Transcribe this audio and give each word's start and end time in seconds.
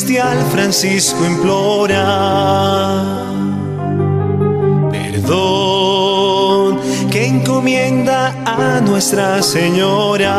celestial 0.00 0.38
Francisco 0.50 1.24
implora. 1.26 2.04
Perdón 4.90 6.80
que 7.10 7.26
encomienda 7.26 8.34
a 8.46 8.80
Nuestra 8.80 9.42
Señora 9.42 10.32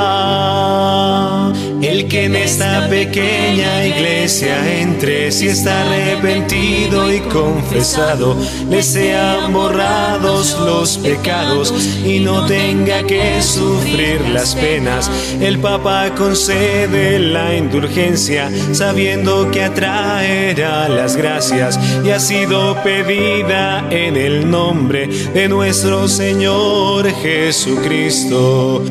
el 1.82 2.08
que 2.08 2.26
en 2.26 2.36
esta 2.36 2.88
pequeña 2.90 3.86
iglesia 3.86 4.82
entre, 4.82 5.32
si 5.32 5.48
está 5.48 5.82
arrepentido 5.82 7.12
y 7.12 7.20
confesado, 7.22 8.36
le 8.70 8.84
sean 8.84 9.52
borrados 9.52 10.58
los 10.60 10.98
pecados 10.98 11.74
y 12.06 12.20
no 12.20 12.46
tenga 12.46 13.04
que 13.04 13.42
sufrir 13.42 14.22
las 14.30 14.56
penas. 14.56 15.10
El 15.40 15.60
Papa 15.60 16.14
concede 16.16 17.20
la 17.20 17.56
indulgencia, 17.56 18.50
sabiendo 18.74 19.50
que 19.52 19.64
atraerá 19.64 20.88
las 20.90 21.16
gracias 21.16 21.80
y 22.06 22.12
ha 22.12 22.20
sido 22.20 22.76
pedida 22.84 23.88
en 23.90 24.18
el 24.18 24.50
nombre 24.50 25.08
de 25.08 25.48
nuestro 25.48 26.08
Señor 26.08 27.10
Jesucristo. 27.22 28.84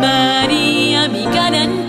María, 0.00 1.08
mi 1.08 1.24
garantía, 1.24 1.87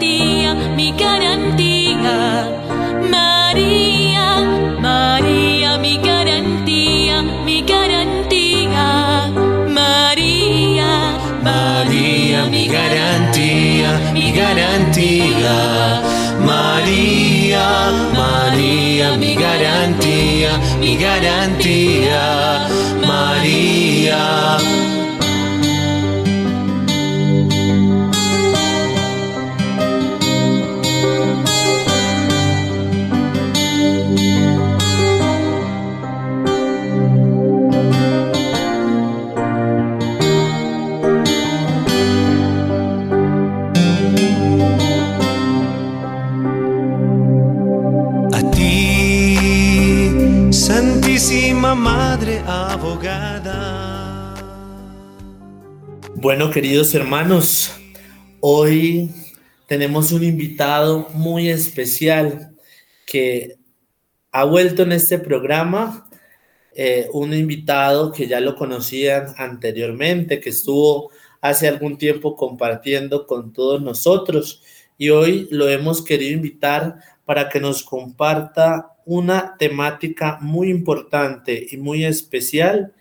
mi 19.20 19.36
garantía, 19.36 20.58
mi 20.80 20.96
garantía. 20.98 22.68
María. 23.06 24.69
Bueno, 56.22 56.52
queridos 56.52 56.94
hermanos, 56.96 57.72
hoy 58.42 59.10
tenemos 59.68 60.12
un 60.12 60.22
invitado 60.26 61.08
muy 61.14 61.48
especial 61.48 62.58
que 63.06 63.56
ha 64.34 64.44
vuelto 64.44 64.84
en 64.84 64.92
este 64.92 65.18
programa, 65.18 66.10
eh, 66.76 67.08
un 67.14 67.34
invitado 67.34 68.12
que 68.12 68.28
ya 68.28 68.42
lo 68.42 68.58
conocían 68.58 69.28
anteriormente, 69.38 70.42
que 70.42 70.50
estuvo 70.50 71.10
hace 71.40 71.70
algún 71.70 71.98
tiempo 71.98 72.36
compartiendo 72.36 73.26
con 73.26 73.54
todos 73.54 73.82
nosotros. 73.82 74.62
Y 74.98 75.12
hoy 75.12 75.48
lo 75.52 75.70
hemos 75.70 76.04
querido 76.04 76.34
invitar 76.34 76.98
para 77.24 77.48
que 77.48 77.62
nos 77.62 77.82
comparta 77.82 78.98
una 79.06 79.56
temática 79.58 80.38
muy 80.42 80.70
importante 80.70 81.66
y 81.72 81.78
muy 81.78 82.04
especial 82.04 82.94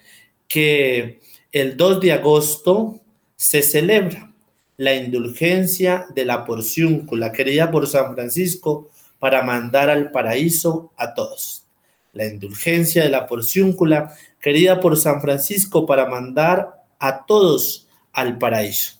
que 0.47 1.19
el 1.51 1.77
2 1.77 2.01
de 2.01 2.13
agosto 2.13 3.01
se 3.39 3.63
celebra 3.63 4.33
la 4.77 4.95
indulgencia 4.95 6.07
de 6.15 6.25
la 6.25 6.45
porciúncula 6.45 7.33
querida 7.33 7.71
por 7.71 7.87
San 7.87 8.15
Francisco 8.15 8.91
para 9.19 9.43
mandar 9.43 9.91
al 9.91 10.11
paraíso 10.11 10.93
a 10.97 11.15
todos. 11.15 11.65
La 12.13 12.27
indulgencia 12.27 13.05
de 13.05 13.11
la 13.11 13.27
porciúncula 13.27 14.13
querida 14.41 14.81
por 14.81 14.97
San 14.97 15.21
Francisco 15.21 15.87
para 15.87 16.07
mandar 16.07 16.83
a 16.99 17.25
todos 17.27 17.87
al 18.13 18.39
paraíso. 18.39 18.95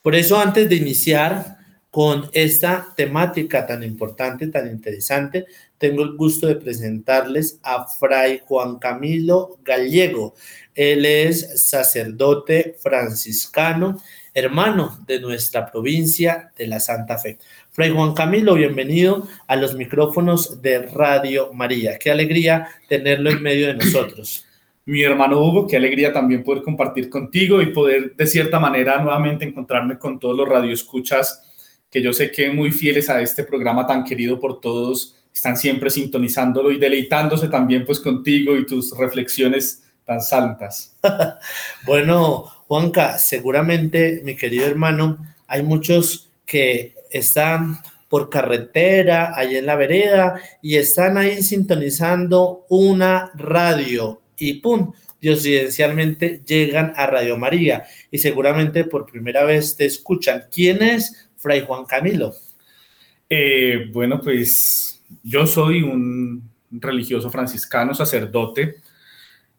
Por 0.00 0.14
eso 0.14 0.38
antes 0.38 0.68
de 0.68 0.76
iniciar 0.76 1.58
con 1.90 2.30
esta 2.32 2.94
temática 2.96 3.66
tan 3.66 3.82
importante, 3.82 4.46
tan 4.46 4.66
interesante, 4.68 5.44
tengo 5.76 6.02
el 6.02 6.16
gusto 6.16 6.46
de 6.46 6.56
presentarles 6.56 7.58
a 7.62 7.86
Fray 7.86 8.40
Juan 8.46 8.78
Camilo 8.78 9.58
Gallego. 9.62 10.34
Él 10.74 11.04
es 11.04 11.62
sacerdote 11.68 12.76
franciscano, 12.78 14.00
hermano 14.32 14.98
de 15.06 15.20
nuestra 15.20 15.70
provincia 15.70 16.50
de 16.56 16.66
la 16.66 16.80
Santa 16.80 17.18
Fe. 17.18 17.38
Fray 17.70 17.90
Juan 17.90 18.14
Camilo, 18.14 18.54
bienvenido 18.54 19.26
a 19.46 19.56
los 19.56 19.74
micrófonos 19.74 20.62
de 20.62 20.86
Radio 20.86 21.52
María. 21.52 21.98
Qué 21.98 22.10
alegría 22.10 22.68
tenerlo 22.88 23.30
en 23.30 23.42
medio 23.42 23.66
de 23.68 23.74
nosotros. 23.74 24.46
Mi 24.86 25.02
hermano 25.02 25.40
Hugo, 25.40 25.66
qué 25.68 25.76
alegría 25.76 26.12
también 26.12 26.42
poder 26.42 26.62
compartir 26.62 27.08
contigo 27.08 27.62
y 27.62 27.66
poder 27.66 28.16
de 28.16 28.26
cierta 28.26 28.58
manera 28.58 29.00
nuevamente 29.00 29.44
encontrarme 29.44 29.98
con 29.98 30.18
todos 30.18 30.36
los 30.36 30.48
radioescuchas 30.48 31.48
que 31.88 32.02
yo 32.02 32.12
sé 32.14 32.30
que 32.30 32.50
muy 32.50 32.72
fieles 32.72 33.10
a 33.10 33.20
este 33.20 33.44
programa 33.44 33.86
tan 33.86 34.02
querido 34.02 34.40
por 34.40 34.60
todos, 34.60 35.14
están 35.32 35.58
siempre 35.58 35.90
sintonizándolo 35.90 36.72
y 36.72 36.78
deleitándose 36.78 37.48
también 37.48 37.84
pues 37.84 38.00
contigo 38.00 38.56
y 38.56 38.64
tus 38.64 38.96
reflexiones 38.96 39.81
tan 40.04 40.20
santas. 40.20 40.96
bueno, 41.86 42.44
Juanca, 42.66 43.18
seguramente, 43.18 44.22
mi 44.24 44.36
querido 44.36 44.66
hermano, 44.66 45.18
hay 45.46 45.62
muchos 45.62 46.30
que 46.46 46.94
están 47.10 47.78
por 48.08 48.28
carretera, 48.28 49.32
ahí 49.34 49.56
en 49.56 49.66
la 49.66 49.76
vereda, 49.76 50.40
y 50.60 50.76
están 50.76 51.16
ahí 51.16 51.42
sintonizando 51.42 52.66
una 52.68 53.30
radio 53.34 54.20
y 54.36 54.54
¡pum! 54.54 54.92
Diosidencialmente 55.20 56.42
llegan 56.44 56.92
a 56.96 57.06
Radio 57.06 57.38
María 57.38 57.84
y 58.10 58.18
seguramente 58.18 58.84
por 58.84 59.06
primera 59.06 59.44
vez 59.44 59.76
te 59.76 59.86
escuchan. 59.86 60.46
¿Quién 60.52 60.82
es 60.82 61.28
Fray 61.36 61.64
Juan 61.64 61.84
Camilo? 61.84 62.34
Eh, 63.30 63.88
bueno, 63.92 64.20
pues 64.20 65.00
yo 65.22 65.46
soy 65.46 65.82
un 65.82 66.50
religioso 66.72 67.30
franciscano, 67.30 67.94
sacerdote, 67.94 68.81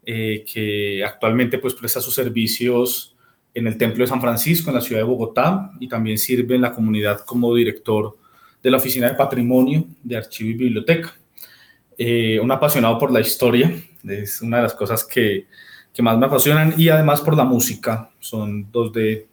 eh, 0.06 0.44
que 0.52 1.04
actualmente 1.04 1.58
pues 1.60 1.74
presta 1.74 2.02
sus 2.02 2.14
servicios 2.14 3.16
en 3.54 3.68
el 3.68 3.78
Templo 3.78 4.04
de 4.04 4.10
San 4.10 4.20
Francisco, 4.20 4.70
en 4.70 4.76
la 4.76 4.82
ciudad 4.82 5.02
de 5.02 5.06
Bogotá, 5.06 5.72
y 5.80 5.88
también 5.88 6.18
sirve 6.18 6.56
en 6.56 6.62
la 6.62 6.74
comunidad 6.74 7.22
como 7.22 7.54
director 7.56 8.18
de 8.62 8.72
la 8.72 8.78
Oficina 8.78 9.10
de 9.10 9.16
Patrimonio, 9.16 9.86
de 10.02 10.18
Archivo 10.18 10.50
y 10.50 10.54
Biblioteca. 10.54 11.16
Eh, 11.98 12.40
un 12.40 12.52
apasionado 12.52 12.98
por 12.98 13.12
la 13.12 13.22
historia, 13.22 13.72
es 14.08 14.42
una 14.42 14.58
de 14.58 14.64
las 14.64 14.74
cosas 14.74 15.06
que, 15.06 15.46
que, 15.94 16.02
más 16.02 16.18
me 16.18 16.26
apasionan, 16.26 16.74
y 16.78 16.90
además 16.90 17.22
por 17.22 17.38
la 17.38 17.44
música, 17.44 18.10
son 18.20 18.72
dos 18.72 18.92
de, 18.92 19.28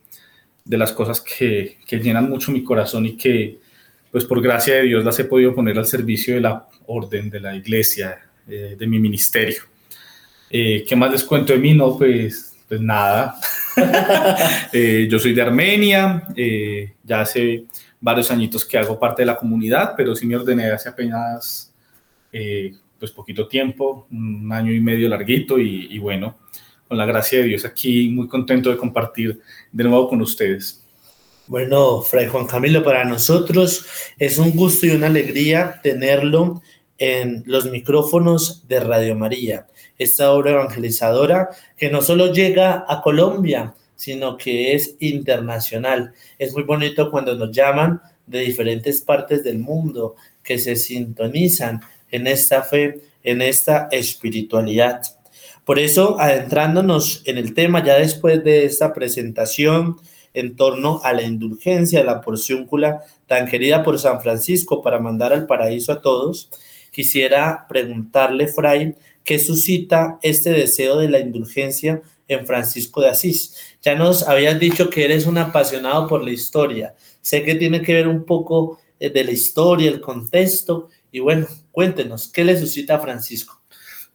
de 0.65 0.79
las 0.79 0.93
cosas 0.93 1.21
que, 1.21 1.79
que, 1.87 1.99
llenan 1.99 2.29
mucho 2.29 2.53
mi 2.53 2.63
corazón 2.63 3.07
y 3.07 3.17
que, 3.17 3.59
pues 4.13 4.25
por 4.25 4.43
gracia 4.43 4.75
de 4.75 4.83
Dios, 4.83 5.05
las 5.05 5.19
he 5.19 5.25
podido 5.25 5.55
poner 5.55 5.79
al 5.79 5.87
servicio 5.87 6.35
de 6.35 6.43
la 6.43 6.69
orden, 6.87 7.31
de 7.31 7.41
la 7.41 7.57
iglesia, 7.57 8.21
eh, 8.49 8.77
de 8.79 8.87
mi 8.87 8.99
ministerio. 8.99 9.70
Eh, 10.51 10.85
¿Qué 10.87 10.97
más 10.97 11.13
les 11.13 11.23
cuento 11.23 11.53
de 11.53 11.61
mí? 11.61 11.75
No, 11.75 11.97
pues, 11.97 12.57
pues 12.69 12.81
nada. 12.81 13.37
eh, 14.73 15.07
yo 15.09 15.19
soy 15.19 15.33
de 15.33 15.43
Armenia, 15.43 16.25
eh, 16.35 16.95
ya 17.05 17.21
hace 17.21 17.65
varios 18.01 18.31
añitos 18.31 18.65
que 18.65 18.77
hago 18.77 18.99
parte 18.99 19.23
de 19.23 19.27
la 19.27 19.37
comunidad, 19.37 19.95
pero 19.97 20.17
sí 20.17 20.27
me 20.27 20.37
ordené 20.37 20.71
hace 20.71 20.89
apenas, 20.89 21.73
pues 22.99 23.13
poquito 23.13 23.47
tiempo, 23.47 24.07
un 24.11 24.51
año 24.53 24.73
y 24.73 24.81
medio 24.81 25.09
larguito 25.09 25.59
y, 25.59 25.87
y 25.91 25.99
bueno, 25.99 26.39
con 26.89 26.99
la 26.99 27.07
gracia 27.07 27.39
de 27.39 27.45
Dios 27.45 27.65
aquí, 27.65 28.09
muy 28.09 28.27
contento 28.27 28.71
de 28.71 28.77
compartir 28.77 29.41
de 29.71 29.85
nuevo 29.85 30.09
con 30.09 30.21
ustedes. 30.21 30.85
Bueno, 31.47 32.01
Fray 32.01 32.29
Juan 32.29 32.47
Camilo, 32.47 32.83
para 32.85 33.05
nosotros 33.05 33.85
es 34.19 34.39
un 34.39 34.53
gusto 34.53 34.87
y 34.87 34.91
una 34.91 35.09
alegría 35.09 35.81
tenerlo 35.83 36.63
en 36.97 37.43
los 37.47 37.69
micrófonos 37.69 38.69
de 38.69 38.79
Radio 38.79 39.17
María, 39.17 39.67
esta 40.01 40.33
obra 40.33 40.53
evangelizadora 40.53 41.51
que 41.77 41.91
no 41.91 42.01
solo 42.01 42.33
llega 42.33 42.87
a 42.89 43.03
Colombia, 43.03 43.75
sino 43.95 44.39
que 44.39 44.75
es 44.75 44.97
internacional. 44.99 46.15
Es 46.39 46.55
muy 46.55 46.63
bonito 46.63 47.11
cuando 47.11 47.37
nos 47.37 47.53
llaman 47.53 48.01
de 48.27 48.41
diferentes 48.41 49.03
partes 49.03 49.45
del 49.45 49.59
mundo 49.59 50.17
que 50.43 50.59
se 50.59 50.75
sintonizan 50.75 51.83
en 52.11 52.27
esta 52.27 52.63
fe, 52.63 53.03
en 53.23 53.43
esta 53.43 53.89
espiritualidad. 53.91 55.03
Por 55.67 55.79
eso, 55.79 56.19
adentrándonos 56.19 57.23
en 57.27 57.37
el 57.37 57.53
tema, 57.53 57.85
ya 57.85 57.97
después 57.97 58.43
de 58.43 58.65
esta 58.65 58.95
presentación 58.95 59.99
en 60.33 60.57
torno 60.57 61.03
a 61.05 61.13
la 61.13 61.23
indulgencia, 61.23 62.03
la 62.03 62.23
porciúncula 62.23 63.03
tan 63.27 63.47
querida 63.47 63.83
por 63.83 63.99
San 63.99 64.23
Francisco 64.23 64.81
para 64.81 64.99
mandar 64.99 65.35
al 65.35 65.47
paraíso 65.47 65.93
a 65.93 66.01
todos, 66.01 66.49
quisiera 66.91 67.67
preguntarle, 67.69 68.49
Fray, 68.49 68.95
¿qué 69.25 69.39
suscita 69.39 70.19
este 70.23 70.51
deseo 70.51 70.99
de 70.99 71.09
la 71.09 71.21
indulgencia 71.21 72.03
en 72.29 72.47
Francisco 72.47 73.01
de 73.01 73.09
Asís? 73.09 73.57
Ya 73.83 73.95
nos 73.95 74.27
habías 74.27 74.59
dicho 74.59 74.91
que 74.91 75.05
eres 75.05 75.27
un 75.27 75.39
apasionado 75.39 76.07
por 76.07 76.25
la 76.25 76.31
historia. 76.31 76.95
Sé 77.21 77.43
que 77.43 77.55
tiene 77.55 77.83
que 77.83 77.95
ver 77.95 78.09
un 78.09 78.25
poco 78.25 78.81
eh, 78.99 79.11
de 79.11 79.25
la 79.25 79.33
historia, 79.33 79.91
el 79.91 80.01
contexto, 80.01 80.89
y 81.13 81.21
bueno, 81.21 81.47
cuéntenos, 81.73 82.29
¿qué 82.29 82.45
le 82.45 82.59
suscita 82.59 82.97
a 82.97 83.01
Francisco? 83.01 83.61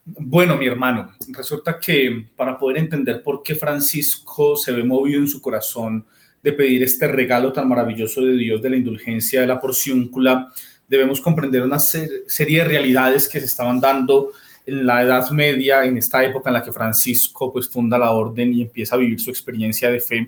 Bueno, 0.06 0.56
mi 0.56 0.68
hermano, 0.68 1.14
resulta 1.30 1.80
que 1.80 2.28
para 2.36 2.58
poder 2.60 2.78
entender 2.78 3.24
por 3.24 3.42
qué 3.42 3.56
Francisco 3.56 4.56
se 4.56 4.72
ve 4.72 4.84
movido 4.84 5.20
en 5.20 5.28
su 5.28 5.42
corazón 5.42 6.06
de 6.44 6.54
pedir 6.54 6.84
este 6.84 7.08
regalo 7.08 7.52
tan 7.52 7.68
maravilloso 7.68 8.22
de 8.22 8.34
Dios 8.34 8.62
de 8.62 8.70
la 8.70 8.76
indulgencia 8.76 9.42
de 9.42 9.48
la 9.48 9.60
porciúncula, 9.60 10.54
debemos 10.88 11.20
comprender 11.20 11.64
una 11.64 11.80
serie 11.80 12.60
de 12.60 12.66
realidades 12.66 13.28
que 13.28 13.40
se 13.40 13.48
estaban 13.48 13.82
dando 13.82 14.32
la 14.66 15.04
Edad 15.04 15.30
Media, 15.32 15.84
en 15.86 15.98
esta 15.98 16.24
época 16.24 16.50
en 16.50 16.56
la 16.56 16.64
que 16.64 16.72
Francisco 16.72 17.52
pues 17.52 17.70
funda 17.70 17.98
la 17.98 18.12
orden 18.12 18.54
y 18.54 18.64
empieza 18.64 18.96
a 18.96 19.00
vivir 19.00 19.20
su 19.20 19.30
experiencia 19.30 19.90
de 19.92 20.00
fe, 20.00 20.28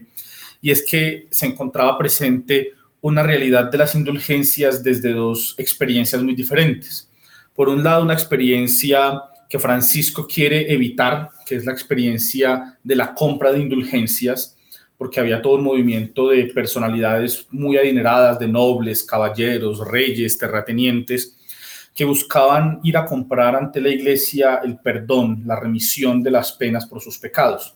y 0.62 0.72
es 0.72 0.86
que 0.86 1.28
se 1.30 1.46
encontraba 1.46 1.98
presente 1.98 2.74
una 3.02 3.24
realidad 3.24 3.72
de 3.72 3.78
las 3.78 3.96
indulgencias 3.96 4.84
desde 4.84 5.14
dos 5.14 5.56
experiencias 5.58 6.22
muy 6.22 6.36
diferentes. 6.36 7.10
Por 7.54 7.70
un 7.70 7.84
lado, 7.84 8.04
una 8.04 8.14
experiencia 8.14 9.22
que 9.50 9.60
Francisco 9.60 10.28
quiere 10.28 10.72
evitar, 10.74 11.30
que 11.46 11.56
es 11.56 11.66
la 11.66 11.72
experiencia 11.72 12.78
de 12.84 12.96
la 12.96 13.14
compra 13.14 13.52
de 13.52 13.60
indulgencias, 13.60 14.58
porque 14.98 15.20
había 15.20 15.42
todo 15.42 15.56
un 15.56 15.64
movimiento 15.64 16.30
de 16.30 16.46
personalidades 16.46 17.46
muy 17.52 17.78
adineradas, 17.78 18.40
de 18.40 18.48
nobles, 18.48 19.04
caballeros, 19.04 19.88
reyes, 19.88 20.38
terratenientes, 20.38 21.37
que 21.98 22.06
buscaban 22.06 22.80
ir 22.84 22.96
a 22.96 23.06
comprar 23.06 23.56
ante 23.56 23.82
la 23.82 23.90
iglesia 23.90 24.62
el 24.64 24.78
perdón, 24.78 25.42
la 25.46 25.60
remisión 25.60 26.22
de 26.22 26.32
las 26.32 26.52
penas 26.54 26.86
por 26.86 27.02
sus 27.02 27.18
pecados. 27.18 27.76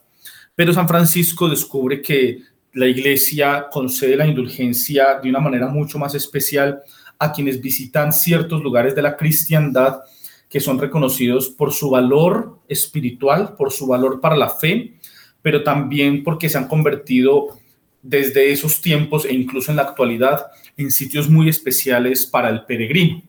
Pero 0.55 0.71
San 0.71 0.87
Francisco 0.87 1.49
descubre 1.49 2.01
que 2.01 2.43
la 2.73 2.85
iglesia 2.85 3.67
concede 3.69 4.15
la 4.15 4.27
indulgencia 4.27 5.19
de 5.21 5.29
una 5.29 5.39
manera 5.39 5.67
mucho 5.67 5.97
más 5.97 6.13
especial 6.15 6.81
a 7.17 7.33
quienes 7.33 7.59
visitan 7.59 8.13
ciertos 8.13 8.61
lugares 8.61 8.95
de 8.95 9.01
la 9.01 9.17
cristiandad 9.17 10.01
que 10.47 10.59
son 10.59 10.79
reconocidos 10.79 11.49
por 11.49 11.73
su 11.73 11.89
valor 11.89 12.59
espiritual, 12.67 13.55
por 13.57 13.71
su 13.71 13.87
valor 13.87 14.21
para 14.21 14.37
la 14.37 14.49
fe 14.49 14.99
pero 15.41 15.63
también 15.63 16.23
porque 16.23 16.49
se 16.49 16.57
han 16.57 16.67
convertido 16.67 17.59
desde 18.01 18.51
esos 18.51 18.81
tiempos 18.81 19.25
e 19.25 19.33
incluso 19.33 19.71
en 19.71 19.77
la 19.77 19.83
actualidad 19.83 20.47
en 20.77 20.91
sitios 20.91 21.29
muy 21.29 21.49
especiales 21.49 22.25
para 22.25 22.49
el 22.49 22.65
peregrino, 22.65 23.21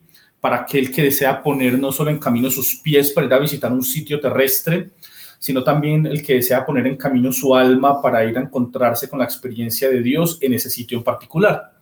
para 0.43 0.63
aquel 0.63 0.91
que 0.91 1.05
desea 1.05 1.41
poner 1.41 1.79
no 1.79 1.93
solo 1.93 2.11
en 2.11 2.19
camino 2.19 2.51
sus 2.51 2.81
pies 2.81 3.13
para 3.13 3.29
ir 3.29 3.33
a 3.33 3.39
visitar 3.39 3.71
un 3.71 3.85
sitio 3.85 4.19
terrestre, 4.19 4.91
sino 5.39 5.63
también 5.63 6.05
el 6.05 6.21
que 6.21 6.35
desea 6.35 6.67
poner 6.67 6.85
en 6.89 6.97
camino 6.97 7.33
su 7.33 7.55
alma 7.55 8.03
para 8.03 8.25
ir 8.25 8.37
a 8.37 8.41
encontrarse 8.41 9.09
con 9.09 9.21
la 9.21 9.25
experiencia 9.25 9.89
de 9.89 10.03
Dios 10.03 10.39
en 10.41 10.53
ese 10.53 10.69
sitio 10.69 10.99
en 10.99 11.05
particular. 11.05 11.75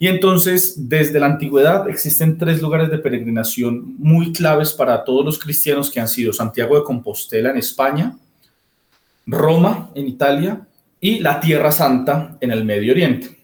Y 0.00 0.08
entonces, 0.08 0.88
desde 0.88 1.20
la 1.20 1.26
antigüedad 1.26 1.88
existen 1.88 2.38
tres 2.38 2.60
lugares 2.60 2.90
de 2.90 2.98
peregrinación 2.98 3.94
muy 3.98 4.32
claves 4.32 4.72
para 4.72 5.04
todos 5.04 5.24
los 5.24 5.38
cristianos 5.38 5.88
que 5.88 6.00
han 6.00 6.08
sido 6.08 6.32
Santiago 6.32 6.76
de 6.76 6.82
Compostela 6.82 7.50
en 7.50 7.58
España, 7.58 8.18
Roma 9.26 9.90
en 9.94 10.08
Italia 10.08 10.66
y 11.00 11.20
la 11.20 11.38
Tierra 11.38 11.70
Santa 11.70 12.36
en 12.40 12.50
el 12.50 12.64
Medio 12.64 12.90
Oriente. 12.90 13.38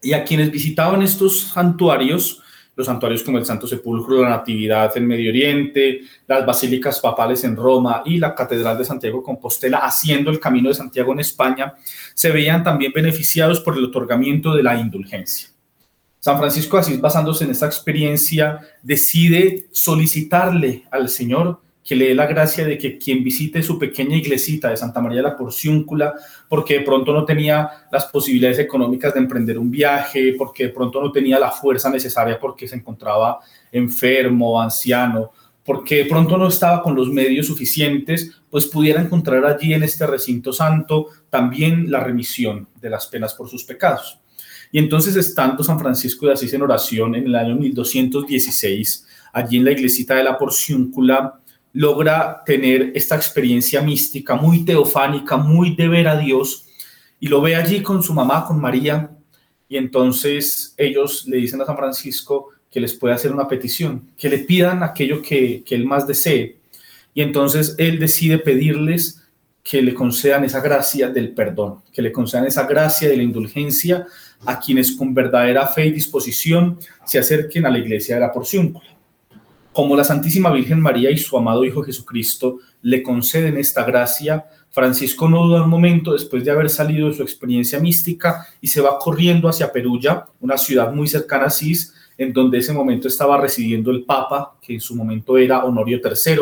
Y 0.00 0.12
a 0.12 0.22
quienes 0.22 0.52
visitaban 0.52 1.02
estos 1.02 1.40
santuarios, 1.40 2.44
los 2.78 2.86
santuarios 2.86 3.24
como 3.24 3.38
el 3.38 3.44
Santo 3.44 3.66
Sepulcro, 3.66 4.22
la 4.22 4.28
Natividad 4.28 4.96
en 4.96 5.04
Medio 5.04 5.30
Oriente, 5.30 6.02
las 6.28 6.46
basílicas 6.46 7.00
papales 7.00 7.42
en 7.42 7.56
Roma 7.56 8.02
y 8.06 8.18
la 8.18 8.36
Catedral 8.36 8.78
de 8.78 8.84
Santiago 8.84 9.20
Compostela, 9.20 9.78
haciendo 9.78 10.30
el 10.30 10.38
Camino 10.38 10.68
de 10.68 10.76
Santiago 10.76 11.12
en 11.12 11.18
España, 11.18 11.74
se 12.14 12.30
veían 12.30 12.62
también 12.62 12.92
beneficiados 12.94 13.58
por 13.58 13.76
el 13.76 13.84
otorgamiento 13.84 14.54
de 14.54 14.62
la 14.62 14.76
indulgencia. 14.76 15.48
San 16.20 16.38
Francisco 16.38 16.78
Asís, 16.78 17.00
basándose 17.00 17.42
en 17.42 17.50
esta 17.50 17.66
experiencia, 17.66 18.60
decide 18.80 19.66
solicitarle 19.72 20.84
al 20.92 21.08
Señor 21.08 21.60
que 21.88 21.96
le 21.96 22.08
dé 22.08 22.14
la 22.14 22.26
gracia 22.26 22.66
de 22.66 22.76
que 22.76 22.98
quien 22.98 23.24
visite 23.24 23.62
su 23.62 23.78
pequeña 23.78 24.14
iglesita 24.14 24.68
de 24.68 24.76
Santa 24.76 25.00
María 25.00 25.22
la 25.22 25.34
Porciúncula, 25.34 26.12
porque 26.46 26.80
de 26.80 26.84
pronto 26.84 27.14
no 27.14 27.24
tenía 27.24 27.86
las 27.90 28.04
posibilidades 28.04 28.58
económicas 28.58 29.14
de 29.14 29.20
emprender 29.20 29.58
un 29.58 29.70
viaje, 29.70 30.34
porque 30.36 30.64
de 30.64 30.68
pronto 30.68 31.00
no 31.00 31.10
tenía 31.10 31.38
la 31.38 31.50
fuerza 31.50 31.88
necesaria 31.88 32.38
porque 32.38 32.68
se 32.68 32.76
encontraba 32.76 33.38
enfermo, 33.72 34.60
anciano, 34.60 35.30
porque 35.64 35.96
de 35.96 36.04
pronto 36.04 36.36
no 36.36 36.48
estaba 36.48 36.82
con 36.82 36.94
los 36.94 37.08
medios 37.08 37.46
suficientes, 37.46 38.38
pues 38.50 38.66
pudiera 38.66 39.00
encontrar 39.00 39.46
allí 39.46 39.72
en 39.72 39.82
este 39.82 40.06
recinto 40.06 40.52
santo 40.52 41.06
también 41.30 41.90
la 41.90 42.00
remisión 42.00 42.68
de 42.78 42.90
las 42.90 43.06
penas 43.06 43.32
por 43.32 43.48
sus 43.48 43.64
pecados. 43.64 44.20
Y 44.70 44.78
entonces 44.78 45.16
estando 45.16 45.64
San 45.64 45.78
Francisco 45.78 46.26
de 46.26 46.34
Asís 46.34 46.52
en 46.52 46.60
oración 46.60 47.14
en 47.14 47.28
el 47.28 47.34
año 47.34 47.56
1216, 47.56 49.06
allí 49.32 49.56
en 49.56 49.64
la 49.64 49.72
iglesita 49.72 50.16
de 50.16 50.24
la 50.24 50.36
Porciúncula, 50.36 51.40
logra 51.72 52.42
tener 52.44 52.92
esta 52.94 53.16
experiencia 53.16 53.82
mística 53.82 54.34
muy 54.34 54.64
teofánica, 54.64 55.36
muy 55.36 55.74
de 55.74 55.88
ver 55.88 56.08
a 56.08 56.18
Dios, 56.18 56.66
y 57.20 57.28
lo 57.28 57.40
ve 57.40 57.56
allí 57.56 57.82
con 57.82 58.02
su 58.02 58.14
mamá, 58.14 58.44
con 58.46 58.60
María, 58.60 59.10
y 59.68 59.76
entonces 59.76 60.74
ellos 60.76 61.26
le 61.26 61.38
dicen 61.38 61.60
a 61.60 61.66
San 61.66 61.76
Francisco 61.76 62.48
que 62.70 62.80
les 62.80 62.94
puede 62.94 63.14
hacer 63.14 63.32
una 63.32 63.48
petición, 63.48 64.10
que 64.16 64.28
le 64.28 64.38
pidan 64.38 64.82
aquello 64.82 65.20
que, 65.20 65.62
que 65.64 65.74
él 65.74 65.84
más 65.84 66.06
desee. 66.06 66.58
Y 67.14 67.22
entonces 67.22 67.74
él 67.78 67.98
decide 67.98 68.38
pedirles 68.38 69.22
que 69.62 69.82
le 69.82 69.92
concedan 69.92 70.44
esa 70.44 70.60
gracia 70.60 71.10
del 71.10 71.34
perdón, 71.34 71.82
que 71.92 72.00
le 72.00 72.12
concedan 72.12 72.46
esa 72.46 72.66
gracia 72.66 73.08
de 73.08 73.16
la 73.16 73.22
indulgencia 73.22 74.06
a 74.46 74.58
quienes 74.58 74.92
con 74.92 75.12
verdadera 75.12 75.66
fe 75.66 75.86
y 75.86 75.92
disposición 75.92 76.78
se 77.04 77.18
acerquen 77.18 77.66
a 77.66 77.70
la 77.70 77.78
iglesia 77.78 78.14
de 78.14 78.20
la 78.22 78.32
porción 78.32 78.72
como 79.78 79.94
la 79.94 80.02
Santísima 80.02 80.50
Virgen 80.50 80.80
María 80.80 81.08
y 81.08 81.16
su 81.16 81.38
amado 81.38 81.64
Hijo 81.64 81.84
Jesucristo 81.84 82.58
le 82.82 83.00
conceden 83.00 83.56
esta 83.58 83.84
gracia, 83.84 84.44
Francisco 84.70 85.28
no 85.28 85.44
duda 85.46 85.62
un 85.62 85.70
momento 85.70 86.14
después 86.14 86.44
de 86.44 86.50
haber 86.50 86.68
salido 86.68 87.08
de 87.08 87.14
su 87.14 87.22
experiencia 87.22 87.78
mística 87.78 88.44
y 88.60 88.66
se 88.66 88.80
va 88.80 88.98
corriendo 88.98 89.48
hacia 89.48 89.70
Perulla, 89.70 90.26
una 90.40 90.58
ciudad 90.58 90.92
muy 90.92 91.06
cercana 91.06 91.44
a 91.44 91.46
Asís, 91.46 91.94
en 92.16 92.32
donde 92.32 92.58
ese 92.58 92.72
momento 92.72 93.06
estaba 93.06 93.40
residiendo 93.40 93.92
el 93.92 94.02
Papa, 94.02 94.56
que 94.60 94.74
en 94.74 94.80
su 94.80 94.96
momento 94.96 95.38
era 95.38 95.64
Honorio 95.64 96.00
III. 96.04 96.38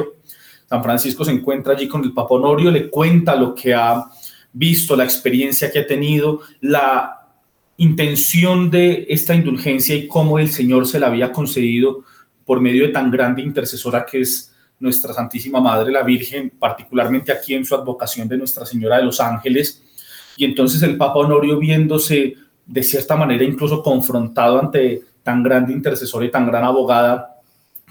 San 0.66 0.82
Francisco 0.82 1.22
se 1.22 1.32
encuentra 1.32 1.74
allí 1.74 1.86
con 1.88 2.02
el 2.04 2.14
Papa 2.14 2.36
Honorio, 2.36 2.70
le 2.70 2.88
cuenta 2.88 3.36
lo 3.36 3.54
que 3.54 3.74
ha 3.74 4.02
visto, 4.50 4.96
la 4.96 5.04
experiencia 5.04 5.70
que 5.70 5.80
ha 5.80 5.86
tenido, 5.86 6.40
la 6.62 7.20
intención 7.76 8.70
de 8.70 9.04
esta 9.10 9.34
indulgencia 9.34 9.94
y 9.94 10.08
cómo 10.08 10.38
el 10.38 10.50
Señor 10.50 10.86
se 10.86 10.98
la 10.98 11.08
había 11.08 11.32
concedido 11.32 12.02
por 12.46 12.60
medio 12.60 12.86
de 12.86 12.92
tan 12.92 13.10
grande 13.10 13.42
intercesora 13.42 14.06
que 14.06 14.20
es 14.22 14.54
nuestra 14.78 15.12
Santísima 15.12 15.60
Madre, 15.60 15.90
la 15.90 16.02
Virgen, 16.02 16.52
particularmente 16.58 17.32
aquí 17.32 17.54
en 17.54 17.64
su 17.64 17.74
advocación 17.74 18.28
de 18.28 18.38
Nuestra 18.38 18.64
Señora 18.64 18.98
de 18.98 19.04
los 19.04 19.20
Ángeles. 19.20 19.82
Y 20.36 20.44
entonces 20.44 20.82
el 20.82 20.96
Papa 20.96 21.18
Honorio, 21.18 21.58
viéndose 21.58 22.36
de 22.64 22.82
cierta 22.82 23.16
manera 23.16 23.44
incluso 23.44 23.82
confrontado 23.82 24.60
ante 24.60 25.02
tan 25.22 25.42
grande 25.42 25.72
intercesora 25.72 26.24
y 26.24 26.30
tan 26.30 26.46
gran 26.46 26.64
abogada, 26.64 27.40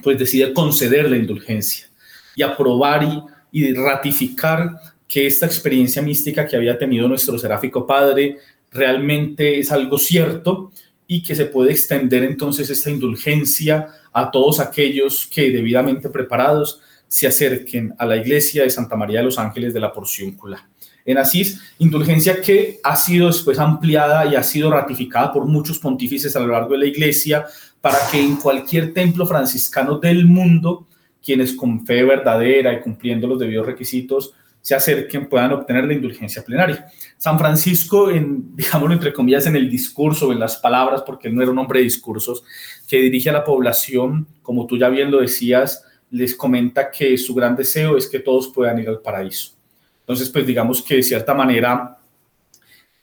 pues 0.01 0.17
decide 0.17 0.53
conceder 0.53 1.09
la 1.09 1.17
indulgencia 1.17 1.88
y 2.35 2.43
aprobar 2.43 3.03
y, 3.03 3.24
y 3.51 3.74
ratificar 3.74 4.71
que 5.07 5.27
esta 5.27 5.45
experiencia 5.45 6.01
mística 6.01 6.45
que 6.47 6.55
había 6.55 6.77
tenido 6.77 7.07
nuestro 7.07 7.38
seráfico 7.38 7.85
Padre 7.85 8.38
realmente 8.71 9.59
es 9.59 9.71
algo 9.71 9.97
cierto 9.97 10.71
y 11.07 11.24
que 11.24 11.35
se 11.35 11.45
puede 11.45 11.71
extender 11.71 12.24
entonces 12.24 12.69
esta 12.69 12.89
indulgencia 12.89 13.88
a 14.12 14.31
todos 14.31 14.59
aquellos 14.59 15.27
que 15.27 15.51
debidamente 15.51 16.09
preparados 16.09 16.81
se 17.07 17.27
acerquen 17.27 17.93
a 17.97 18.05
la 18.05 18.17
iglesia 18.17 18.63
de 18.63 18.69
Santa 18.69 18.95
María 18.95 19.19
de 19.19 19.25
los 19.25 19.38
Ángeles 19.38 19.74
de 19.74 19.79
la 19.79 19.93
Porciúncula. 19.93 20.67
En 21.05 21.19
Asís, 21.19 21.62
indulgencia 21.77 22.41
que 22.41 22.79
ha 22.83 22.95
sido 22.95 23.27
después 23.27 23.59
ampliada 23.59 24.25
y 24.25 24.35
ha 24.35 24.41
sido 24.41 24.71
ratificada 24.71 25.31
por 25.31 25.45
muchos 25.45 25.77
pontífices 25.77 26.35
a 26.35 26.39
lo 26.39 26.47
largo 26.47 26.74
de 26.74 26.79
la 26.79 26.85
iglesia 26.88 27.45
para 27.79 28.00
que 28.12 28.19
en 28.19 28.38
cualquier 28.38 28.91
templo 28.91 29.27
franciscano 29.27 30.00
del 30.00 30.25
mundo, 30.25 30.88
quienes 31.24 31.53
con 31.53 31.85
fe 31.85 32.03
verdadera 32.03 32.74
y 32.74 32.81
cumpliendo 32.81 33.27
los 33.27 33.38
debidos 33.38 33.67
requisitos 33.67 34.33
se 34.65 34.74
acerquen 34.74 35.29
puedan 35.29 35.51
obtener 35.51 35.84
la 35.84 35.93
indulgencia 35.93 36.43
plenaria. 36.43 36.88
San 37.19 37.38
Francisco, 37.38 38.10
en, 38.10 38.55
digámoslo 38.55 38.95
entre 38.95 39.13
comillas, 39.13 39.45
en 39.45 39.55
el 39.55 39.69
discurso, 39.69 40.31
en 40.31 40.39
las 40.39 40.57
palabras, 40.57 41.03
porque 41.05 41.29
no 41.29 41.43
era 41.43 41.51
un 41.51 41.60
hombre 41.60 41.77
de 41.77 41.84
discursos, 41.84 42.43
que 42.88 42.98
dirige 42.98 43.29
a 43.29 43.34
la 43.34 43.43
población, 43.43 44.25
como 44.41 44.65
tú 44.65 44.75
ya 44.75 44.89
bien 44.89 45.12
lo 45.12 45.19
decías, 45.19 45.86
les 46.10 46.34
comenta 46.34 46.89
que 46.89 47.15
su 47.15 47.36
gran 47.36 47.55
deseo 47.55 47.95
es 47.95 48.07
que 48.07 48.17
todos 48.17 48.48
puedan 48.48 48.79
ir 48.79 48.89
al 48.89 49.01
paraíso. 49.01 49.51
Entonces, 50.00 50.29
pues 50.29 50.48
digamos 50.48 50.81
que 50.81 50.95
de 50.95 51.03
cierta 51.03 51.36
manera, 51.36 52.00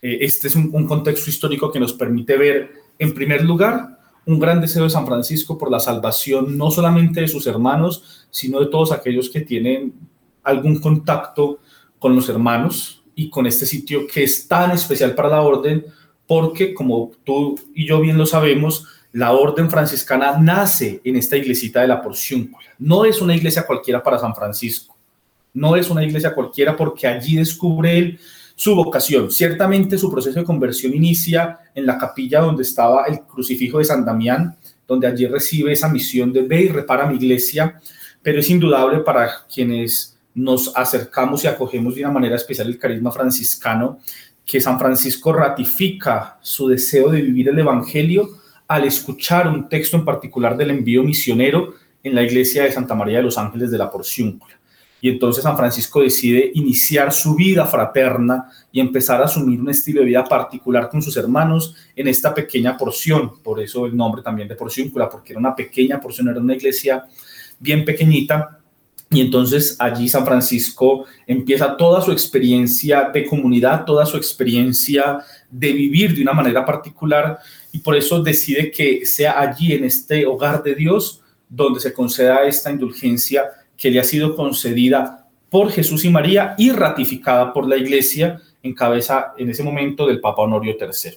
eh, 0.02 0.18
este 0.20 0.48
es 0.48 0.56
un 0.56 0.84
contexto 0.88 1.30
histórico 1.30 1.70
que 1.70 1.78
nos 1.78 1.92
permite 1.92 2.36
ver, 2.36 2.72
en 2.98 3.14
primer 3.14 3.44
lugar, 3.44 4.00
un 4.26 4.40
gran 4.40 4.60
deseo 4.60 4.82
de 4.82 4.90
San 4.90 5.06
Francisco 5.06 5.56
por 5.56 5.70
la 5.70 5.78
salvación 5.78 6.58
no 6.58 6.72
solamente 6.72 7.20
de 7.20 7.28
sus 7.28 7.46
hermanos, 7.46 8.26
sino 8.32 8.58
de 8.58 8.66
todos 8.66 8.90
aquellos 8.90 9.30
que 9.30 9.42
tienen 9.42 10.10
algún 10.42 10.78
contacto 10.80 11.60
con 11.98 12.14
los 12.14 12.28
hermanos 12.28 13.02
y 13.14 13.30
con 13.30 13.46
este 13.46 13.66
sitio 13.66 14.06
que 14.06 14.24
es 14.24 14.48
tan 14.48 14.72
especial 14.72 15.14
para 15.14 15.28
la 15.28 15.42
orden, 15.42 15.84
porque 16.26 16.74
como 16.74 17.12
tú 17.24 17.58
y 17.74 17.86
yo 17.86 18.00
bien 18.00 18.18
lo 18.18 18.26
sabemos, 18.26 18.86
la 19.12 19.32
orden 19.32 19.68
franciscana 19.68 20.38
nace 20.38 21.00
en 21.04 21.16
esta 21.16 21.36
iglesita 21.36 21.82
de 21.82 21.88
la 21.88 22.00
Porciúncula. 22.00 22.66
No 22.78 23.04
es 23.04 23.20
una 23.20 23.36
iglesia 23.36 23.66
cualquiera 23.66 24.02
para 24.02 24.18
San 24.18 24.34
Francisco, 24.34 24.96
no 25.54 25.76
es 25.76 25.90
una 25.90 26.04
iglesia 26.04 26.34
cualquiera 26.34 26.76
porque 26.76 27.06
allí 27.06 27.36
descubre 27.36 27.98
él 27.98 28.18
su 28.56 28.74
vocación. 28.74 29.30
Ciertamente 29.30 29.98
su 29.98 30.10
proceso 30.10 30.38
de 30.38 30.44
conversión 30.44 30.94
inicia 30.94 31.58
en 31.74 31.86
la 31.86 31.98
capilla 31.98 32.40
donde 32.40 32.62
estaba 32.62 33.04
el 33.04 33.20
crucifijo 33.20 33.78
de 33.78 33.84
San 33.84 34.04
Damián, 34.04 34.56
donde 34.86 35.06
allí 35.06 35.26
recibe 35.26 35.72
esa 35.72 35.88
misión 35.88 36.32
de 36.32 36.42
ve 36.42 36.62
y 36.62 36.68
repara 36.68 37.06
mi 37.06 37.16
iglesia, 37.16 37.80
pero 38.22 38.40
es 38.40 38.48
indudable 38.48 39.00
para 39.00 39.46
quienes 39.52 40.11
nos 40.34 40.74
acercamos 40.76 41.44
y 41.44 41.46
acogemos 41.46 41.94
de 41.94 42.02
una 42.02 42.12
manera 42.12 42.36
especial 42.36 42.68
el 42.68 42.78
carisma 42.78 43.12
franciscano, 43.12 43.98
que 44.44 44.60
San 44.60 44.78
Francisco 44.78 45.32
ratifica 45.32 46.38
su 46.40 46.68
deseo 46.68 47.10
de 47.10 47.22
vivir 47.22 47.48
el 47.48 47.58
Evangelio 47.58 48.30
al 48.66 48.84
escuchar 48.84 49.46
un 49.48 49.68
texto 49.68 49.96
en 49.96 50.04
particular 50.04 50.56
del 50.56 50.70
envío 50.70 51.02
misionero 51.02 51.74
en 52.02 52.14
la 52.14 52.22
iglesia 52.22 52.64
de 52.64 52.72
Santa 52.72 52.94
María 52.94 53.18
de 53.18 53.24
los 53.24 53.38
Ángeles 53.38 53.70
de 53.70 53.78
la 53.78 53.90
Porciúncula. 53.90 54.58
Y 55.00 55.08
entonces 55.08 55.42
San 55.42 55.56
Francisco 55.56 56.00
decide 56.00 56.52
iniciar 56.54 57.12
su 57.12 57.34
vida 57.34 57.66
fraterna 57.66 58.48
y 58.70 58.78
empezar 58.78 59.20
a 59.20 59.24
asumir 59.24 59.60
un 59.60 59.68
estilo 59.68 60.00
de 60.00 60.06
vida 60.06 60.24
particular 60.24 60.88
con 60.88 61.02
sus 61.02 61.16
hermanos 61.16 61.74
en 61.96 62.06
esta 62.06 62.32
pequeña 62.32 62.76
porción. 62.76 63.42
Por 63.42 63.60
eso 63.60 63.84
el 63.84 63.96
nombre 63.96 64.22
también 64.22 64.46
de 64.46 64.54
Porciúncula, 64.54 65.08
porque 65.10 65.32
era 65.32 65.40
una 65.40 65.56
pequeña 65.56 66.00
porción, 66.00 66.28
era 66.28 66.38
una 66.38 66.54
iglesia 66.54 67.04
bien 67.58 67.84
pequeñita 67.84 68.61
y 69.12 69.20
entonces 69.20 69.76
allí 69.78 70.08
San 70.08 70.24
Francisco 70.24 71.04
empieza 71.26 71.76
toda 71.76 72.00
su 72.00 72.12
experiencia 72.12 73.10
de 73.12 73.26
comunidad, 73.26 73.84
toda 73.84 74.06
su 74.06 74.16
experiencia 74.16 75.18
de 75.50 75.72
vivir 75.72 76.14
de 76.14 76.22
una 76.22 76.32
manera 76.32 76.64
particular 76.64 77.38
y 77.72 77.78
por 77.78 77.94
eso 77.94 78.22
decide 78.22 78.70
que 78.70 79.04
sea 79.04 79.38
allí 79.38 79.74
en 79.74 79.84
este 79.84 80.24
hogar 80.24 80.62
de 80.62 80.74
Dios 80.74 81.20
donde 81.46 81.80
se 81.80 81.92
conceda 81.92 82.44
esta 82.44 82.70
indulgencia 82.70 83.44
que 83.76 83.90
le 83.90 84.00
ha 84.00 84.04
sido 84.04 84.34
concedida 84.34 85.28
por 85.50 85.70
Jesús 85.70 86.06
y 86.06 86.10
María 86.10 86.54
y 86.56 86.70
ratificada 86.70 87.52
por 87.52 87.68
la 87.68 87.76
Iglesia 87.76 88.40
en 88.62 88.74
cabeza 88.74 89.34
en 89.36 89.50
ese 89.50 89.62
momento 89.62 90.06
del 90.06 90.20
Papa 90.20 90.42
Honorio 90.42 90.74
III. 90.80 91.12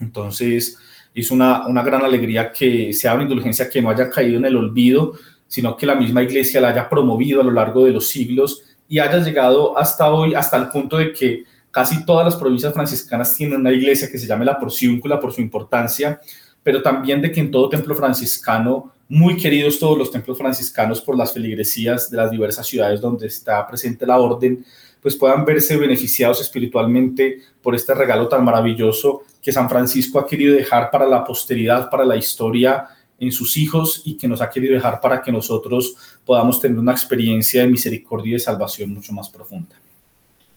Entonces 0.00 0.76
es 1.14 1.30
una, 1.30 1.66
una 1.66 1.82
gran 1.82 2.02
alegría 2.04 2.52
que 2.52 2.92
sea 2.92 3.14
una 3.14 3.22
indulgencia 3.22 3.70
que 3.70 3.80
no 3.80 3.88
haya 3.88 4.10
caído 4.10 4.36
en 4.36 4.44
el 4.44 4.56
olvido, 4.56 5.14
sino 5.46 5.76
que 5.76 5.86
la 5.86 5.94
misma 5.94 6.22
iglesia 6.22 6.60
la 6.60 6.68
haya 6.68 6.88
promovido 6.88 7.40
a 7.40 7.44
lo 7.44 7.50
largo 7.50 7.84
de 7.84 7.92
los 7.92 8.08
siglos 8.08 8.62
y 8.88 8.98
haya 8.98 9.18
llegado 9.18 9.76
hasta 9.78 10.10
hoy, 10.10 10.34
hasta 10.34 10.56
el 10.56 10.68
punto 10.68 10.96
de 10.96 11.12
que 11.12 11.44
casi 11.70 12.04
todas 12.04 12.24
las 12.24 12.36
provincias 12.36 12.72
franciscanas 12.72 13.34
tienen 13.34 13.60
una 13.60 13.72
iglesia 13.72 14.10
que 14.10 14.18
se 14.18 14.26
llame 14.26 14.44
la 14.44 14.58
Porciúncula 14.58 15.20
por 15.20 15.32
su 15.32 15.40
importancia, 15.40 16.20
pero 16.62 16.82
también 16.82 17.20
de 17.20 17.30
que 17.30 17.40
en 17.40 17.50
todo 17.50 17.68
templo 17.68 17.94
franciscano, 17.94 18.92
muy 19.08 19.36
queridos 19.36 19.78
todos 19.78 19.96
los 19.96 20.10
templos 20.10 20.38
franciscanos 20.38 21.00
por 21.00 21.16
las 21.16 21.32
feligresías 21.32 22.10
de 22.10 22.16
las 22.16 22.30
diversas 22.30 22.66
ciudades 22.66 23.00
donde 23.00 23.26
está 23.26 23.64
presente 23.66 24.04
la 24.06 24.18
orden, 24.18 24.64
pues 25.00 25.14
puedan 25.14 25.44
verse 25.44 25.76
beneficiados 25.76 26.40
espiritualmente 26.40 27.40
por 27.62 27.74
este 27.74 27.94
regalo 27.94 28.26
tan 28.26 28.44
maravilloso 28.44 29.22
que 29.40 29.52
San 29.52 29.68
Francisco 29.68 30.18
ha 30.18 30.26
querido 30.26 30.56
dejar 30.56 30.90
para 30.90 31.06
la 31.06 31.22
posteridad, 31.22 31.88
para 31.88 32.04
la 32.04 32.16
historia 32.16 32.88
en 33.18 33.32
sus 33.32 33.56
hijos 33.56 34.02
y 34.04 34.16
que 34.16 34.28
nos 34.28 34.40
ha 34.40 34.50
querido 34.50 34.74
dejar 34.74 35.00
para 35.00 35.22
que 35.22 35.32
nosotros 35.32 35.96
podamos 36.24 36.60
tener 36.60 36.78
una 36.78 36.92
experiencia 36.92 37.62
de 37.62 37.68
misericordia 37.68 38.30
y 38.30 38.32
de 38.34 38.40
salvación 38.40 38.90
mucho 38.90 39.12
más 39.12 39.28
profunda. 39.28 39.76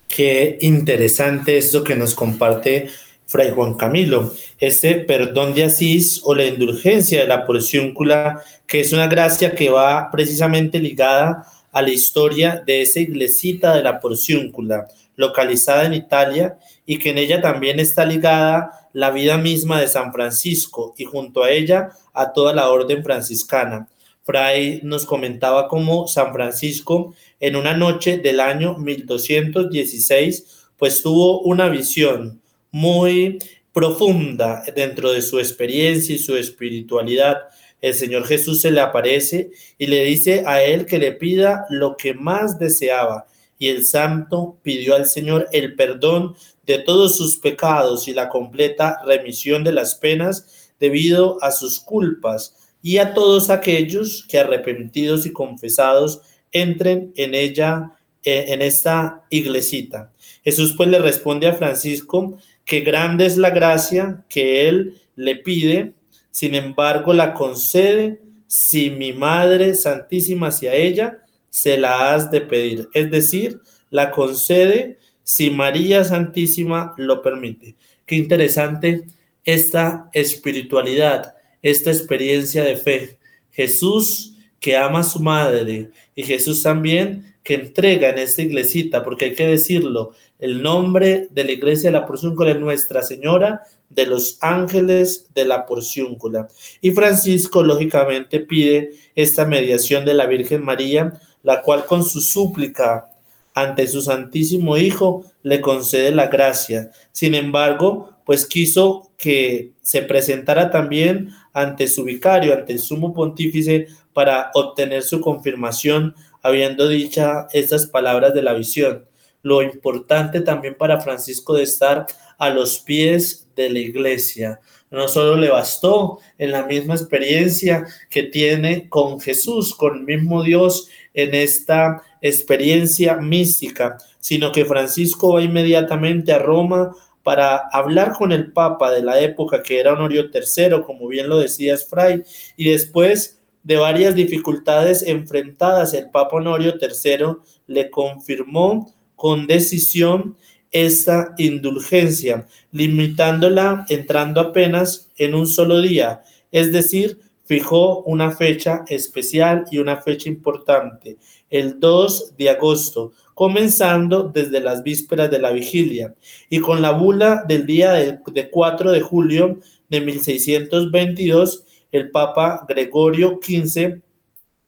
Qué 0.08 0.58
interesante 0.62 1.58
esto 1.58 1.84
que 1.84 1.96
nos 1.96 2.16
comparte 2.16 2.90
Fray 3.28 3.52
Juan 3.52 3.76
Camilo, 3.76 4.34
este 4.58 4.96
perdón 4.96 5.54
de 5.54 5.66
Asís 5.66 6.20
o 6.24 6.34
la 6.34 6.46
indulgencia 6.46 7.22
de 7.22 7.28
la 7.28 7.46
porciúncula, 7.46 8.42
que 8.66 8.80
es 8.80 8.92
una 8.92 9.08
gracia 9.08 9.54
que 9.54 9.70
va 9.70 10.10
precisamente 10.12 10.80
ligada 10.80 11.46
a 11.72 11.82
la 11.84 11.92
historia 11.92 12.64
de 12.66 12.82
esa 12.82 13.00
iglesita 13.00 13.76
de 13.76 13.84
la 13.84 14.00
porciúncula, 14.00 14.88
localizada 15.16 15.86
en 15.86 15.94
Italia, 15.94 16.58
y 16.88 16.98
que 16.98 17.12
en 17.12 17.20
ella 17.20 17.40
también 17.40 17.80
está 17.80 18.04
ligada 18.04 18.90
la 18.94 19.12
vida 19.12 19.38
misma 19.38 19.80
de 19.80 19.88
San 19.88 20.12
Francisco 20.12 20.96
y 20.98 21.06
junto 21.06 21.44
a 21.44 21.52
ella 21.52 21.92
a 22.20 22.34
toda 22.34 22.54
la 22.54 22.70
orden 22.70 23.04
franciscana. 23.04 23.88
Fray 24.24 24.82
nos 24.84 25.06
comentaba 25.06 25.68
cómo 25.68 26.08
San 26.08 26.34
Francisco 26.34 27.16
en 27.40 27.56
una 27.56 27.74
noche 27.76 28.18
del 28.18 28.40
año 28.40 28.78
1216 28.78 30.68
pues 30.78 31.02
tuvo 31.02 31.42
una 31.42 31.68
visión 31.70 32.42
muy 32.72 33.40
profunda 33.74 34.64
dentro 34.76 35.12
de 35.12 35.22
su 35.22 35.40
experiencia 35.40 36.16
y 36.16 36.20
su 36.20 36.36
espiritualidad. 36.36 37.38
El 37.82 37.94
Señor 37.94 38.26
Jesús 38.26 38.62
se 38.62 38.72
le 38.72 38.82
aparece 38.82 39.52
y 39.78 39.88
le 39.88 40.04
dice 40.04 40.44
a 40.46 40.62
él 40.64 40.86
que 40.86 41.00
le 41.00 41.14
pida 41.14 41.66
lo 41.70 41.96
que 41.98 42.14
más 42.14 42.60
deseaba. 42.60 43.28
Y 43.58 43.68
el 43.68 43.86
santo 43.86 44.58
pidió 44.62 44.96
al 44.96 45.08
Señor 45.08 45.48
el 45.52 45.76
perdón 45.76 46.36
de 46.66 46.80
todos 46.80 47.18
sus 47.18 47.38
pecados 47.38 48.08
y 48.08 48.14
la 48.14 48.30
completa 48.30 49.02
remisión 49.06 49.64
de 49.64 49.74
las 49.74 49.96
penas 49.96 50.59
debido 50.80 51.38
a 51.44 51.52
sus 51.52 51.80
culpas 51.80 52.56
y 52.82 52.98
a 52.98 53.14
todos 53.14 53.50
aquellos 53.50 54.26
que 54.28 54.40
arrepentidos 54.40 55.26
y 55.26 55.34
confesados 55.34 56.22
entren 56.52 57.14
en 57.16 57.36
ella, 57.36 57.92
eh, 58.24 58.46
en 58.50 58.62
esta 58.62 59.26
iglesita. 59.30 60.12
Jesús 60.44 60.74
pues 60.76 60.90
le 60.90 61.00
responde 61.00 61.48
a 61.48 61.54
Francisco 61.54 62.38
que 62.66 62.82
grande 62.82 63.26
es 63.26 63.38
la 63.38 63.50
gracia 63.50 64.24
que 64.30 64.70
él 64.70 65.02
le 65.16 65.36
pide, 65.36 65.94
sin 66.32 66.56
embargo 66.56 67.14
la 67.14 67.34
concede 67.34 68.22
si 68.48 68.90
mi 68.90 69.14
Madre 69.14 69.76
Santísima 69.76 70.48
hacia 70.48 70.74
ella 70.74 71.20
se 71.50 71.78
la 71.78 72.14
has 72.14 72.32
de 72.32 72.42
pedir. 72.42 72.90
Es 72.94 73.12
decir, 73.12 73.60
la 73.90 74.12
concede 74.12 74.98
si 75.24 75.50
María 75.50 76.04
Santísima 76.04 76.94
lo 76.98 77.22
permite. 77.22 77.76
Qué 78.06 78.16
interesante 78.16 79.06
esta 79.44 80.10
espiritualidad, 80.14 81.36
esta 81.62 81.92
experiencia 81.92 82.64
de 82.64 82.76
fe. 82.76 83.18
Jesús 83.52 84.36
que 84.60 84.78
ama 84.78 85.00
a 85.00 85.04
su 85.04 85.20
madre 85.20 85.90
y 86.16 86.24
Jesús 86.24 86.62
también 86.62 87.36
que 87.44 87.56
entrega 87.56 88.10
en 88.10 88.20
esta 88.20 88.42
iglesita, 88.42 89.04
porque 89.04 89.26
hay 89.26 89.34
que 89.34 89.48
decirlo, 89.48 90.12
el 90.38 90.62
nombre 90.62 91.28
de 91.32 91.44
la 91.44 91.52
iglesia 91.52 91.90
de 91.90 92.00
la 92.00 92.06
porciúncula 92.06 92.52
es 92.52 92.60
Nuestra 92.60 93.02
Señora 93.02 93.64
de 93.90 94.06
los 94.06 94.38
Ángeles 94.42 95.28
de 95.34 95.46
la 95.46 95.66
Porciúncula. 95.66 96.48
Y 96.80 96.92
Francisco, 96.92 97.64
lógicamente, 97.64 98.40
pide 98.40 98.92
esta 99.16 99.46
mediación 99.46 100.06
de 100.06 100.14
la 100.14 100.28
Virgen 100.28 100.64
María, 100.64 101.20
la 101.44 101.62
cual 101.62 101.86
con 101.86 102.04
su 102.04 102.22
súplica 102.22 103.10
ante 103.54 103.88
su 103.88 104.02
Santísimo 104.02 104.78
Hijo 104.78 105.26
le 105.42 105.60
concede 105.60 106.12
la 106.12 106.28
gracia. 106.28 106.92
Sin 107.12 107.34
embargo, 107.34 108.12
pues 108.30 108.46
quiso 108.46 109.12
que 109.18 109.72
se 109.82 110.04
presentara 110.04 110.70
también 110.70 111.32
ante 111.52 111.88
su 111.88 112.04
vicario, 112.04 112.54
ante 112.54 112.74
el 112.74 112.80
sumo 112.80 113.12
pontífice, 113.12 113.88
para 114.14 114.52
obtener 114.54 115.02
su 115.02 115.20
confirmación, 115.20 116.14
habiendo 116.44 116.88
dicha 116.88 117.48
estas 117.54 117.88
palabras 117.88 118.36
de 118.36 118.44
la 118.44 118.54
visión. 118.54 119.08
Lo 119.42 119.64
importante 119.64 120.42
también 120.42 120.76
para 120.76 121.02
Francisco 121.02 121.56
de 121.56 121.64
estar 121.64 122.06
a 122.38 122.52
los 122.52 122.78
pies 122.82 123.48
de 123.56 123.72
la 123.72 123.80
iglesia. 123.80 124.60
No 124.92 125.08
solo 125.08 125.36
le 125.36 125.50
bastó 125.50 126.20
en 126.38 126.52
la 126.52 126.68
misma 126.68 126.94
experiencia 126.94 127.88
que 128.12 128.22
tiene 128.22 128.90
con 128.90 129.20
Jesús, 129.20 129.74
con 129.74 129.98
el 129.98 130.04
mismo 130.04 130.44
Dios 130.44 130.88
en 131.16 131.34
esta 131.34 132.04
experiencia 132.22 133.16
mística, 133.16 133.98
sino 134.20 134.52
que 134.52 134.66
Francisco 134.66 135.34
va 135.34 135.42
inmediatamente 135.42 136.32
a 136.32 136.38
Roma 136.38 136.92
para 137.30 137.70
hablar 137.72 138.14
con 138.14 138.32
el 138.32 138.52
Papa 138.52 138.90
de 138.90 139.04
la 139.04 139.20
época 139.20 139.62
que 139.62 139.80
era 139.80 139.94
Honorio 139.94 140.32
III, 140.34 140.82
como 140.84 141.08
bien 141.08 141.30
lo 141.30 141.38
decías, 141.38 141.86
Fray, 141.88 142.24
y 142.58 142.72
después 142.72 143.40
de 143.62 143.78
varias 143.78 144.16
dificultades 144.16 145.04
enfrentadas, 145.04 145.94
el 145.94 146.10
Papa 146.10 146.38
Honorio 146.38 146.74
III 146.82 147.36
le 147.68 147.92
confirmó 147.92 148.92
con 149.16 149.46
decisión 149.46 150.38
esta 150.72 151.36
indulgencia, 151.38 152.48
limitándola 152.72 153.86
entrando 153.90 154.42
apenas 154.42 155.12
en 155.16 155.36
un 155.36 155.46
solo 155.46 155.82
día, 155.82 156.24
es 156.52 156.72
decir, 156.72 157.20
fijó 157.44 158.02
una 158.06 158.32
fecha 158.32 158.84
especial 158.88 159.66
y 159.70 159.78
una 159.78 159.98
fecha 159.98 160.30
importante, 160.30 161.20
el 161.52 161.80
2 161.80 162.38
de 162.40 162.50
agosto, 162.50 163.14
comenzando 163.40 164.24
desde 164.24 164.60
las 164.60 164.84
vísperas 164.84 165.32
de 165.32 165.40
la 165.40 165.52
vigilia. 165.52 166.14
Y 166.50 166.60
con 166.60 166.82
la 166.82 166.92
bula 166.92 167.46
del 167.48 167.66
día 167.66 167.94
de, 167.94 168.50
4 168.52 168.92
de 168.92 169.00
julio 169.00 169.60
de 169.88 170.02
1622, 170.02 171.64
el 171.94 172.12
Papa 172.12 172.66
Gregorio 172.68 173.40
XV 173.42 174.02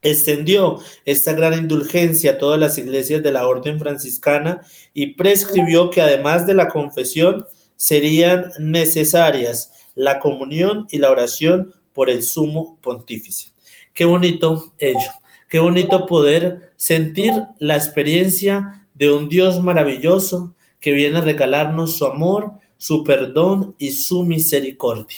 extendió 0.02 0.80
esta 1.04 1.34
gran 1.34 1.56
indulgencia 1.56 2.32
a 2.32 2.38
todas 2.38 2.62
las 2.62 2.78
iglesias 2.78 3.22
de 3.22 3.34
la 3.34 3.46
orden 3.46 3.78
franciscana 3.78 4.62
y 4.94 5.16
prescribió 5.16 5.90
que 5.90 6.02
además 6.02 6.48
de 6.48 6.54
la 6.54 6.70
confesión 6.70 7.46
serían 7.76 8.54
necesarias 8.58 9.90
la 9.96 10.18
comunión 10.20 10.88
y 10.90 11.00
la 11.00 11.12
oración 11.12 11.74
por 11.92 12.10
el 12.10 12.24
sumo 12.24 12.80
pontífice. 12.82 13.52
Qué 13.94 14.06
bonito 14.06 14.72
ello, 14.80 15.12
qué 15.52 15.60
bonito 15.60 16.06
poder 16.06 16.72
sentir 16.78 17.34
la 17.60 17.76
experiencia 17.76 18.88
de 18.94 19.12
un 19.12 19.28
Dios 19.28 19.62
maravilloso 19.62 20.56
que 20.80 20.94
viene 20.94 21.18
a 21.18 21.22
regalarnos 21.22 21.98
su 21.98 22.06
amor, 22.06 22.54
su 22.78 23.04
perdón 23.04 23.76
y 23.78 23.92
su 23.92 24.24
misericordia. 24.24 25.18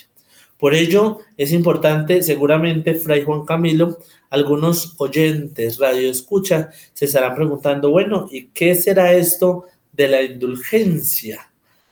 Por 0.57 0.73
ello 0.73 1.19
es 1.37 1.51
importante, 1.51 2.23
seguramente, 2.23 2.95
Fray 2.95 3.23
Juan 3.23 3.45
Camilo, 3.45 3.99
algunos 4.31 4.95
oyentes, 4.97 5.77
radio 5.77 6.09
escucha, 6.09 6.71
se 6.93 7.05
estarán 7.05 7.35
preguntando, 7.35 7.91
bueno, 7.91 8.27
¿y 8.31 8.47
qué 8.47 8.73
será 8.73 9.13
esto 9.13 9.65
de 9.91 10.07
la 10.07 10.23
indulgencia? 10.23 11.47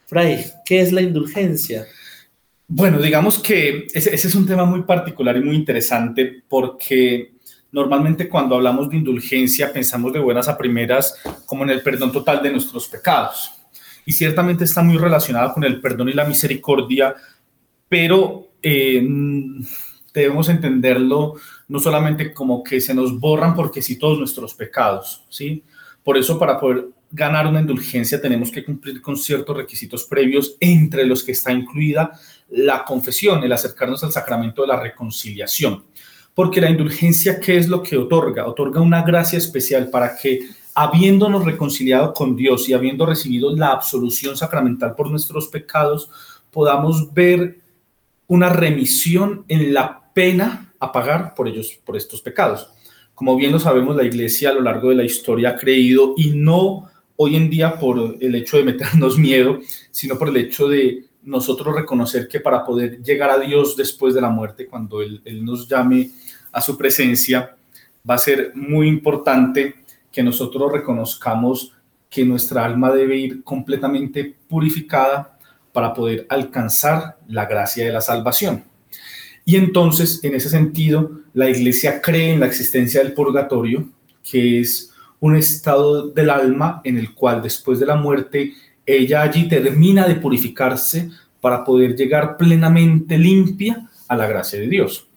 Fray, 0.07 0.45
¿qué 0.65 0.81
es 0.81 0.91
la 0.91 1.03
indulgencia? 1.03 1.85
Bueno, 2.67 2.99
digamos 2.99 3.37
que 3.37 3.85
ese, 3.93 4.15
ese, 4.15 4.29
es 4.29 4.33
un 4.33 4.47
tema 4.47 4.65
muy 4.65 4.81
particular 4.81 5.37
y 5.37 5.41
muy 5.41 5.57
interesante 5.57 6.41
porque 6.49 7.33
normalmente 7.71 8.27
cuando 8.27 8.55
hablamos 8.55 8.89
de 8.89 8.97
indulgencia 8.97 9.71
pensamos 9.71 10.13
de 10.13 10.19
buenas 10.19 10.47
a 10.47 10.57
primeras 10.57 11.15
como 11.45 11.63
en 11.63 11.69
el 11.69 11.81
perdón 11.81 12.11
total 12.11 12.41
de 12.41 12.51
nuestros 12.51 12.87
pecados. 12.87 13.51
Y 14.05 14.13
ciertamente 14.13 14.63
está 14.63 14.81
muy 14.81 14.97
relacionado 14.97 15.53
con 15.53 15.63
el 15.63 15.79
perdón 15.79 16.09
y 16.09 16.13
la 16.13 16.25
misericordia, 16.25 17.15
pero 17.87 18.49
eh, 18.61 19.05
debemos 20.13 20.49
entenderlo 20.49 21.35
no 21.67 21.79
solamente 21.79 22.33
como 22.33 22.63
que 22.63 22.81
se 22.81 22.93
nos 22.93 23.19
borran 23.19 23.55
porque 23.55 23.81
sí 23.81 23.97
todos 23.97 24.17
nuestros 24.17 24.53
pecados, 24.53 25.25
¿sí? 25.29 25.63
Por 26.03 26.17
eso 26.17 26.37
para 26.37 26.59
poder 26.59 26.87
ganar 27.11 27.45
una 27.45 27.59
indulgencia 27.59 28.21
tenemos 28.21 28.51
que 28.51 28.63
cumplir 28.63 29.01
con 29.01 29.17
ciertos 29.17 29.55
requisitos 29.55 30.05
previos, 30.05 30.55
entre 30.59 31.05
los 31.05 31.23
que 31.23 31.33
está 31.33 31.51
incluida 31.51 32.11
la 32.49 32.83
confesión, 32.83 33.43
el 33.43 33.51
acercarnos 33.51 34.03
al 34.03 34.11
sacramento 34.11 34.61
de 34.61 34.69
la 34.69 34.79
reconciliación. 34.79 35.85
Porque 36.33 36.61
la 36.61 36.69
indulgencia, 36.69 37.39
¿qué 37.39 37.57
es 37.57 37.67
lo 37.67 37.83
que 37.83 37.97
otorga? 37.97 38.47
Otorga 38.47 38.81
una 38.81 39.03
gracia 39.03 39.37
especial 39.37 39.89
para 39.89 40.15
que, 40.15 40.47
habiéndonos 40.73 41.45
reconciliado 41.45 42.13
con 42.13 42.35
Dios 42.35 42.69
y 42.69 42.73
habiendo 42.73 43.05
recibido 43.05 43.55
la 43.55 43.71
absolución 43.71 44.37
sacramental 44.37 44.95
por 44.95 45.09
nuestros 45.09 45.47
pecados, 45.47 46.09
podamos 46.51 47.13
ver 47.13 47.59
una 48.27 48.49
remisión 48.49 49.43
en 49.47 49.73
la 49.73 50.01
pena 50.13 50.73
a 50.79 50.91
pagar 50.91 51.35
por 51.35 51.47
ellos, 51.47 51.79
por 51.85 51.97
estos 51.97 52.21
pecados. 52.21 52.69
Como 53.13 53.35
bien 53.35 53.51
lo 53.51 53.59
sabemos, 53.59 53.95
la 53.95 54.03
Iglesia 54.03 54.49
a 54.49 54.53
lo 54.53 54.61
largo 54.61 54.89
de 54.89 54.95
la 54.95 55.03
historia 55.03 55.49
ha 55.49 55.55
creído 55.57 56.15
y 56.17 56.31
no 56.31 56.89
hoy 57.17 57.35
en 57.35 57.49
día 57.49 57.77
por 57.77 58.17
el 58.19 58.35
hecho 58.35 58.57
de 58.57 58.63
meternos 58.63 59.17
miedo, 59.19 59.59
sino 59.91 60.17
por 60.17 60.29
el 60.29 60.37
hecho 60.37 60.67
de 60.67 61.05
nosotros 61.23 61.75
reconocer 61.75 62.27
que 62.27 62.39
para 62.39 62.65
poder 62.65 63.01
llegar 63.01 63.29
a 63.29 63.39
Dios 63.39 63.75
después 63.75 64.13
de 64.13 64.21
la 64.21 64.29
muerte, 64.29 64.67
cuando 64.67 65.01
Él, 65.01 65.21
Él 65.25 65.43
nos 65.43 65.67
llame 65.67 66.11
a 66.51 66.61
su 66.61 66.77
presencia, 66.77 67.55
va 68.09 68.15
a 68.15 68.19
ser 68.19 68.51
muy 68.55 68.87
importante 68.87 69.75
que 70.11 70.23
nosotros 70.23 70.71
reconozcamos 70.71 71.73
que 72.09 72.25
nuestra 72.25 72.65
alma 72.65 72.91
debe 72.91 73.17
ir 73.17 73.43
completamente 73.43 74.35
purificada 74.47 75.37
para 75.71 75.93
poder 75.93 76.25
alcanzar 76.29 77.17
la 77.27 77.45
gracia 77.45 77.85
de 77.85 77.93
la 77.93 78.01
salvación. 78.01 78.65
Y 79.45 79.55
entonces, 79.55 80.23
en 80.23 80.35
ese 80.35 80.49
sentido, 80.49 81.11
la 81.33 81.49
iglesia 81.49 82.01
cree 82.01 82.33
en 82.33 82.41
la 82.41 82.45
existencia 82.47 83.01
del 83.01 83.13
purgatorio, 83.13 83.89
que 84.29 84.59
es 84.59 84.91
un 85.19 85.35
estado 85.35 86.09
del 86.09 86.29
alma 86.29 86.81
en 86.83 86.97
el 86.97 87.13
cual 87.13 87.41
después 87.41 87.79
de 87.79 87.85
la 87.85 87.95
muerte 87.95 88.53
ella 88.97 89.21
allí 89.21 89.47
termina 89.47 90.07
de 90.07 90.15
purificarse 90.15 91.09
para 91.39 91.63
poder 91.63 91.95
llegar 91.95 92.37
plenamente 92.37 93.17
limpia 93.17 93.89
a 94.07 94.15
la 94.15 94.27
gracia 94.27 94.59
de 94.59 94.67
Dios. 94.67 95.07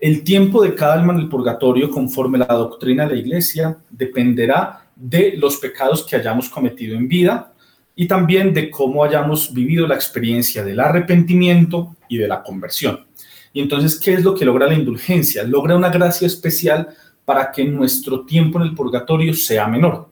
El 0.00 0.22
tiempo 0.22 0.62
de 0.62 0.74
cada 0.74 0.94
alma 0.94 1.12
en 1.12 1.20
el 1.20 1.28
purgatorio, 1.28 1.90
conforme 1.90 2.38
la 2.38 2.46
doctrina 2.46 3.04
de 3.06 3.14
la 3.14 3.20
iglesia, 3.20 3.78
dependerá 3.90 4.86
de 4.94 5.34
los 5.36 5.56
pecados 5.56 6.04
que 6.04 6.16
hayamos 6.16 6.48
cometido 6.48 6.96
en 6.96 7.08
vida 7.08 7.52
y 7.96 8.06
también 8.06 8.54
de 8.54 8.70
cómo 8.70 9.02
hayamos 9.02 9.52
vivido 9.52 9.86
la 9.86 9.96
experiencia 9.96 10.64
del 10.64 10.78
arrepentimiento 10.78 11.96
y 12.08 12.18
de 12.18 12.28
la 12.28 12.42
conversión. 12.42 13.06
Y 13.52 13.60
entonces, 13.60 13.98
¿qué 13.98 14.14
es 14.14 14.22
lo 14.22 14.34
que 14.36 14.44
logra 14.44 14.68
la 14.68 14.74
indulgencia? 14.74 15.42
Logra 15.42 15.76
una 15.76 15.90
gracia 15.90 16.26
especial 16.26 16.88
para 17.24 17.50
que 17.50 17.64
nuestro 17.64 18.24
tiempo 18.24 18.60
en 18.60 18.68
el 18.68 18.74
purgatorio 18.74 19.34
sea 19.34 19.66
menor. 19.66 20.10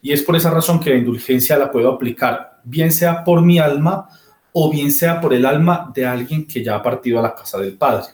Y 0.00 0.12
es 0.12 0.22
por 0.22 0.34
esa 0.34 0.50
razón 0.50 0.80
que 0.80 0.90
la 0.90 0.96
indulgencia 0.96 1.58
la 1.58 1.70
puedo 1.70 1.92
aplicar, 1.92 2.55
bien 2.66 2.92
sea 2.92 3.24
por 3.24 3.40
mi 3.40 3.58
alma 3.58 4.08
o 4.52 4.70
bien 4.70 4.90
sea 4.90 5.20
por 5.20 5.32
el 5.32 5.46
alma 5.46 5.90
de 5.94 6.04
alguien 6.04 6.46
que 6.46 6.62
ya 6.62 6.76
ha 6.76 6.82
partido 6.82 7.18
a 7.18 7.22
la 7.22 7.34
casa 7.34 7.58
del 7.58 7.74
Padre. 7.74 8.08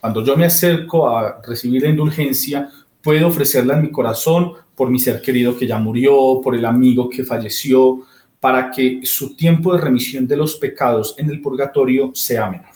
Cuando 0.00 0.24
yo 0.24 0.36
me 0.36 0.46
acerco 0.46 1.08
a 1.08 1.40
recibir 1.46 1.82
la 1.82 1.88
indulgencia, 1.88 2.70
puedo 3.02 3.26
ofrecerla 3.26 3.74
en 3.74 3.82
mi 3.82 3.90
corazón 3.90 4.52
por 4.74 4.90
mi 4.90 4.98
ser 4.98 5.20
querido 5.20 5.56
que 5.56 5.66
ya 5.66 5.78
murió, 5.78 6.40
por 6.42 6.54
el 6.54 6.64
amigo 6.64 7.08
que 7.08 7.24
falleció, 7.24 8.02
para 8.38 8.70
que 8.70 9.00
su 9.02 9.34
tiempo 9.34 9.74
de 9.74 9.80
remisión 9.80 10.26
de 10.26 10.36
los 10.36 10.56
pecados 10.56 11.14
en 11.18 11.30
el 11.30 11.40
purgatorio 11.40 12.12
sea 12.14 12.48
menor. 12.48 12.70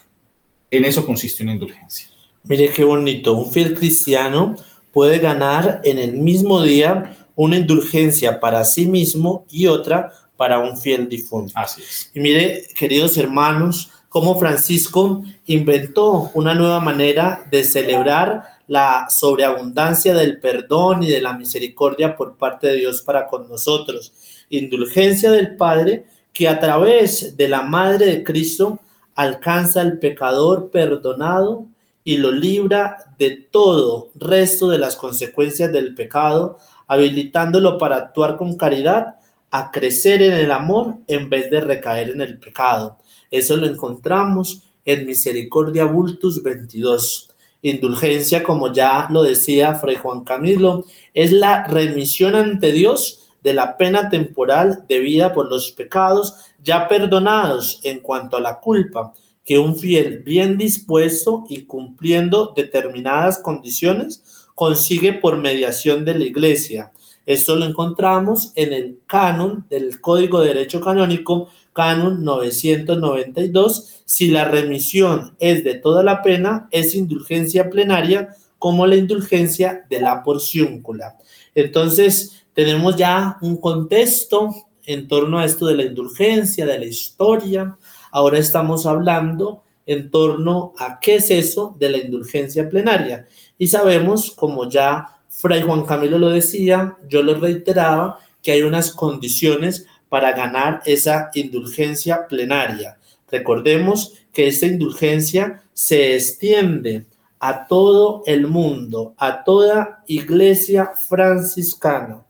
En 0.70 0.84
eso 0.84 1.06
consiste 1.06 1.42
una 1.44 1.52
indulgencia. 1.52 2.08
Mire 2.44 2.70
qué 2.70 2.82
bonito, 2.82 3.34
un 3.34 3.52
fiel 3.52 3.74
cristiano 3.74 4.56
puede 4.90 5.18
ganar 5.18 5.80
en 5.84 5.98
el 5.98 6.14
mismo 6.14 6.60
día 6.62 7.16
una 7.36 7.56
indulgencia 7.56 8.40
para 8.40 8.64
sí 8.64 8.86
mismo 8.86 9.46
y 9.50 9.66
otra 9.66 10.12
para 10.42 10.58
un 10.58 10.76
fiel 10.76 11.08
difunto. 11.08 11.52
Así 11.54 11.82
es. 11.82 12.10
Y 12.12 12.18
mire, 12.18 12.66
queridos 12.76 13.16
hermanos, 13.16 13.92
cómo 14.08 14.36
Francisco 14.40 15.22
inventó 15.46 16.32
una 16.34 16.52
nueva 16.52 16.80
manera 16.80 17.46
de 17.48 17.62
celebrar 17.62 18.42
la 18.66 19.06
sobreabundancia 19.08 20.12
del 20.14 20.40
perdón 20.40 21.04
y 21.04 21.10
de 21.10 21.20
la 21.20 21.34
misericordia 21.34 22.16
por 22.16 22.36
parte 22.36 22.66
de 22.66 22.78
Dios 22.78 23.02
para 23.02 23.28
con 23.28 23.48
nosotros 23.48 24.12
indulgencia 24.50 25.30
del 25.30 25.54
Padre 25.54 26.06
que 26.32 26.48
a 26.48 26.58
través 26.58 27.36
de 27.36 27.48
la 27.48 27.62
Madre 27.62 28.06
de 28.06 28.24
Cristo 28.24 28.80
alcanza 29.14 29.80
al 29.80 30.00
pecador 30.00 30.72
perdonado 30.72 31.66
y 32.02 32.16
lo 32.16 32.32
libra 32.32 32.96
de 33.16 33.30
todo 33.30 34.08
resto 34.16 34.68
de 34.70 34.78
las 34.78 34.96
consecuencias 34.96 35.70
del 35.70 35.94
pecado, 35.94 36.58
habilitándolo 36.88 37.78
para 37.78 37.94
actuar 37.94 38.36
con 38.36 38.56
caridad, 38.56 39.21
a 39.52 39.70
crecer 39.70 40.22
en 40.22 40.32
el 40.32 40.50
amor 40.50 40.96
en 41.06 41.28
vez 41.28 41.50
de 41.50 41.60
recaer 41.60 42.10
en 42.10 42.22
el 42.22 42.38
pecado. 42.38 42.98
Eso 43.30 43.56
lo 43.56 43.66
encontramos 43.66 44.62
en 44.84 45.06
Misericordia 45.06 45.84
Vultus 45.84 46.42
22. 46.42 47.28
Indulgencia, 47.60 48.42
como 48.42 48.72
ya 48.72 49.06
lo 49.10 49.22
decía 49.22 49.74
Fray 49.74 49.96
Juan 49.96 50.24
Camilo, 50.24 50.84
es 51.12 51.32
la 51.32 51.64
remisión 51.64 52.34
ante 52.34 52.72
Dios 52.72 53.30
de 53.42 53.52
la 53.52 53.76
pena 53.76 54.08
temporal 54.08 54.84
debida 54.88 55.34
por 55.34 55.50
los 55.50 55.70
pecados 55.72 56.34
ya 56.62 56.88
perdonados 56.88 57.80
en 57.84 58.00
cuanto 58.00 58.38
a 58.38 58.40
la 58.40 58.58
culpa, 58.58 59.12
que 59.44 59.58
un 59.58 59.76
fiel 59.76 60.20
bien 60.20 60.56
dispuesto 60.56 61.44
y 61.48 61.62
cumpliendo 61.64 62.54
determinadas 62.56 63.38
condiciones 63.38 64.22
consigue 64.54 65.12
por 65.12 65.36
mediación 65.36 66.04
de 66.04 66.14
la 66.14 66.24
iglesia. 66.24 66.92
Esto 67.26 67.56
lo 67.56 67.64
encontramos 67.64 68.52
en 68.56 68.72
el 68.72 69.00
canon 69.06 69.64
del 69.70 70.00
Código 70.00 70.40
de 70.40 70.48
Derecho 70.48 70.80
Canónico, 70.80 71.48
canon 71.72 72.24
992. 72.24 74.02
Si 74.04 74.28
la 74.28 74.44
remisión 74.44 75.36
es 75.38 75.64
de 75.64 75.74
toda 75.74 76.02
la 76.02 76.22
pena, 76.22 76.68
es 76.70 76.94
indulgencia 76.94 77.70
plenaria 77.70 78.34
como 78.58 78.86
la 78.86 78.96
indulgencia 78.96 79.86
de 79.88 80.00
la 80.00 80.22
porciúncula. 80.22 81.16
Entonces, 81.54 82.44
tenemos 82.54 82.96
ya 82.96 83.38
un 83.40 83.56
contexto 83.56 84.54
en 84.84 85.08
torno 85.08 85.38
a 85.38 85.44
esto 85.44 85.66
de 85.66 85.76
la 85.76 85.84
indulgencia, 85.84 86.66
de 86.66 86.78
la 86.78 86.84
historia. 86.84 87.76
Ahora 88.10 88.38
estamos 88.38 88.86
hablando 88.86 89.62
en 89.86 90.10
torno 90.10 90.74
a 90.78 91.00
qué 91.00 91.16
es 91.16 91.30
eso 91.30 91.74
de 91.78 91.90
la 91.90 91.98
indulgencia 91.98 92.68
plenaria. 92.68 93.26
Y 93.58 93.68
sabemos, 93.68 94.30
como 94.30 94.68
ya 94.68 95.21
Fray 95.42 95.60
Juan 95.60 95.84
Camilo 95.84 96.18
lo 96.18 96.30
decía, 96.30 96.96
yo 97.06 97.22
lo 97.22 97.34
reiteraba, 97.34 98.20
que 98.42 98.52
hay 98.52 98.62
unas 98.62 98.92
condiciones 98.92 99.86
para 100.08 100.32
ganar 100.32 100.82
esa 100.86 101.30
indulgencia 101.34 102.26
plenaria. 102.26 102.96
Recordemos 103.30 104.14
que 104.32 104.48
esta 104.48 104.66
indulgencia 104.66 105.62
se 105.74 106.14
extiende 106.14 107.04
a 107.38 107.66
todo 107.66 108.22
el 108.24 108.46
mundo, 108.46 109.14
a 109.18 109.44
toda 109.44 110.02
iglesia 110.06 110.92
franciscana 110.94 112.22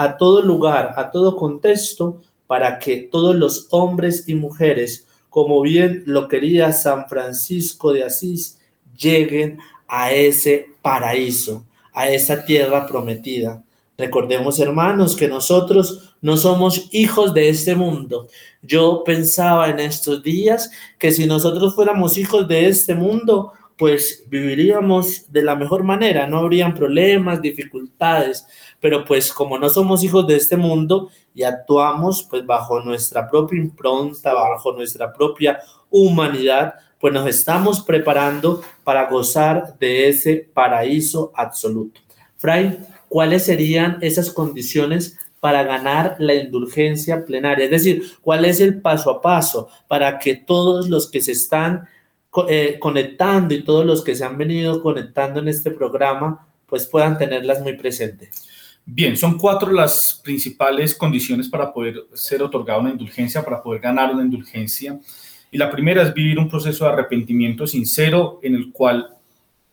a 0.00 0.16
todo 0.16 0.40
lugar, 0.40 0.94
a 0.96 1.10
todo 1.10 1.36
contexto, 1.36 2.22
para 2.46 2.78
que 2.78 2.96
todos 3.12 3.36
los 3.36 3.66
hombres 3.68 4.26
y 4.26 4.34
mujeres, 4.34 5.06
como 5.28 5.60
bien 5.60 6.04
lo 6.06 6.26
quería 6.26 6.72
San 6.72 7.06
Francisco 7.06 7.92
de 7.92 8.04
Asís, 8.04 8.58
lleguen 8.96 9.58
a 9.86 10.10
ese 10.10 10.70
paraíso, 10.80 11.66
a 11.92 12.08
esa 12.08 12.44
tierra 12.44 12.86
prometida. 12.86 13.62
Recordemos, 13.96 14.58
hermanos, 14.58 15.14
que 15.14 15.28
nosotros 15.28 16.14
no 16.22 16.36
somos 16.36 16.88
hijos 16.90 17.34
de 17.34 17.50
este 17.50 17.74
mundo. 17.74 18.28
Yo 18.62 19.02
pensaba 19.04 19.68
en 19.68 19.78
estos 19.78 20.22
días 20.22 20.70
que 20.98 21.12
si 21.12 21.26
nosotros 21.26 21.74
fuéramos 21.74 22.16
hijos 22.16 22.48
de 22.48 22.66
este 22.66 22.94
mundo, 22.94 23.52
pues 23.76 24.24
viviríamos 24.28 25.30
de 25.32 25.42
la 25.42 25.56
mejor 25.56 25.84
manera, 25.84 26.26
no 26.26 26.40
habrían 26.40 26.74
problemas, 26.74 27.40
dificultades, 27.40 28.46
pero 28.78 29.06
pues 29.06 29.32
como 29.32 29.58
no 29.58 29.70
somos 29.70 30.04
hijos 30.04 30.26
de 30.26 30.36
este 30.36 30.58
mundo 30.58 31.08
y 31.34 31.44
actuamos 31.44 32.26
pues 32.28 32.44
bajo 32.44 32.80
nuestra 32.80 33.26
propia 33.30 33.58
impronta, 33.58 34.34
bajo 34.34 34.72
nuestra 34.72 35.10
propia 35.10 35.60
humanidad, 35.88 36.74
pues 37.00 37.12
nos 37.14 37.26
estamos 37.26 37.80
preparando 37.80 38.62
para 38.84 39.08
gozar 39.08 39.78
de 39.78 40.08
ese 40.08 40.48
paraíso 40.52 41.32
absoluto. 41.34 42.00
Fray, 42.36 42.78
¿cuáles 43.08 43.44
serían 43.44 43.98
esas 44.00 44.30
condiciones 44.30 45.16
para 45.40 45.62
ganar 45.62 46.16
la 46.18 46.34
indulgencia 46.34 47.24
plenaria? 47.24 47.64
Es 47.64 47.70
decir, 47.70 48.02
¿cuál 48.20 48.44
es 48.44 48.60
el 48.60 48.80
paso 48.80 49.10
a 49.10 49.22
paso 49.22 49.68
para 49.88 50.18
que 50.18 50.34
todos 50.34 50.88
los 50.88 51.10
que 51.10 51.20
se 51.20 51.32
están 51.32 51.88
eh, 52.48 52.76
conectando 52.78 53.52
y 53.54 53.64
todos 53.64 53.84
los 53.84 54.04
que 54.04 54.14
se 54.14 54.24
han 54.24 54.38
venido 54.38 54.80
conectando 54.80 55.40
en 55.40 55.48
este 55.48 55.72
programa, 55.72 56.46
pues 56.66 56.86
puedan 56.86 57.18
tenerlas 57.18 57.60
muy 57.60 57.72
presentes. 57.72 58.46
Bien, 58.86 59.16
son 59.16 59.36
cuatro 59.36 59.72
las 59.72 60.20
principales 60.22 60.94
condiciones 60.94 61.48
para 61.48 61.72
poder 61.72 62.06
ser 62.14 62.40
otorgada 62.40 62.78
una 62.78 62.90
indulgencia, 62.90 63.44
para 63.44 63.60
poder 63.60 63.80
ganar 63.80 64.14
una 64.14 64.22
indulgencia. 64.22 64.96
Y 65.50 65.58
la 65.58 65.70
primera 65.70 66.02
es 66.02 66.14
vivir 66.14 66.38
un 66.38 66.48
proceso 66.48 66.84
de 66.84 66.92
arrepentimiento 66.92 67.66
sincero 67.66 68.38
en 68.42 68.54
el 68.54 68.72
cual 68.72 69.08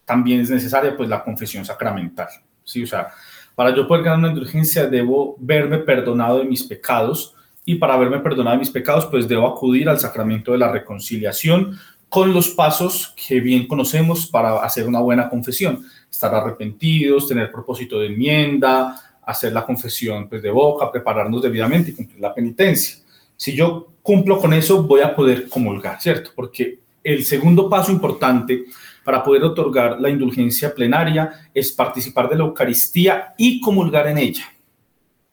también 0.06 0.42
es 0.42 0.50
necesaria 0.50 0.96
pues 0.96 1.10
la 1.10 1.24
confesión 1.24 1.66
sacramental. 1.66 2.28
¿sí? 2.64 2.84
O 2.84 2.88
sea, 2.88 3.10
para 3.56 3.76
yo 3.76 3.88
poder 3.88 4.04
ganar 4.04 4.20
una 4.20 4.30
indulgencia 4.30 4.88
debo 4.88 5.36
verme 5.40 5.80
perdonado 5.80 6.40
de 6.40 6.46
mis 6.46 6.64
pecados 6.64 7.36
y 7.66 7.76
para 7.76 7.98
verme 7.98 8.20
perdonado 8.20 8.56
de 8.56 8.60
mis 8.60 8.70
pecados 8.70 9.06
pues 9.08 9.28
debo 9.28 9.48
acudir 9.48 9.90
al 9.90 10.00
sacramento 10.00 10.52
de 10.54 10.58
la 10.58 10.72
reconciliación 10.72 11.78
con 12.10 12.34
los 12.34 12.50
pasos 12.50 13.14
que 13.28 13.40
bien 13.40 13.68
conocemos 13.68 14.28
para 14.28 14.64
hacer 14.64 14.88
una 14.88 15.00
buena 15.00 15.30
confesión. 15.30 15.86
Estar 16.10 16.34
arrepentidos, 16.34 17.28
tener 17.28 17.52
propósito 17.52 18.00
de 18.00 18.08
enmienda, 18.08 18.96
hacer 19.26 19.52
la 19.52 19.66
confesión 19.66 20.30
pues, 20.30 20.42
de 20.42 20.50
boca, 20.50 20.90
prepararnos 20.90 21.42
debidamente 21.42 21.92
y 21.92 21.94
cumplir 21.94 22.22
la 22.22 22.34
penitencia. 22.34 22.98
Si 23.38 23.56
yo 23.56 23.94
cumplo 24.02 24.38
con 24.38 24.54
eso, 24.54 24.84
voy 24.84 25.00
a 25.02 25.16
poder 25.16 25.48
comulgar, 25.48 26.02
¿cierto? 26.02 26.32
Porque 26.36 26.80
el 27.02 27.24
segundo 27.24 27.70
paso 27.70 27.92
importante 27.92 28.66
para 29.06 29.24
poder 29.24 29.44
otorgar 29.44 30.02
la 30.02 30.10
indulgencia 30.10 30.76
plenaria 30.76 31.50
es 31.54 31.72
participar 31.72 32.28
de 32.30 32.36
la 32.36 32.44
Eucaristía 32.44 33.34
y 33.38 33.62
comulgar 33.62 34.08
en 34.08 34.18
ella. 34.18 34.44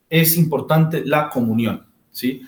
Es 0.09 0.37
importante 0.37 1.03
la 1.03 1.29
comunión, 1.29 1.85
¿sí? 2.11 2.41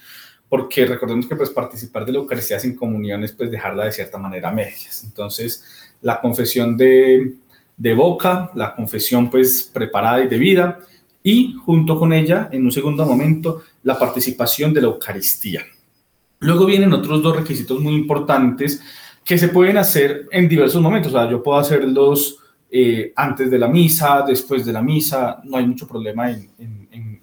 porque 0.49 0.85
recordemos 0.85 1.27
que 1.27 1.35
pues 1.35 1.49
participar 1.49 2.05
de 2.05 2.13
la 2.13 2.19
Eucaristía 2.19 2.59
sin 2.59 2.75
comunión 2.75 3.23
es 3.23 3.33
pues 3.33 3.51
dejarla 3.51 3.85
de 3.85 3.91
cierta 3.91 4.17
manera 4.17 4.49
a 4.49 4.53
medias. 4.53 5.03
Entonces, 5.03 5.65
la 6.01 6.21
confesión 6.21 6.77
de, 6.77 7.33
de 7.75 7.93
boca, 7.93 8.51
la 8.55 8.73
confesión 8.73 9.29
pues 9.29 9.69
preparada 9.73 10.23
y 10.23 10.27
debida, 10.27 10.79
y 11.21 11.55
junto 11.65 11.99
con 11.99 12.13
ella, 12.13 12.47
en 12.51 12.63
un 12.63 12.71
segundo 12.71 13.05
momento, 13.05 13.63
la 13.88 13.97
participación 13.97 14.73
de 14.73 14.82
la 14.82 14.88
Eucaristía. 14.88 15.65
Luego 16.39 16.65
vienen 16.65 16.91
otros 16.91 17.23
dos 17.23 17.38
requisitos 17.38 17.80
muy 17.80 17.95
importantes 17.95 18.82
que 19.23 19.38
se 19.38 19.47
pueden 19.47 19.78
hacer 19.78 20.28
en 20.30 20.50
diversos 20.50 20.82
momentos. 20.82 21.13
O 21.13 21.17
sea, 21.17 21.32
yo 21.32 21.41
puedo 21.41 21.58
hacerlos 21.58 22.38
eh, 22.69 23.13
antes 23.15 23.50
de 23.50 23.58
la 23.58 23.69
misa, 23.69 24.26
después 24.28 24.65
de 24.65 24.73
la 24.73 24.82
misa, 24.82 25.39
no 25.45 25.56
hay 25.56 25.65
mucho 25.65 25.88
problema 25.88 26.30
en, 26.30 26.50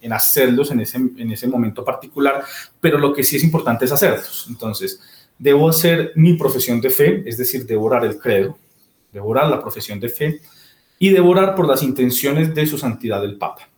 en, 0.01 0.13
hacerlos 0.13 0.71
en 0.71 0.81
ese, 0.81 0.97
en 0.97 1.33
ese 1.33 1.49
momento 1.49 1.85
particular, 1.85 2.43
pero 2.81 2.99
lo 2.99 3.13
que 3.13 3.25
sí 3.25 3.37
es 3.37 3.45
importante 3.45 3.85
es 3.85 3.93
hacerlos. 3.93 4.47
Entonces, 4.49 5.01
debo 5.39 5.69
hacer 5.69 6.13
mi 6.15 6.33
profesión 6.35 6.81
de 6.81 6.89
fe, 6.89 7.23
es 7.27 7.37
decir, 7.37 7.67
devorar 7.67 8.05
el 8.07 8.19
credo, 8.19 8.57
devorar 9.13 9.51
la 9.51 9.61
profesión 9.61 10.01
de 10.01 10.09
fe 10.09 10.41
y 10.99 11.11
devorar 11.11 11.55
por 11.55 11.67
las 11.69 11.83
intenciones 11.83 12.55
de 12.55 12.67
su 12.67 12.79
santidad 12.79 13.23
el 13.25 13.37
Papa. 13.37 13.69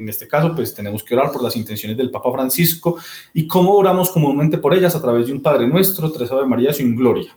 En 0.00 0.08
este 0.08 0.26
caso, 0.26 0.54
pues 0.54 0.74
tenemos 0.74 1.04
que 1.04 1.14
orar 1.14 1.30
por 1.30 1.42
las 1.42 1.54
intenciones 1.56 1.96
del 1.96 2.10
Papa 2.10 2.32
Francisco 2.32 2.96
y 3.34 3.46
cómo 3.46 3.74
oramos 3.74 4.10
comúnmente 4.10 4.56
por 4.56 4.72
ellas 4.72 4.96
a 4.96 5.02
través 5.02 5.26
de 5.26 5.32
un 5.32 5.42
Padre 5.42 5.66
Nuestro, 5.66 6.10
tres 6.10 6.30
Ave 6.32 6.46
María 6.46 6.72
un 6.80 6.96
Gloria. 6.96 7.36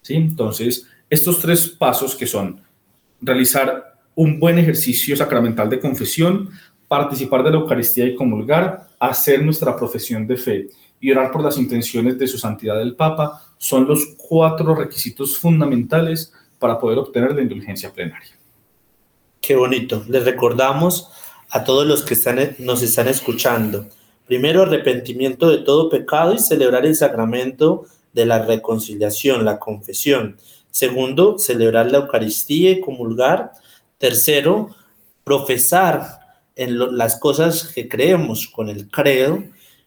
¿Sí? 0.00 0.14
Entonces, 0.14 0.84
estos 1.08 1.38
tres 1.38 1.68
pasos 1.68 2.16
que 2.16 2.26
son 2.26 2.60
realizar 3.20 4.00
un 4.16 4.40
buen 4.40 4.58
ejercicio 4.58 5.16
sacramental 5.16 5.70
de 5.70 5.78
confesión, 5.78 6.50
participar 6.88 7.44
de 7.44 7.52
la 7.52 7.58
Eucaristía 7.58 8.04
y 8.04 8.16
comulgar, 8.16 8.88
hacer 8.98 9.44
nuestra 9.44 9.76
profesión 9.76 10.26
de 10.26 10.36
fe 10.36 10.68
y 11.00 11.12
orar 11.12 11.30
por 11.30 11.44
las 11.44 11.56
intenciones 11.56 12.18
de 12.18 12.26
su 12.26 12.36
santidad 12.36 12.82
el 12.82 12.96
Papa 12.96 13.46
son 13.58 13.86
los 13.86 14.14
cuatro 14.16 14.74
requisitos 14.74 15.38
fundamentales 15.38 16.32
para 16.58 16.80
poder 16.80 16.98
obtener 16.98 17.32
la 17.32 17.42
indulgencia 17.42 17.92
plenaria. 17.92 18.32
Qué 19.40 19.56
bonito. 19.56 20.04
Les 20.08 20.24
recordamos 20.24 21.08
a 21.52 21.64
todos 21.64 21.86
los 21.86 22.02
que 22.02 22.14
están, 22.14 22.56
nos 22.58 22.82
están 22.82 23.08
escuchando. 23.08 23.86
Primero, 24.26 24.62
arrepentimiento 24.62 25.50
de 25.50 25.58
todo 25.58 25.90
pecado 25.90 26.32
y 26.32 26.38
celebrar 26.38 26.86
el 26.86 26.96
sacramento 26.96 27.84
de 28.14 28.24
la 28.24 28.42
reconciliación, 28.44 29.44
la 29.44 29.58
confesión. 29.58 30.38
Segundo, 30.70 31.38
celebrar 31.38 31.92
la 31.92 31.98
Eucaristía 31.98 32.70
y 32.70 32.80
comulgar. 32.80 33.52
Tercero, 33.98 34.74
profesar 35.24 36.20
en 36.56 36.96
las 36.96 37.20
cosas 37.20 37.64
que 37.64 37.86
creemos 37.86 38.48
con 38.48 38.70
el 38.70 38.90
credo, 38.90 39.44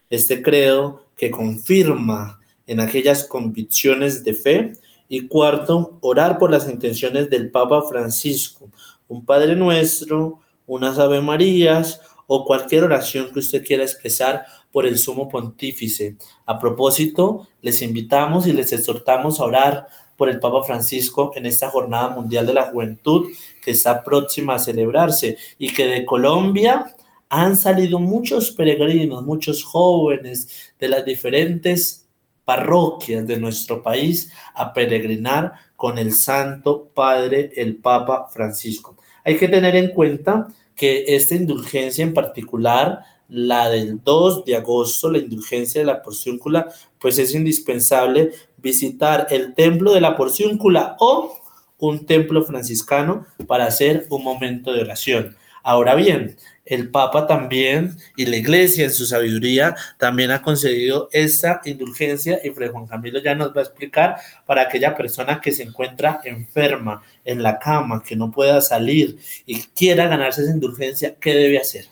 este 0.08 0.42
credo 0.42 1.02
que 1.16 1.32
confirma 1.32 2.38
en 2.68 2.78
aquellas 2.78 3.24
convicciones 3.24 4.22
de 4.22 4.34
fe. 4.34 4.72
Y 5.08 5.26
cuarto, 5.26 5.98
orar 6.00 6.38
por 6.38 6.52
las 6.52 6.68
intenciones 6.68 7.28
del 7.28 7.50
Papa 7.50 7.82
Francisco, 7.88 8.70
un 9.08 9.24
Padre 9.24 9.56
Nuestro, 9.56 10.40
unas 10.66 10.98
Ave 10.98 11.20
Marías 11.20 12.00
o 12.26 12.44
cualquier 12.44 12.84
oración 12.84 13.32
que 13.32 13.38
usted 13.38 13.64
quiera 13.64 13.84
expresar 13.84 14.44
por 14.72 14.86
el 14.86 14.98
Sumo 14.98 15.28
Pontífice. 15.28 16.16
A 16.44 16.58
propósito, 16.58 17.48
les 17.62 17.82
invitamos 17.82 18.46
y 18.46 18.52
les 18.52 18.72
exhortamos 18.72 19.40
a 19.40 19.44
orar 19.44 19.86
por 20.16 20.28
el 20.28 20.40
Papa 20.40 20.64
Francisco 20.64 21.32
en 21.36 21.46
esta 21.46 21.70
Jornada 21.70 22.08
Mundial 22.08 22.46
de 22.46 22.54
la 22.54 22.70
Juventud 22.70 23.28
que 23.62 23.70
está 23.70 24.02
próxima 24.02 24.54
a 24.54 24.58
celebrarse 24.58 25.36
y 25.58 25.72
que 25.72 25.86
de 25.86 26.04
Colombia 26.04 26.94
han 27.28 27.56
salido 27.56 27.98
muchos 27.98 28.50
peregrinos, 28.50 29.24
muchos 29.24 29.62
jóvenes 29.64 30.72
de 30.78 30.88
las 30.88 31.04
diferentes 31.04 32.08
parroquias 32.44 33.26
de 33.26 33.38
nuestro 33.38 33.82
país 33.82 34.32
a 34.54 34.72
peregrinar 34.72 35.52
con 35.74 35.98
el 35.98 36.12
Santo 36.12 36.88
Padre, 36.94 37.50
el 37.56 37.76
Papa 37.76 38.28
Francisco. 38.30 38.96
Hay 39.26 39.38
que 39.38 39.48
tener 39.48 39.74
en 39.74 39.90
cuenta 39.90 40.46
que 40.76 41.04
esta 41.08 41.34
indulgencia 41.34 42.04
en 42.04 42.14
particular 42.14 43.02
la 43.28 43.68
del 43.68 44.00
2 44.04 44.44
de 44.44 44.54
agosto, 44.54 45.10
la 45.10 45.18
indulgencia 45.18 45.80
de 45.80 45.86
la 45.86 46.00
porciúncula, 46.00 46.68
pues 47.00 47.18
es 47.18 47.34
indispensable 47.34 48.30
visitar 48.58 49.26
el 49.30 49.52
templo 49.54 49.92
de 49.92 50.00
la 50.00 50.16
porciúncula 50.16 50.96
o 51.00 51.36
un 51.78 52.06
templo 52.06 52.44
franciscano 52.44 53.26
para 53.48 53.66
hacer 53.66 54.06
un 54.10 54.22
momento 54.22 54.72
de 54.72 54.82
oración. 54.82 55.36
Ahora 55.66 55.96
bien, 55.96 56.36
el 56.64 56.90
Papa 56.90 57.26
también 57.26 57.96
y 58.16 58.26
la 58.26 58.36
Iglesia 58.36 58.84
en 58.84 58.92
su 58.92 59.04
sabiduría 59.04 59.74
también 59.98 60.30
ha 60.30 60.40
concedido 60.40 61.08
esta 61.10 61.60
indulgencia 61.64 62.38
y 62.44 62.50
Fray 62.50 62.68
Juan 62.68 62.86
Camilo 62.86 63.20
ya 63.20 63.34
nos 63.34 63.48
va 63.48 63.62
a 63.62 63.64
explicar 63.64 64.14
para 64.46 64.62
aquella 64.62 64.96
persona 64.96 65.40
que 65.40 65.50
se 65.50 65.64
encuentra 65.64 66.20
enferma 66.22 67.02
en 67.24 67.42
la 67.42 67.58
cama, 67.58 68.00
que 68.06 68.14
no 68.14 68.30
pueda 68.30 68.60
salir 68.60 69.18
y 69.44 69.60
quiera 69.60 70.06
ganarse 70.06 70.42
esa 70.42 70.52
indulgencia, 70.52 71.16
¿qué 71.20 71.34
debe 71.34 71.58
hacer? 71.58 71.86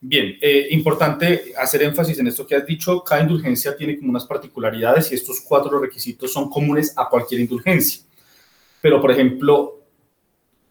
Bien, 0.00 0.36
eh, 0.40 0.66
importante 0.72 1.52
hacer 1.56 1.84
énfasis 1.84 2.18
en 2.18 2.26
esto 2.26 2.44
que 2.44 2.56
has 2.56 2.66
dicho. 2.66 3.04
Cada 3.04 3.22
indulgencia 3.22 3.76
tiene 3.76 3.96
como 3.96 4.10
unas 4.10 4.26
particularidades 4.26 5.12
y 5.12 5.14
estos 5.14 5.40
cuatro 5.42 5.78
requisitos 5.78 6.32
son 6.32 6.50
comunes 6.50 6.92
a 6.96 7.08
cualquier 7.08 7.42
indulgencia. 7.42 8.02
Pero, 8.80 9.00
por 9.00 9.12
ejemplo, 9.12 9.79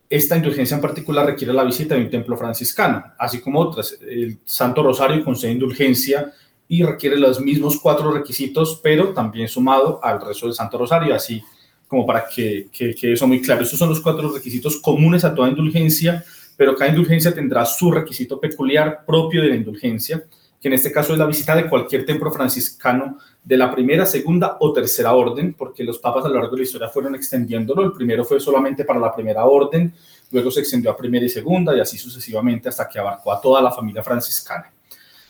esta 0.10 0.36
indulgencia 0.36 0.76
en 0.76 0.82
particular 0.82 1.26
requiere 1.26 1.54
la 1.54 1.64
visita 1.64 1.96
de 1.96 2.02
un 2.02 2.10
templo 2.10 2.36
franciscano, 2.36 3.04
así 3.18 3.40
como 3.40 3.60
otras. 3.60 3.98
El 4.02 4.40
Santo 4.44 4.82
Rosario 4.82 5.24
concede 5.24 5.52
indulgencia 5.52 6.32
y 6.68 6.84
requiere 6.84 7.18
los 7.18 7.40
mismos 7.40 7.80
cuatro 7.80 8.12
requisitos, 8.12 8.80
pero 8.82 9.14
también 9.14 9.48
sumado 9.48 10.00
al 10.04 10.20
rezo 10.20 10.48
del 10.48 10.56
Santo 10.56 10.78
Rosario, 10.78 11.14
así 11.14 11.44
como 11.88 12.06
para 12.06 12.26
que 12.28 12.70
quede 12.72 13.14
eso 13.14 13.28
muy 13.28 13.42
claro. 13.42 13.62
Estos 13.62 13.80
son 13.80 13.90
los 13.90 14.02
cuatro 14.02 14.32
requisitos 14.32 14.78
comunes 14.78 15.24
a 15.24 15.34
toda 15.34 15.50
indulgencia 15.50 16.24
pero 16.60 16.76
cada 16.76 16.90
indulgencia 16.90 17.34
tendrá 17.34 17.66
su 17.66 17.90
requisito 17.90 18.38
peculiar 18.38 19.06
propio 19.06 19.42
de 19.42 19.48
la 19.48 19.56
indulgencia, 19.56 20.22
que 20.60 20.68
en 20.68 20.74
este 20.74 20.92
caso 20.92 21.14
es 21.14 21.20
la 21.20 21.26
visita 21.26 21.56
de 21.56 21.70
cualquier 21.70 22.06
templo 22.06 22.30
franciscano 22.34 23.18
de 23.44 23.58
la 23.58 23.74
primera, 23.74 24.06
segunda 24.06 24.58
o 24.60 24.72
tercera 24.74 25.14
orden, 25.14 25.54
porque 25.54 25.84
los 25.84 25.98
papas 25.98 26.26
a 26.26 26.30
lo 26.30 26.36
largo 26.36 26.52
de 26.52 26.58
la 26.58 26.64
historia 26.64 26.90
fueron 26.90 27.16
extendiéndolo. 27.16 27.84
El 27.84 27.94
primero 27.94 28.24
fue 28.24 28.40
solamente 28.40 28.84
para 28.84 29.00
la 29.00 29.14
primera 29.14 29.46
orden, 29.46 29.94
luego 30.32 30.52
se 30.52 30.60
extendió 30.60 30.92
a 30.92 30.98
primera 30.98 31.26
y 31.26 31.30
segunda 31.30 31.76
y 31.76 31.80
así 31.80 31.98
sucesivamente 31.98 32.70
hasta 32.70 32.88
que 32.88 33.00
abarcó 33.00 33.32
a 33.32 33.42
toda 33.42 33.62
la 33.62 33.72
familia 33.72 34.04
franciscana. 34.04 34.72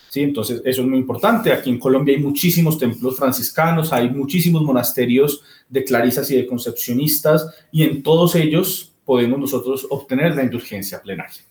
¿Sí? 0.09 0.23
Entonces, 0.23 0.61
eso 0.65 0.81
es 0.81 0.87
muy 0.87 0.97
importante. 0.97 1.53
Aquí 1.53 1.69
en 1.69 1.77
Colombia 1.77 2.15
hay 2.15 2.21
muchísimos 2.21 2.79
templos 2.79 3.15
franciscanos, 3.15 3.93
hay 3.93 4.09
muchísimos 4.09 4.63
monasterios 4.63 5.43
de 5.69 5.83
clarisas 5.83 6.29
y 6.31 6.35
de 6.35 6.47
concepcionistas, 6.47 7.47
y 7.71 7.83
en 7.83 8.01
todos 8.01 8.35
ellos 8.35 8.91
podemos 9.05 9.39
nosotros 9.39 9.85
obtener 9.89 10.35
la 10.35 10.43
indulgencia 10.43 11.01
plenaria. 11.01 11.41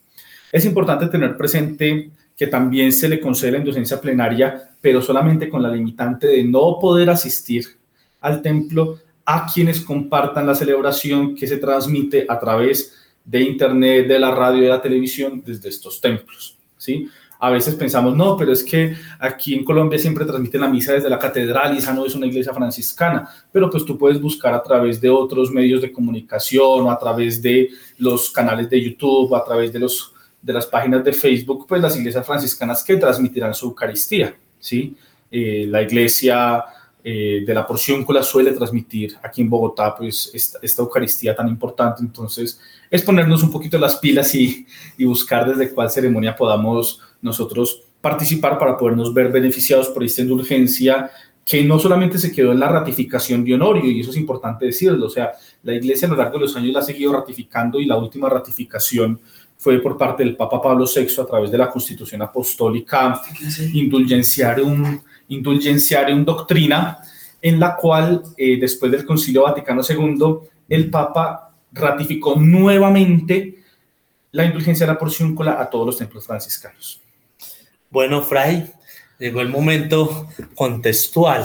Es 0.50 0.64
importante 0.64 1.06
tener 1.06 1.36
presente 1.36 2.10
que 2.38 2.46
también 2.46 2.92
se 2.92 3.08
le 3.08 3.18
concede 3.18 3.50
la 3.50 3.58
indulgencia 3.58 4.00
plenaria, 4.00 4.70
pero 4.80 5.02
solamente 5.02 5.48
con 5.48 5.60
la 5.60 5.72
limitante 5.72 6.28
de 6.28 6.44
no 6.44 6.78
poder 6.80 7.10
asistir 7.10 7.66
al 8.20 8.40
templo 8.40 9.00
a 9.24 9.44
quienes 9.52 9.80
compartan 9.80 10.46
la 10.46 10.54
celebración 10.54 11.34
que 11.34 11.48
se 11.48 11.56
transmite 11.58 12.24
a 12.28 12.38
través 12.38 12.94
de 13.24 13.40
internet, 13.40 14.06
de 14.06 14.20
la 14.20 14.30
radio 14.30 14.62
de 14.62 14.68
la 14.68 14.80
televisión 14.80 15.42
desde 15.44 15.68
estos 15.68 16.00
templos. 16.00 16.56
¿sí? 16.76 17.08
A 17.40 17.50
veces 17.50 17.74
pensamos, 17.74 18.16
no, 18.16 18.36
pero 18.36 18.52
es 18.52 18.62
que 18.62 18.94
aquí 19.18 19.54
en 19.54 19.64
Colombia 19.64 19.98
siempre 19.98 20.24
transmiten 20.24 20.60
la 20.60 20.68
misa 20.68 20.92
desde 20.92 21.10
la 21.10 21.18
catedral 21.18 21.74
y 21.74 21.78
esa 21.78 21.92
no 21.92 22.06
es 22.06 22.14
una 22.14 22.26
iglesia 22.26 22.54
franciscana, 22.54 23.28
pero 23.50 23.68
pues 23.68 23.84
tú 23.84 23.98
puedes 23.98 24.20
buscar 24.20 24.54
a 24.54 24.62
través 24.62 25.00
de 25.00 25.10
otros 25.10 25.50
medios 25.50 25.82
de 25.82 25.90
comunicación 25.90 26.82
o 26.82 26.90
a 26.90 26.98
través 26.98 27.42
de 27.42 27.68
los 27.98 28.30
canales 28.30 28.70
de 28.70 28.80
YouTube, 28.80 29.34
a 29.34 29.44
través 29.44 29.72
de 29.72 29.80
los 29.80 30.14
de 30.40 30.52
las 30.52 30.66
páginas 30.66 31.04
de 31.04 31.12
Facebook, 31.12 31.66
pues 31.66 31.82
las 31.82 31.96
iglesias 31.96 32.26
franciscanas 32.26 32.82
que 32.82 32.96
transmitirán 32.96 33.54
su 33.54 33.66
Eucaristía, 33.66 34.34
¿sí? 34.58 34.96
Eh, 35.30 35.66
la 35.68 35.82
iglesia 35.82 36.64
eh, 37.02 37.42
de 37.46 37.54
la 37.54 37.66
Porcióncula 37.66 38.22
suele 38.22 38.52
transmitir 38.52 39.16
aquí 39.22 39.42
en 39.42 39.50
Bogotá, 39.50 39.94
pues, 39.96 40.30
esta, 40.34 40.82
Eucaristía 40.82 41.34
tan 41.34 41.48
importante, 41.48 42.02
entonces 42.02 42.60
es 42.90 43.02
ponernos 43.02 43.42
un 43.42 43.50
poquito 43.50 43.78
las 43.78 43.96
pilas 43.96 44.34
y, 44.34 44.66
y 44.96 45.04
buscar 45.04 45.48
desde 45.48 45.72
cuál 45.72 45.90
ceremonia 45.90 46.34
podamos 46.34 47.00
nosotros 47.20 47.82
participar 48.00 48.58
para 48.58 48.76
podernos 48.76 49.12
ver 49.12 49.30
beneficiados 49.30 49.88
por 49.88 50.04
esta 50.04 50.22
indulgencia 50.22 51.10
que 51.48 51.64
no 51.64 51.78
solamente 51.78 52.18
se 52.18 52.30
quedó 52.30 52.52
en 52.52 52.60
la 52.60 52.68
ratificación 52.68 53.42
de 53.42 53.54
Honorio, 53.54 53.90
y 53.90 54.00
eso 54.00 54.10
es 54.10 54.18
importante 54.18 54.66
decirlo, 54.66 55.06
o 55.06 55.10
sea, 55.10 55.32
la 55.62 55.72
Iglesia 55.72 56.06
a 56.06 56.10
lo 56.10 56.16
largo 56.18 56.34
de 56.34 56.40
los 56.40 56.54
años 56.54 56.74
la 56.74 56.80
ha 56.80 56.82
seguido 56.82 57.10
ratificando 57.10 57.80
y 57.80 57.86
la 57.86 57.96
última 57.96 58.28
ratificación 58.28 59.18
fue 59.58 59.80
por 59.80 59.98
parte 59.98 60.24
del 60.24 60.36
Papa 60.36 60.62
Pablo 60.62 60.86
VI 60.86 61.20
a 61.20 61.26
través 61.26 61.50
de 61.50 61.58
la 61.58 61.68
Constitución 61.68 62.22
Apostólica 62.22 63.20
Indulgenciarum, 63.72 65.00
Indulgenciarium 65.28 66.24
Doctrina, 66.24 66.98
en 67.42 67.58
la 67.58 67.76
cual 67.76 68.22
eh, 68.36 68.56
después 68.58 68.90
del 68.92 69.04
Concilio 69.04 69.42
Vaticano 69.42 69.82
II 69.86 70.48
el 70.68 70.88
Papa 70.90 71.52
ratificó 71.72 72.36
nuevamente 72.36 73.58
la 74.30 74.44
indulgencia 74.44 74.86
de 74.86 74.92
la 74.92 74.98
porciúncula 74.98 75.60
a 75.60 75.68
todos 75.68 75.86
los 75.86 75.98
templos 75.98 76.26
franciscanos. 76.26 77.00
Bueno, 77.90 78.22
Fray, 78.22 78.70
llegó 79.18 79.40
el 79.40 79.48
momento 79.48 80.28
contextual. 80.54 81.44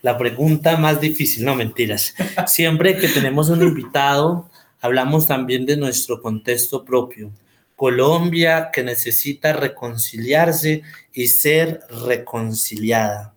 La 0.00 0.18
pregunta 0.18 0.76
más 0.78 1.00
difícil, 1.00 1.44
no 1.44 1.54
mentiras. 1.54 2.14
Siempre 2.46 2.96
que 2.96 3.08
tenemos 3.08 3.50
un 3.50 3.62
invitado, 3.62 4.50
hablamos 4.80 5.28
también 5.28 5.64
de 5.64 5.76
nuestro 5.76 6.20
contexto 6.20 6.84
propio. 6.84 7.30
Colombia 7.82 8.70
que 8.72 8.84
necesita 8.84 9.52
reconciliarse 9.52 10.82
y 11.12 11.26
ser 11.26 11.80
reconciliada. 12.06 13.34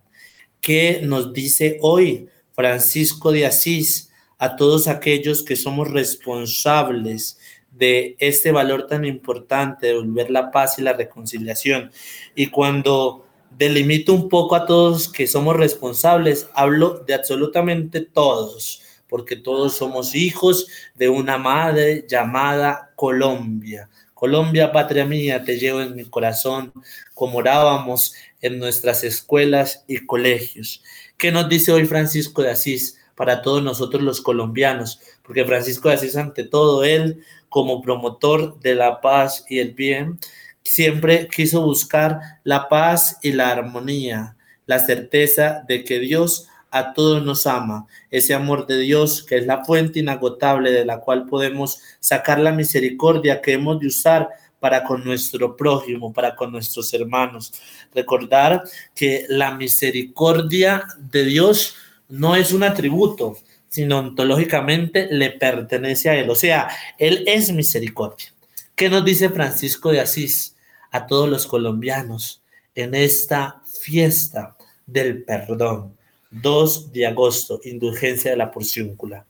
¿Qué 0.60 1.00
nos 1.02 1.32
dice 1.32 1.78
hoy 1.82 2.28
Francisco 2.52 3.32
de 3.32 3.44
Asís 3.44 4.12
a 4.38 4.54
todos 4.54 4.86
aquellos 4.86 5.42
que 5.42 5.56
somos 5.56 5.90
responsables 5.90 7.40
de 7.72 8.14
este 8.20 8.52
valor 8.52 8.86
tan 8.86 9.04
importante 9.04 9.88
de 9.88 9.94
volver 9.94 10.30
la 10.30 10.52
paz 10.52 10.78
y 10.78 10.82
la 10.82 10.92
reconciliación? 10.92 11.90
Y 12.36 12.46
cuando 12.46 13.26
delimito 13.50 14.14
un 14.14 14.28
poco 14.28 14.54
a 14.54 14.64
todos 14.64 15.08
que 15.08 15.26
somos 15.26 15.56
responsables, 15.56 16.48
hablo 16.54 17.02
de 17.04 17.14
absolutamente 17.14 18.00
todos, 18.00 18.80
porque 19.08 19.34
todos 19.34 19.74
somos 19.74 20.14
hijos 20.14 20.68
de 20.94 21.08
una 21.08 21.36
madre 21.36 22.06
llamada 22.08 22.92
Colombia 22.94 23.90
Colombia, 24.26 24.72
patria 24.72 25.04
mía, 25.04 25.44
te 25.44 25.56
llevo 25.56 25.80
en 25.82 25.94
mi 25.94 26.04
corazón, 26.04 26.72
como 27.14 27.38
orábamos 27.38 28.12
en 28.40 28.58
nuestras 28.58 29.04
escuelas 29.04 29.84
y 29.86 30.04
colegios. 30.04 30.82
¿Qué 31.16 31.30
nos 31.30 31.48
dice 31.48 31.70
hoy 31.70 31.86
Francisco 31.86 32.42
de 32.42 32.50
Asís 32.50 32.98
para 33.14 33.40
todos 33.40 33.62
nosotros 33.62 34.02
los 34.02 34.20
colombianos? 34.20 34.98
Porque 35.22 35.44
Francisco 35.44 35.88
de 35.88 35.94
Asís, 35.94 36.16
ante 36.16 36.42
todo, 36.42 36.82
él, 36.82 37.22
como 37.48 37.80
promotor 37.80 38.58
de 38.58 38.74
la 38.74 39.00
paz 39.00 39.44
y 39.48 39.60
el 39.60 39.74
bien, 39.74 40.18
siempre 40.64 41.28
quiso 41.28 41.62
buscar 41.62 42.18
la 42.42 42.68
paz 42.68 43.18
y 43.22 43.30
la 43.30 43.50
armonía, 43.50 44.36
la 44.66 44.80
certeza 44.80 45.62
de 45.68 45.84
que 45.84 46.00
Dios 46.00 46.48
a 46.70 46.92
todos 46.92 47.24
nos 47.24 47.46
ama, 47.46 47.86
ese 48.10 48.34
amor 48.34 48.66
de 48.66 48.78
Dios 48.78 49.22
que 49.22 49.38
es 49.38 49.46
la 49.46 49.64
fuente 49.64 50.00
inagotable 50.00 50.72
de 50.72 50.84
la 50.84 51.00
cual 51.00 51.26
podemos 51.26 51.80
sacar 52.00 52.38
la 52.38 52.52
misericordia 52.52 53.40
que 53.40 53.54
hemos 53.54 53.80
de 53.80 53.86
usar 53.86 54.28
para 54.60 54.84
con 54.84 55.04
nuestro 55.04 55.56
prójimo, 55.56 56.12
para 56.12 56.34
con 56.34 56.52
nuestros 56.52 56.92
hermanos. 56.92 57.52
Recordar 57.94 58.62
que 58.94 59.26
la 59.28 59.54
misericordia 59.54 60.84
de 60.98 61.24
Dios 61.24 61.76
no 62.08 62.36
es 62.36 62.52
un 62.52 62.62
atributo, 62.62 63.38
sino 63.68 63.98
ontológicamente 63.98 65.08
le 65.10 65.30
pertenece 65.30 66.08
a 66.08 66.16
Él. 66.16 66.30
O 66.30 66.34
sea, 66.34 66.68
Él 66.98 67.24
es 67.26 67.52
misericordia. 67.52 68.32
¿Qué 68.74 68.88
nos 68.88 69.04
dice 69.04 69.28
Francisco 69.30 69.90
de 69.90 70.00
Asís 70.00 70.56
a 70.90 71.06
todos 71.06 71.28
los 71.28 71.46
colombianos 71.46 72.42
en 72.74 72.94
esta 72.94 73.62
fiesta 73.66 74.56
del 74.86 75.24
perdón? 75.24 75.96
2 76.30 76.92
de 76.92 77.06
agosto, 77.06 77.60
indulgencia 77.64 78.30
de 78.30 78.36
la 78.36 78.50
porciúncula. 78.50 79.24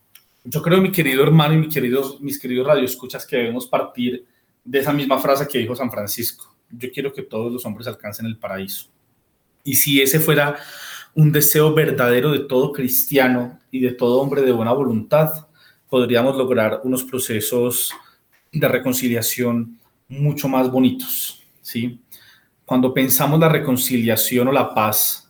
Yo 0.44 0.62
creo, 0.62 0.80
mi 0.80 0.92
querido 0.92 1.22
hermano 1.22 1.54
y 1.54 1.58
mi 1.58 1.68
querido, 1.68 2.18
mis 2.20 2.38
queridos 2.38 2.66
radioescuchas, 2.66 3.26
que 3.26 3.36
debemos 3.36 3.66
partir 3.66 4.24
de 4.64 4.78
esa 4.78 4.92
misma 4.92 5.18
frase 5.18 5.46
que 5.48 5.58
dijo 5.58 5.74
San 5.74 5.90
Francisco. 5.90 6.54
Yo 6.70 6.90
quiero 6.90 7.12
que 7.12 7.22
todos 7.22 7.52
los 7.52 7.64
hombres 7.64 7.86
alcancen 7.86 8.26
el 8.26 8.36
paraíso. 8.36 8.88
Y 9.64 9.74
si 9.74 10.00
ese 10.00 10.20
fuera 10.20 10.56
un 11.14 11.32
deseo 11.32 11.74
verdadero 11.74 12.30
de 12.30 12.40
todo 12.40 12.72
cristiano 12.72 13.58
y 13.70 13.80
de 13.80 13.92
todo 13.92 14.20
hombre 14.20 14.42
de 14.42 14.52
buena 14.52 14.72
voluntad, 14.72 15.46
podríamos 15.88 16.36
lograr 16.36 16.80
unos 16.84 17.04
procesos 17.04 17.90
de 18.52 18.68
reconciliación 18.68 19.78
mucho 20.08 20.48
más 20.48 20.70
bonitos, 20.70 21.42
¿sí? 21.60 22.00
Cuando 22.64 22.92
pensamos 22.92 23.38
la 23.40 23.48
reconciliación 23.48 24.48
o 24.48 24.52
la 24.52 24.74
paz, 24.74 25.25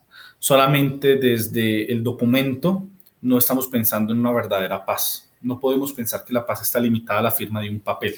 solamente 0.46 1.16
desde 1.16 1.90
el 1.92 2.04
documento 2.04 2.87
no 3.20 3.37
estamos 3.37 3.66
pensando 3.66 4.12
en 4.12 4.20
una 4.20 4.30
verdadera 4.30 4.85
paz. 4.87 5.28
No 5.40 5.59
podemos 5.59 5.92
pensar 5.92 6.22
que 6.22 6.32
la 6.32 6.46
paz 6.46 6.62
está 6.62 6.78
limitada 6.78 7.18
a 7.18 7.22
la 7.24 7.30
firma 7.32 7.61
de 7.61 7.68
un 7.68 7.80
papel, 7.80 8.14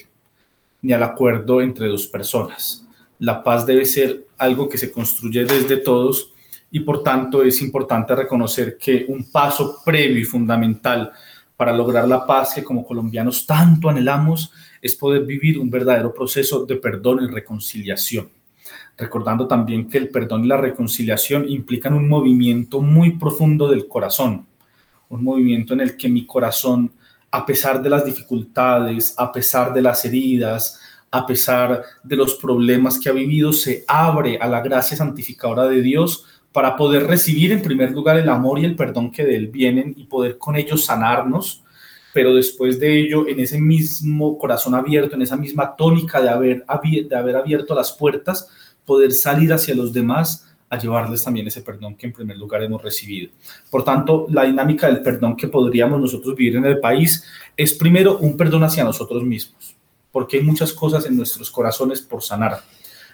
ni 0.82 0.92
al 0.92 1.02
acuerdo 1.04 1.62
entre 1.62 1.88
dos 1.88 2.06
personas. 2.06 2.86
La 3.18 3.42
paz 3.42 3.64
debe 3.64 3.86
ser 3.86 4.26
algo 4.36 4.68
que 4.68 4.76
se 4.76 4.92
construye 4.92 5.46
desde 5.46 5.78
todos 5.78 6.34
y 6.70 6.80
por 6.80 7.02
tanto 7.02 7.42
es 7.42 7.62
importante 7.62 8.14
reconocer 8.14 8.76
que 8.76 9.06
un 9.08 9.30
paso 9.32 9.78
previo 9.82 10.18
y 10.18 10.24
fundamental 10.24 11.10
para 11.56 11.72
lograr 11.72 12.06
la 12.06 12.26
paz 12.26 12.52
que 12.52 12.62
como 12.62 12.84
colombianos 12.84 13.46
tanto 13.46 13.88
anhelamos 13.88 14.52
es 14.82 14.94
poder 14.94 15.24
vivir 15.24 15.58
un 15.58 15.70
verdadero 15.70 16.12
proceso 16.12 16.66
de 16.66 16.76
perdón 16.76 17.24
y 17.24 17.28
reconciliación 17.28 18.28
recordando 18.96 19.46
también 19.46 19.88
que 19.88 19.98
el 19.98 20.08
perdón 20.08 20.44
y 20.44 20.48
la 20.48 20.56
reconciliación 20.56 21.48
implican 21.48 21.94
un 21.94 22.08
movimiento 22.08 22.80
muy 22.80 23.12
profundo 23.12 23.68
del 23.68 23.86
corazón, 23.88 24.46
un 25.08 25.24
movimiento 25.24 25.74
en 25.74 25.80
el 25.80 25.96
que 25.96 26.08
mi 26.08 26.26
corazón, 26.26 26.92
a 27.30 27.46
pesar 27.46 27.82
de 27.82 27.90
las 27.90 28.04
dificultades, 28.04 29.14
a 29.16 29.30
pesar 29.32 29.72
de 29.72 29.82
las 29.82 30.04
heridas, 30.04 30.80
a 31.10 31.26
pesar 31.26 31.82
de 32.02 32.16
los 32.16 32.34
problemas 32.34 32.98
que 32.98 33.08
ha 33.08 33.12
vivido, 33.12 33.52
se 33.52 33.84
abre 33.86 34.38
a 34.38 34.48
la 34.48 34.60
gracia 34.60 34.96
santificadora 34.96 35.64
de 35.64 35.80
Dios 35.80 36.26
para 36.52 36.76
poder 36.76 37.06
recibir 37.06 37.52
en 37.52 37.62
primer 37.62 37.92
lugar 37.92 38.18
el 38.18 38.28
amor 38.28 38.58
y 38.58 38.64
el 38.64 38.76
perdón 38.76 39.10
que 39.10 39.24
de 39.24 39.36
Él 39.36 39.48
vienen 39.48 39.94
y 39.96 40.04
poder 40.04 40.38
con 40.38 40.56
ellos 40.56 40.84
sanarnos, 40.84 41.62
pero 42.12 42.34
después 42.34 42.80
de 42.80 43.00
ello, 43.00 43.28
en 43.28 43.40
ese 43.40 43.60
mismo 43.60 44.38
corazón 44.38 44.74
abierto, 44.74 45.14
en 45.14 45.22
esa 45.22 45.36
misma 45.36 45.76
tónica 45.76 46.20
de 46.20 46.28
haber, 46.30 46.64
de 46.82 47.16
haber 47.16 47.36
abierto 47.36 47.74
las 47.74 47.92
puertas, 47.92 48.48
poder 48.84 49.12
salir 49.12 49.52
hacia 49.52 49.74
los 49.74 49.92
demás 49.92 50.46
a 50.70 50.78
llevarles 50.78 51.22
también 51.22 51.46
ese 51.46 51.62
perdón 51.62 51.96
que 51.96 52.06
en 52.06 52.12
primer 52.12 52.36
lugar 52.36 52.62
hemos 52.62 52.82
recibido. 52.82 53.30
Por 53.70 53.84
tanto, 53.84 54.26
la 54.30 54.44
dinámica 54.44 54.86
del 54.86 55.02
perdón 55.02 55.36
que 55.36 55.48
podríamos 55.48 56.00
nosotros 56.00 56.34
vivir 56.34 56.56
en 56.56 56.66
el 56.66 56.78
país 56.78 57.24
es 57.56 57.74
primero 57.74 58.18
un 58.18 58.36
perdón 58.36 58.64
hacia 58.64 58.84
nosotros 58.84 59.22
mismos, 59.22 59.76
porque 60.12 60.38
hay 60.38 60.42
muchas 60.42 60.72
cosas 60.72 61.06
en 61.06 61.16
nuestros 61.16 61.50
corazones 61.50 62.00
por 62.00 62.22
sanar. 62.22 62.60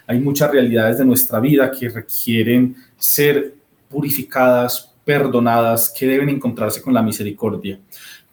Hay 0.07 0.19
muchas 0.19 0.51
realidades 0.51 0.97
de 0.97 1.05
nuestra 1.05 1.39
vida 1.39 1.71
que 1.71 1.89
requieren 1.89 2.75
ser 2.97 3.55
purificadas, 3.89 4.93
perdonadas, 5.03 5.93
que 5.97 6.07
deben 6.07 6.29
encontrarse 6.29 6.81
con 6.81 6.93
la 6.93 7.01
misericordia. 7.01 7.79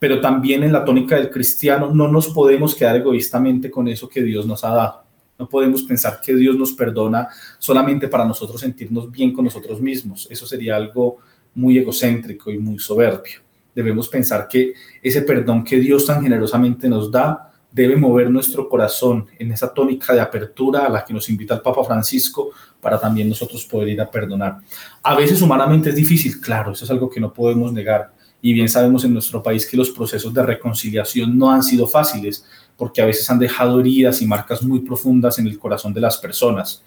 Pero 0.03 0.21
también 0.21 0.65
en 0.65 0.73
la 0.73 0.85
tónica 0.85 1.15
del 1.15 1.31
cristiano 1.31 1.95
no 1.95 2.09
nos 2.09 2.27
podemos 2.27 2.75
quedar 2.75 2.97
egoístamente 2.97 3.71
con 3.71 3.87
eso 3.87 4.09
que 4.09 4.21
Dios 4.21 4.45
nos 4.45 4.65
ha 4.65 4.71
dado. 4.71 5.05
No 5.39 5.49
podemos 5.49 5.85
pensar 5.85 6.19
que 6.21 6.35
Dios 6.35 6.57
nos 6.57 6.73
perdona 6.73 7.29
solamente 7.57 8.09
para 8.09 8.25
nosotros 8.25 8.61
sentirnos 8.61 9.09
bien 9.13 9.33
con 9.33 9.45
nosotros 9.45 9.81
mismos. 9.81 10.27
Eso 10.29 10.45
sería 10.45 10.75
algo 10.75 11.19
muy 11.55 11.79
egocéntrico 11.79 12.51
y 12.51 12.59
muy 12.59 12.81
soberbio. 12.81 13.43
Debemos 13.73 14.09
pensar 14.09 14.49
que 14.49 14.75
ese 15.01 15.23
perdón 15.23 15.63
que 15.63 15.77
Dios 15.77 16.05
tan 16.05 16.21
generosamente 16.21 16.89
nos 16.89 17.09
da 17.09 17.53
debe 17.71 17.95
mover 17.95 18.29
nuestro 18.29 18.69
corazón 18.69 19.29
en 19.39 19.53
esa 19.53 19.73
tónica 19.73 20.13
de 20.13 20.21
apertura 20.21 20.85
a 20.85 20.89
la 20.89 21.05
que 21.05 21.15
nos 21.15 21.29
invita 21.29 21.55
el 21.55 21.61
Papa 21.61 21.85
Francisco 21.85 22.51
para 22.81 22.99
también 22.99 23.29
nosotros 23.29 23.65
poder 23.67 23.91
ir 23.91 24.01
a 24.01 24.11
perdonar. 24.11 24.59
A 25.01 25.15
veces 25.15 25.41
humanamente 25.41 25.91
es 25.91 25.95
difícil, 25.95 26.41
claro, 26.41 26.73
eso 26.73 26.85
es 26.85 26.91
algo 26.91 27.09
que 27.09 27.21
no 27.21 27.33
podemos 27.33 27.73
negar. 27.73 28.21
Y 28.45 28.53
bien 28.53 28.69
sabemos 28.69 29.05
en 29.05 29.15
nuestro 29.15 29.41
país 29.43 29.65
que 29.65 29.77
los 29.77 29.91
procesos 29.91 30.35
de 30.35 30.43
reconciliación 30.43 31.39
no 31.39 31.53
han 31.53 31.63
sido 31.63 31.87
fáciles, 31.87 32.45
porque 32.77 33.01
a 33.01 33.07
veces 33.07 33.31
han 33.31 33.39
dejado 33.39 33.79
heridas 33.79 34.21
y 34.21 34.27
marcas 34.27 34.63
muy 34.63 34.81
profundas 34.81 35.39
en 35.39 35.47
el 35.47 35.59
corazón 35.59 35.95
de 35.95 36.01
las 36.01 36.19
personas. 36.19 36.83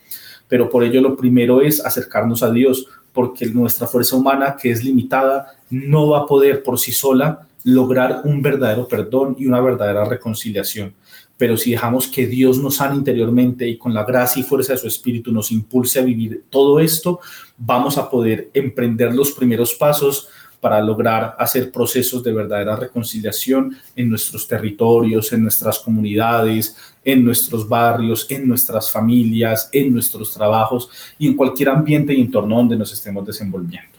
Pero 0.49 0.69
por 0.69 0.83
ello 0.83 1.01
lo 1.01 1.15
primero 1.15 1.61
es 1.61 1.83
acercarnos 1.83 2.43
a 2.43 2.51
Dios, 2.51 2.85
porque 3.13 3.45
nuestra 3.45 3.87
fuerza 3.87 4.17
humana, 4.17 4.57
que 4.61 4.69
es 4.69 4.83
limitada, 4.83 5.55
no 5.69 6.09
va 6.09 6.19
a 6.19 6.25
poder 6.25 6.61
por 6.61 6.77
sí 6.77 6.91
sola 6.91 7.47
lograr 7.63 8.21
un 8.25 8.41
verdadero 8.41 8.87
perdón 8.87 9.37
y 9.39 9.47
una 9.47 9.61
verdadera 9.61 10.03
reconciliación. 10.03 10.93
Pero 11.37 11.57
si 11.57 11.71
dejamos 11.71 12.07
que 12.07 12.27
Dios 12.27 12.59
nos 12.59 12.75
sane 12.75 12.95
interiormente 12.95 13.67
y 13.67 13.77
con 13.77 13.93
la 13.93 14.03
gracia 14.03 14.41
y 14.41 14.43
fuerza 14.43 14.73
de 14.73 14.79
su 14.79 14.87
Espíritu 14.87 15.31
nos 15.31 15.51
impulse 15.51 15.99
a 15.99 16.03
vivir 16.03 16.43
todo 16.49 16.79
esto, 16.79 17.19
vamos 17.57 17.97
a 17.97 18.09
poder 18.09 18.51
emprender 18.53 19.13
los 19.15 19.31
primeros 19.31 19.73
pasos 19.73 20.29
para 20.65 20.81
lograr 20.81 21.35
hacer 21.37 21.71
procesos 21.71 22.23
de 22.23 22.33
verdadera 22.33 22.75
reconciliación 22.75 23.77
en 23.95 24.09
nuestros 24.09 24.47
territorios, 24.47 25.31
en 25.31 25.43
nuestras 25.43 25.77
comunidades, 25.77 26.75
en 27.03 27.23
nuestros 27.23 27.69
barrios, 27.69 28.25
en 28.31 28.47
nuestras 28.47 28.91
familias, 28.91 29.69
en 29.71 29.93
nuestros 29.93 30.33
trabajos 30.33 30.89
y 31.19 31.27
en 31.27 31.35
cualquier 31.35 31.69
ambiente 31.69 32.15
y 32.15 32.21
entorno 32.21 32.55
donde 32.55 32.77
nos 32.77 32.91
estemos 32.91 33.23
desenvolviendo. 33.27 33.91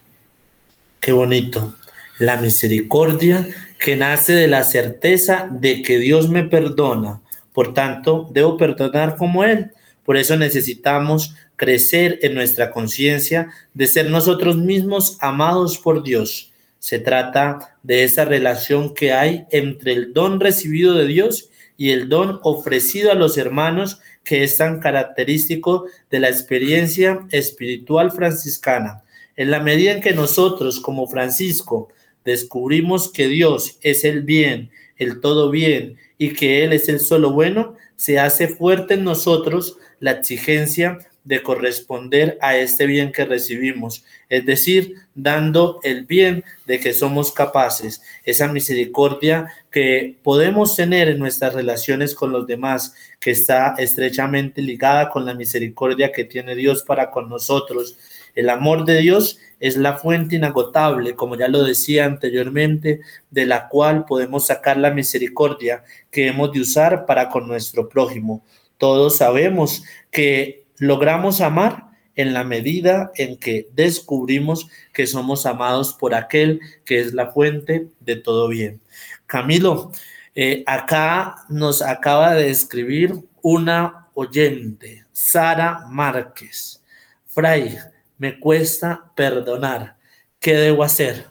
Qué 0.98 1.12
bonito 1.12 1.76
la 2.18 2.36
misericordia 2.36 3.46
que 3.78 3.94
nace 3.94 4.32
de 4.32 4.48
la 4.48 4.64
certeza 4.64 5.48
de 5.48 5.82
que 5.82 6.00
Dios 6.00 6.28
me 6.28 6.42
perdona. 6.42 7.20
Por 7.52 7.74
tanto, 7.74 8.28
debo 8.32 8.56
perdonar 8.56 9.14
como 9.14 9.44
Él. 9.44 9.70
Por 10.04 10.16
eso 10.16 10.36
necesitamos 10.36 11.32
crecer 11.54 12.18
en 12.22 12.34
nuestra 12.34 12.72
conciencia 12.72 13.50
de 13.72 13.86
ser 13.86 14.10
nosotros 14.10 14.56
mismos 14.56 15.16
amados 15.20 15.78
por 15.78 16.02
Dios. 16.02 16.50
Se 16.86 17.00
trata 17.00 17.76
de 17.82 18.04
esa 18.04 18.24
relación 18.24 18.94
que 18.94 19.12
hay 19.12 19.44
entre 19.50 19.92
el 19.92 20.12
don 20.12 20.38
recibido 20.38 20.94
de 20.94 21.08
Dios 21.08 21.50
y 21.76 21.90
el 21.90 22.08
don 22.08 22.38
ofrecido 22.44 23.10
a 23.10 23.16
los 23.16 23.36
hermanos 23.38 23.98
que 24.22 24.44
es 24.44 24.56
tan 24.56 24.78
característico 24.78 25.86
de 26.10 26.20
la 26.20 26.28
experiencia 26.28 27.26
espiritual 27.32 28.12
franciscana. 28.12 29.02
En 29.34 29.50
la 29.50 29.58
medida 29.58 29.90
en 29.90 30.00
que 30.00 30.12
nosotros, 30.12 30.78
como 30.78 31.08
Francisco, 31.08 31.88
descubrimos 32.24 33.10
que 33.10 33.26
Dios 33.26 33.78
es 33.80 34.04
el 34.04 34.22
bien, 34.22 34.70
el 34.96 35.20
todo 35.20 35.50
bien 35.50 35.96
y 36.18 36.34
que 36.34 36.62
Él 36.62 36.72
es 36.72 36.88
el 36.88 37.00
solo 37.00 37.32
bueno, 37.32 37.74
se 37.96 38.20
hace 38.20 38.46
fuerte 38.46 38.94
en 38.94 39.02
nosotros 39.02 39.76
la 39.98 40.12
exigencia 40.12 41.00
de 41.26 41.42
corresponder 41.42 42.38
a 42.40 42.56
este 42.56 42.86
bien 42.86 43.10
que 43.10 43.24
recibimos, 43.24 44.04
es 44.28 44.46
decir, 44.46 44.94
dando 45.12 45.80
el 45.82 46.06
bien 46.06 46.44
de 46.66 46.78
que 46.78 46.94
somos 46.94 47.32
capaces, 47.32 48.00
esa 48.24 48.46
misericordia 48.46 49.52
que 49.72 50.16
podemos 50.22 50.76
tener 50.76 51.08
en 51.08 51.18
nuestras 51.18 51.52
relaciones 51.52 52.14
con 52.14 52.30
los 52.30 52.46
demás, 52.46 52.94
que 53.18 53.32
está 53.32 53.74
estrechamente 53.76 54.62
ligada 54.62 55.10
con 55.10 55.26
la 55.26 55.34
misericordia 55.34 56.12
que 56.12 56.24
tiene 56.24 56.54
Dios 56.54 56.84
para 56.84 57.10
con 57.10 57.28
nosotros. 57.28 57.98
El 58.36 58.48
amor 58.48 58.84
de 58.84 59.00
Dios 59.00 59.40
es 59.58 59.76
la 59.76 59.94
fuente 59.94 60.36
inagotable, 60.36 61.16
como 61.16 61.36
ya 61.36 61.48
lo 61.48 61.64
decía 61.64 62.04
anteriormente, 62.04 63.00
de 63.32 63.46
la 63.46 63.66
cual 63.66 64.04
podemos 64.04 64.46
sacar 64.46 64.76
la 64.76 64.92
misericordia 64.92 65.82
que 66.08 66.28
hemos 66.28 66.52
de 66.52 66.60
usar 66.60 67.04
para 67.04 67.30
con 67.30 67.48
nuestro 67.48 67.88
prójimo. 67.88 68.44
Todos 68.78 69.16
sabemos 69.16 69.82
que 70.12 70.65
logramos 70.78 71.40
amar 71.40 71.86
en 72.14 72.32
la 72.32 72.44
medida 72.44 73.12
en 73.14 73.36
que 73.36 73.68
descubrimos 73.72 74.68
que 74.92 75.06
somos 75.06 75.46
amados 75.46 75.92
por 75.92 76.14
aquel 76.14 76.60
que 76.84 77.00
es 77.00 77.12
la 77.12 77.32
fuente 77.32 77.88
de 78.00 78.16
todo 78.16 78.48
bien. 78.48 78.80
Camilo, 79.26 79.92
eh, 80.34 80.64
acá 80.66 81.36
nos 81.48 81.82
acaba 81.82 82.34
de 82.34 82.50
escribir 82.50 83.14
una 83.42 84.08
oyente, 84.14 85.04
Sara 85.12 85.86
Márquez. 85.88 86.82
Fray, 87.26 87.78
me 88.18 88.40
cuesta 88.40 89.12
perdonar. 89.14 89.96
¿Qué 90.40 90.54
debo 90.54 90.82
hacer? 90.82 91.26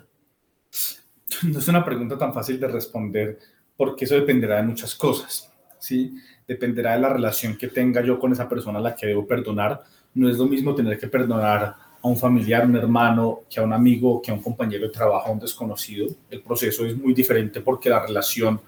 No 1.43 1.59
es 1.59 1.67
una 1.67 1.83
pregunta 1.83 2.17
tan 2.17 2.33
fácil 2.33 2.59
de 2.59 2.67
responder 2.67 3.39
porque 3.75 4.05
eso 4.05 4.15
dependerá 4.15 4.57
de 4.57 4.63
muchas 4.63 4.95
cosas. 4.95 5.51
¿sí? 5.79 6.15
Dependerá 6.47 6.93
de 6.93 7.01
la 7.01 7.09
relación 7.09 7.57
que 7.57 7.67
tenga 7.67 8.03
yo 8.03 8.19
con 8.19 8.31
esa 8.31 8.47
persona 8.47 8.79
a 8.79 8.81
la 8.81 8.95
que 8.95 9.07
debo 9.07 9.25
perdonar. 9.25 9.83
No 10.13 10.29
es 10.29 10.37
lo 10.37 10.45
mismo 10.45 10.75
tener 10.75 10.99
que 10.99 11.07
perdonar 11.07 11.75
a 12.01 12.07
un 12.07 12.17
familiar, 12.17 12.65
un 12.65 12.75
hermano, 12.75 13.41
que 13.49 13.59
a 13.59 13.63
un 13.63 13.73
amigo, 13.73 14.21
que 14.21 14.29
a 14.29 14.33
un 14.35 14.41
compañero 14.41 14.85
de 14.85 14.91
trabajo, 14.91 15.29
a 15.29 15.31
un 15.31 15.39
desconocido. 15.39 16.07
El 16.29 16.41
proceso 16.41 16.85
es 16.85 16.95
muy 16.95 17.13
diferente 17.13 17.61
porque 17.61 17.89
la 17.89 18.05
relación 18.05 18.61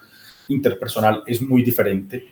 interpersonal 0.47 1.23
es 1.27 1.41
muy 1.41 1.61
diferente. 1.61 2.27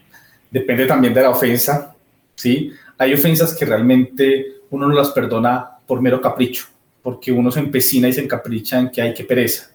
Depende 0.49 0.85
también 0.85 1.13
de 1.13 1.21
la 1.21 1.29
ofensa, 1.29 1.95
¿sí? 2.33 2.71
Hay 2.97 3.13
ofensas 3.13 3.55
que 3.55 3.65
realmente 3.65 4.61
uno 4.69 4.87
no 4.87 4.95
las 4.95 5.11
perdona 5.11 5.77
por 5.85 6.01
mero 6.01 6.19
capricho, 6.19 6.65
porque 7.03 7.31
uno 7.31 7.51
se 7.51 7.59
empecina 7.59 8.07
y 8.07 8.13
se 8.13 8.23
encapricha 8.23 8.79
en 8.79 8.89
que 8.89 9.01
hay 9.01 9.13
que 9.13 9.25
pereza, 9.25 9.69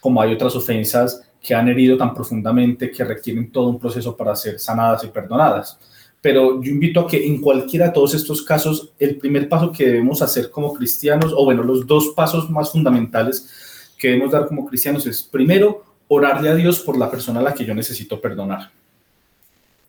como 0.00 0.20
hay 0.20 0.34
otras 0.34 0.54
ofensas 0.54 1.22
que 1.44 1.54
han 1.54 1.68
herido 1.68 1.98
tan 1.98 2.14
profundamente 2.14 2.90
que 2.90 3.04
requieren 3.04 3.52
todo 3.52 3.68
un 3.68 3.78
proceso 3.78 4.16
para 4.16 4.34
ser 4.34 4.58
sanadas 4.58 5.04
y 5.04 5.08
perdonadas. 5.08 5.78
Pero 6.22 6.62
yo 6.62 6.70
invito 6.70 7.00
a 7.00 7.06
que 7.06 7.26
en 7.26 7.38
cualquiera 7.42 7.88
de 7.88 7.92
todos 7.92 8.14
estos 8.14 8.40
casos, 8.40 8.94
el 8.98 9.18
primer 9.18 9.46
paso 9.46 9.70
que 9.70 9.84
debemos 9.84 10.22
hacer 10.22 10.50
como 10.50 10.72
cristianos, 10.72 11.34
o 11.36 11.44
bueno, 11.44 11.62
los 11.62 11.86
dos 11.86 12.14
pasos 12.16 12.48
más 12.48 12.72
fundamentales 12.72 13.92
que 13.98 14.08
debemos 14.08 14.32
dar 14.32 14.48
como 14.48 14.64
cristianos 14.64 15.06
es, 15.06 15.22
primero, 15.22 15.84
orarle 16.08 16.48
a 16.48 16.54
Dios 16.54 16.80
por 16.80 16.96
la 16.96 17.10
persona 17.10 17.40
a 17.40 17.42
la 17.42 17.52
que 17.52 17.66
yo 17.66 17.74
necesito 17.74 18.18
perdonar. 18.18 18.70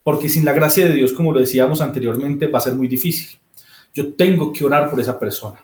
Porque 0.04 0.28
sin 0.28 0.44
la 0.44 0.52
gracia 0.52 0.86
de 0.86 0.94
Dios, 0.94 1.13
como 1.13 1.32
lo 1.32 1.39
decíamos 1.39 1.80
anteriormente, 1.80 2.48
va 2.48 2.60
a 2.60 2.63
ser 2.63 2.76
muy 2.76 2.89
difícil. 2.89 3.39
Yo 3.94 4.13
tengo 4.13 4.52
que 4.52 4.65
orar 4.65 4.89
por 4.89 5.00
esa 5.00 5.18
persona. 5.18 5.63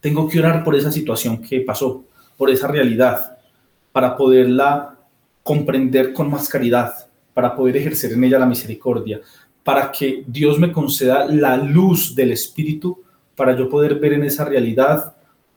Tengo 0.00 0.28
que 0.28 0.38
orar 0.38 0.62
por 0.62 0.76
esa 0.76 0.92
situación 0.92 1.42
que 1.42 1.60
pasó, 1.62 2.04
por 2.36 2.50
esa 2.50 2.68
realidad, 2.68 3.36
para 3.90 4.16
poderla 4.16 4.93
comprender 5.44 6.12
con 6.12 6.28
más 6.28 6.48
caridad, 6.48 6.92
para 7.32 7.54
poder 7.54 7.76
ejercer 7.76 8.12
en 8.12 8.24
ella 8.24 8.38
la 8.38 8.46
misericordia, 8.46 9.20
para 9.62 9.92
que 9.92 10.24
Dios 10.26 10.58
me 10.58 10.72
conceda 10.72 11.26
la 11.26 11.56
luz 11.56 12.14
del 12.14 12.32
Espíritu 12.32 13.02
para 13.36 13.56
yo 13.56 13.68
poder 13.68 13.96
ver 13.96 14.14
en 14.14 14.24
esa 14.24 14.44
realidad 14.44 15.14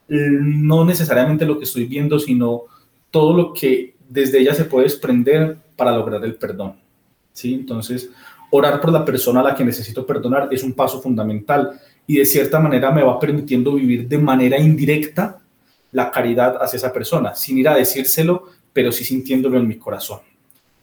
no 0.08 0.84
necesariamente 0.84 1.44
lo 1.44 1.58
que 1.58 1.64
estoy 1.64 1.84
viendo, 1.84 2.18
sino 2.18 2.62
todo 3.10 3.36
lo 3.36 3.52
que 3.52 3.94
desde 4.08 4.40
ella 4.40 4.54
se 4.54 4.64
puede 4.64 4.84
desprender 4.84 5.58
para 5.76 5.92
lograr 5.92 6.24
el 6.24 6.34
perdón. 6.34 6.76
¿sí? 7.32 7.54
Entonces, 7.54 8.10
orar 8.50 8.80
por 8.80 8.90
la 8.90 9.04
persona 9.04 9.40
a 9.40 9.44
la 9.44 9.54
que 9.54 9.64
necesito 9.64 10.06
perdonar 10.06 10.48
es 10.50 10.62
un 10.62 10.72
paso 10.72 11.00
fundamental 11.00 11.78
y 12.06 12.16
de 12.16 12.24
cierta 12.24 12.58
manera 12.58 12.90
me 12.90 13.02
va 13.02 13.20
permitiendo 13.20 13.74
vivir 13.74 14.08
de 14.08 14.18
manera 14.18 14.58
indirecta 14.58 15.38
la 15.92 16.10
caridad 16.10 16.56
hacia 16.62 16.78
esa 16.78 16.92
persona, 16.92 17.34
sin 17.34 17.58
ir 17.58 17.68
a 17.68 17.76
decírselo, 17.76 18.44
pero 18.72 18.92
sí 18.92 19.04
sintiéndolo 19.04 19.58
en 19.58 19.66
mi 19.66 19.76
corazón. 19.76 20.20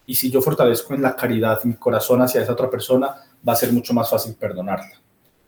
Y 0.07 0.15
si 0.15 0.29
yo 0.29 0.41
fortalezco 0.41 0.93
en 0.93 1.01
la 1.01 1.15
caridad 1.15 1.63
mi 1.63 1.73
corazón 1.73 2.21
hacia 2.21 2.41
esa 2.41 2.53
otra 2.53 2.69
persona, 2.69 3.15
va 3.47 3.53
a 3.53 3.55
ser 3.55 3.71
mucho 3.71 3.93
más 3.93 4.09
fácil 4.09 4.35
perdonarla. 4.35 5.01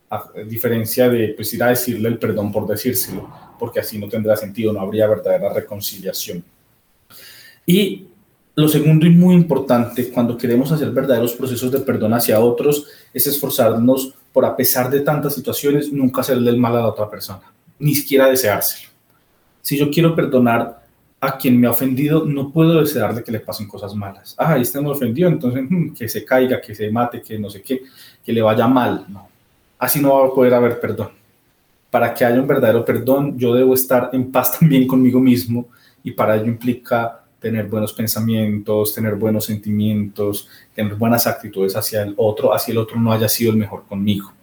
A 0.09 0.31
diferencia 0.47 1.09
de 1.09 1.33
pues, 1.35 1.53
ir 1.53 1.63
a 1.63 1.67
decirle 1.67 2.09
el 2.09 2.17
perdón 2.17 2.51
por 2.51 2.65
decírselo, 2.65 3.29
porque 3.59 3.79
así 3.79 3.99
no 3.99 4.07
tendrá 4.07 4.35
sentido, 4.35 4.71
no 4.73 4.79
habría 4.79 5.07
verdadera 5.07 5.53
reconciliación. 5.53 6.43
Y 7.65 8.07
lo 8.55 8.67
segundo 8.67 9.05
y 9.05 9.09
muy 9.09 9.35
importante 9.35 10.09
cuando 10.09 10.37
queremos 10.37 10.71
hacer 10.71 10.89
verdaderos 10.89 11.33
procesos 11.33 11.71
de 11.71 11.79
perdón 11.79 12.13
hacia 12.13 12.39
otros 12.39 12.87
es 13.13 13.27
esforzarnos 13.27 14.15
por, 14.31 14.45
a 14.45 14.55
pesar 14.55 14.89
de 14.89 15.01
tantas 15.01 15.35
situaciones, 15.35 15.91
nunca 15.91 16.21
hacerle 16.21 16.49
el 16.49 16.57
mal 16.57 16.75
a 16.75 16.79
la 16.79 16.87
otra 16.87 17.09
persona, 17.09 17.41
ni 17.77 17.93
siquiera 17.93 18.27
deseárselo. 18.27 18.89
Si 19.61 19.77
yo 19.77 19.91
quiero 19.91 20.15
perdonar 20.15 20.86
a 21.19 21.37
quien 21.37 21.59
me 21.59 21.67
ha 21.67 21.71
ofendido, 21.71 22.25
no 22.25 22.51
puedo 22.51 22.79
desearle 22.79 23.23
que 23.23 23.31
le 23.31 23.39
pasen 23.39 23.67
cosas 23.67 23.95
malas. 23.95 24.35
Ah, 24.37 24.57
este 24.57 24.79
me 24.81 24.89
ofendió, 24.89 25.27
entonces 25.27 25.63
hmm, 25.67 25.93
que 25.93 26.07
se 26.07 26.23
caiga, 26.23 26.61
que 26.61 26.75
se 26.75 26.91
mate, 26.91 27.21
que 27.21 27.39
no 27.39 27.49
sé 27.49 27.61
qué, 27.61 27.81
que 28.23 28.31
le 28.31 28.41
vaya 28.41 28.67
mal. 28.67 29.05
Así 29.79 29.99
no 29.99 30.15
va 30.15 30.27
a 30.27 30.31
poder 30.31 30.53
haber 30.53 30.79
perdón. 30.79 31.09
Para 31.89 32.13
que 32.13 32.23
haya 32.23 32.39
un 32.39 32.47
verdadero 32.47 32.85
perdón, 32.85 33.37
yo 33.37 33.53
debo 33.55 33.73
estar 33.73 34.09
en 34.13 34.31
paz 34.31 34.59
también 34.59 34.87
conmigo 34.87 35.19
mismo 35.19 35.67
y 36.03 36.11
para 36.11 36.35
ello 36.35 36.45
implica 36.45 37.23
tener 37.39 37.67
buenos 37.67 37.93
pensamientos, 37.93 38.93
tener 38.93 39.15
buenos 39.15 39.45
sentimientos, 39.45 40.47
tener 40.73 40.95
buenas 40.95 41.27
actitudes 41.27 41.75
hacia 41.75 42.03
el 42.03 42.13
otro, 42.17 42.53
así 42.53 42.71
el 42.71 42.77
otro 42.77 42.99
no 42.99 43.11
haya 43.11 43.29
sido 43.29 43.51
el 43.51 43.57
mejor 43.57 43.85
conmigo. 43.87 44.33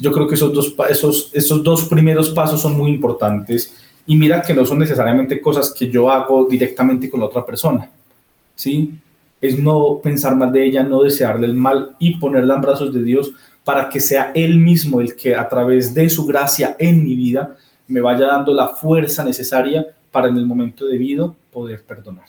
Yo 0.00 0.10
creo 0.10 0.26
que 0.26 0.34
esos 0.34 0.52
dos, 0.52 0.74
esos, 0.88 1.30
esos 1.32 1.62
dos 1.62 1.84
primeros 1.84 2.30
pasos 2.30 2.60
son 2.60 2.76
muy 2.76 2.90
importantes 2.90 3.83
y 4.06 4.16
mira 4.16 4.42
que 4.42 4.54
no 4.54 4.66
son 4.66 4.78
necesariamente 4.78 5.40
cosas 5.40 5.72
que 5.72 5.88
yo 5.88 6.10
hago 6.10 6.46
directamente 6.46 7.08
con 7.10 7.20
la 7.20 7.26
otra 7.26 7.44
persona, 7.44 7.90
¿sí? 8.54 8.94
Es 9.40 9.58
no 9.58 10.00
pensar 10.02 10.36
mal 10.36 10.52
de 10.52 10.64
ella, 10.64 10.82
no 10.82 11.02
desearle 11.02 11.46
el 11.46 11.54
mal 11.54 11.96
y 11.98 12.16
ponerla 12.16 12.54
en 12.54 12.60
brazos 12.60 12.92
de 12.92 13.02
Dios 13.02 13.32
para 13.64 13.88
que 13.88 14.00
sea 14.00 14.32
Él 14.34 14.58
mismo 14.58 15.00
el 15.00 15.16
que 15.16 15.34
a 15.34 15.48
través 15.48 15.94
de 15.94 16.08
su 16.10 16.26
gracia 16.26 16.76
en 16.78 17.02
mi 17.02 17.14
vida 17.14 17.56
me 17.86 18.00
vaya 18.00 18.26
dando 18.26 18.52
la 18.52 18.68
fuerza 18.68 19.24
necesaria 19.24 19.86
para 20.10 20.28
en 20.28 20.36
el 20.36 20.46
momento 20.46 20.86
debido 20.86 21.34
poder 21.52 21.82
perdonar. 21.82 22.26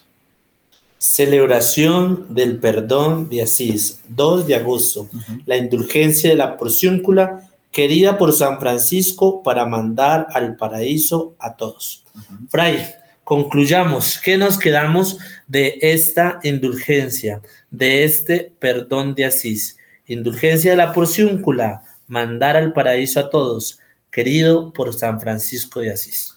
Celebración 0.98 2.26
del 2.30 2.58
perdón 2.58 3.30
de 3.30 3.44
Asís, 3.44 4.02
2 4.10 4.48
de 4.48 4.56
agosto, 4.56 5.10
la 5.46 5.58
indulgencia 5.58 6.30
de 6.30 6.36
la 6.36 6.58
porciúncula 6.58 7.48
querida 7.76 8.18
por 8.18 8.32
San 8.32 8.58
Francisco 8.58 9.44
para 9.44 9.66
mandar 9.66 10.28
al 10.32 10.56
paraíso 10.56 11.36
a 11.38 11.58
todos. 11.58 12.06
Fray, 12.48 12.82
concluyamos, 13.26 14.18
¿qué 14.24 14.38
nos 14.38 14.58
quedamos 14.58 15.18
de 15.46 15.78
esta 15.82 16.40
indulgencia, 16.44 17.42
de 17.70 18.06
este 18.06 18.54
perdón 18.60 19.14
de 19.14 19.26
Asís? 19.26 19.78
Indulgencia 20.08 20.72
de 20.72 20.78
la 20.78 20.94
porciúncula, 20.94 21.84
mandar 22.08 22.56
al 22.56 22.72
paraíso 22.72 23.20
a 23.20 23.30
todos, 23.30 23.78
querido 24.10 24.72
por 24.72 24.94
San 24.94 25.20
Francisco 25.20 25.82
de 25.82 25.92
Asís. 25.92 26.34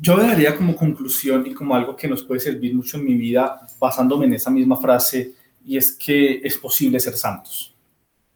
Yo 0.00 0.16
daría 0.16 0.56
como 0.56 0.74
conclusión 0.74 1.46
y 1.46 1.54
como 1.54 1.76
algo 1.76 1.94
que 1.94 2.08
nos 2.08 2.24
puede 2.24 2.40
servir 2.40 2.74
mucho 2.74 2.96
en 2.96 3.04
mi 3.04 3.14
vida, 3.14 3.68
basándome 3.78 4.26
en 4.26 4.34
esa 4.34 4.50
misma 4.50 4.76
frase, 4.78 5.32
y 5.64 5.76
es 5.76 5.92
que 5.92 6.40
es 6.42 6.58
posible 6.58 6.98
ser 6.98 7.16
santos. 7.16 7.72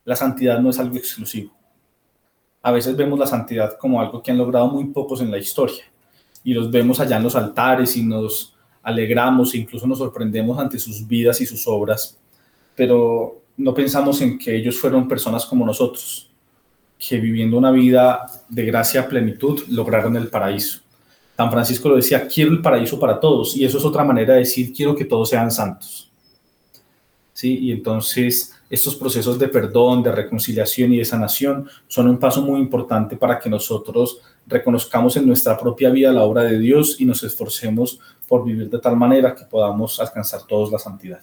La 0.04 0.14
santidad 0.14 0.60
no 0.60 0.70
es 0.70 0.78
algo 0.78 0.96
exclusivo. 0.96 1.63
A 2.64 2.72
veces 2.72 2.96
vemos 2.96 3.18
la 3.18 3.26
santidad 3.26 3.78
como 3.78 4.00
algo 4.00 4.20
que 4.20 4.32
han 4.32 4.38
logrado 4.38 4.66
muy 4.66 4.86
pocos 4.86 5.20
en 5.20 5.30
la 5.30 5.38
historia, 5.38 5.84
y 6.42 6.52
los 6.52 6.70
vemos 6.70 6.98
allá 6.98 7.18
en 7.18 7.22
los 7.22 7.36
altares 7.36 7.96
y 7.96 8.02
nos 8.02 8.56
alegramos 8.82 9.54
incluso 9.54 9.86
nos 9.86 9.98
sorprendemos 9.98 10.58
ante 10.58 10.78
sus 10.78 11.06
vidas 11.06 11.40
y 11.40 11.46
sus 11.46 11.66
obras, 11.68 12.18
pero 12.74 13.40
no 13.56 13.72
pensamos 13.72 14.20
en 14.20 14.38
que 14.38 14.56
ellos 14.56 14.78
fueron 14.78 15.06
personas 15.06 15.46
como 15.46 15.64
nosotros, 15.64 16.28
que 16.98 17.18
viviendo 17.18 17.56
una 17.56 17.70
vida 17.70 18.26
de 18.48 18.64
gracia 18.64 19.08
plenitud 19.08 19.62
lograron 19.68 20.16
el 20.16 20.28
paraíso 20.28 20.84
San 21.36 21.50
Francisco 21.50 21.88
lo 21.88 21.96
decía, 21.96 22.28
quiero 22.28 22.52
el 22.52 22.62
paraíso 22.62 22.98
para 22.98 23.18
todos, 23.18 23.56
y 23.56 23.64
eso 23.64 23.78
es 23.78 23.84
otra 23.84 24.04
manera 24.04 24.34
de 24.34 24.40
decir, 24.40 24.72
quiero 24.72 24.94
que 24.94 25.04
todos 25.04 25.28
sean 25.28 25.50
santos. 25.50 26.10
¿Sí? 27.32 27.58
Y 27.58 27.72
entonces 27.72 28.53
estos 28.70 28.96
procesos 28.96 29.38
de 29.38 29.48
perdón, 29.48 30.02
de 30.02 30.12
reconciliación 30.12 30.92
y 30.92 30.98
de 30.98 31.04
sanación 31.04 31.68
son 31.86 32.08
un 32.08 32.18
paso 32.18 32.42
muy 32.42 32.60
importante 32.60 33.16
para 33.16 33.38
que 33.38 33.50
nosotros 33.50 34.20
reconozcamos 34.46 35.16
en 35.16 35.26
nuestra 35.26 35.58
propia 35.58 35.90
vida 35.90 36.12
la 36.12 36.22
obra 36.22 36.44
de 36.44 36.58
Dios 36.58 36.96
y 36.98 37.04
nos 37.04 37.22
esforcemos 37.22 38.00
por 38.26 38.44
vivir 38.44 38.70
de 38.70 38.78
tal 38.78 38.96
manera 38.96 39.34
que 39.34 39.44
podamos 39.44 40.00
alcanzar 40.00 40.46
todos 40.46 40.72
la 40.72 40.78
santidad. 40.78 41.20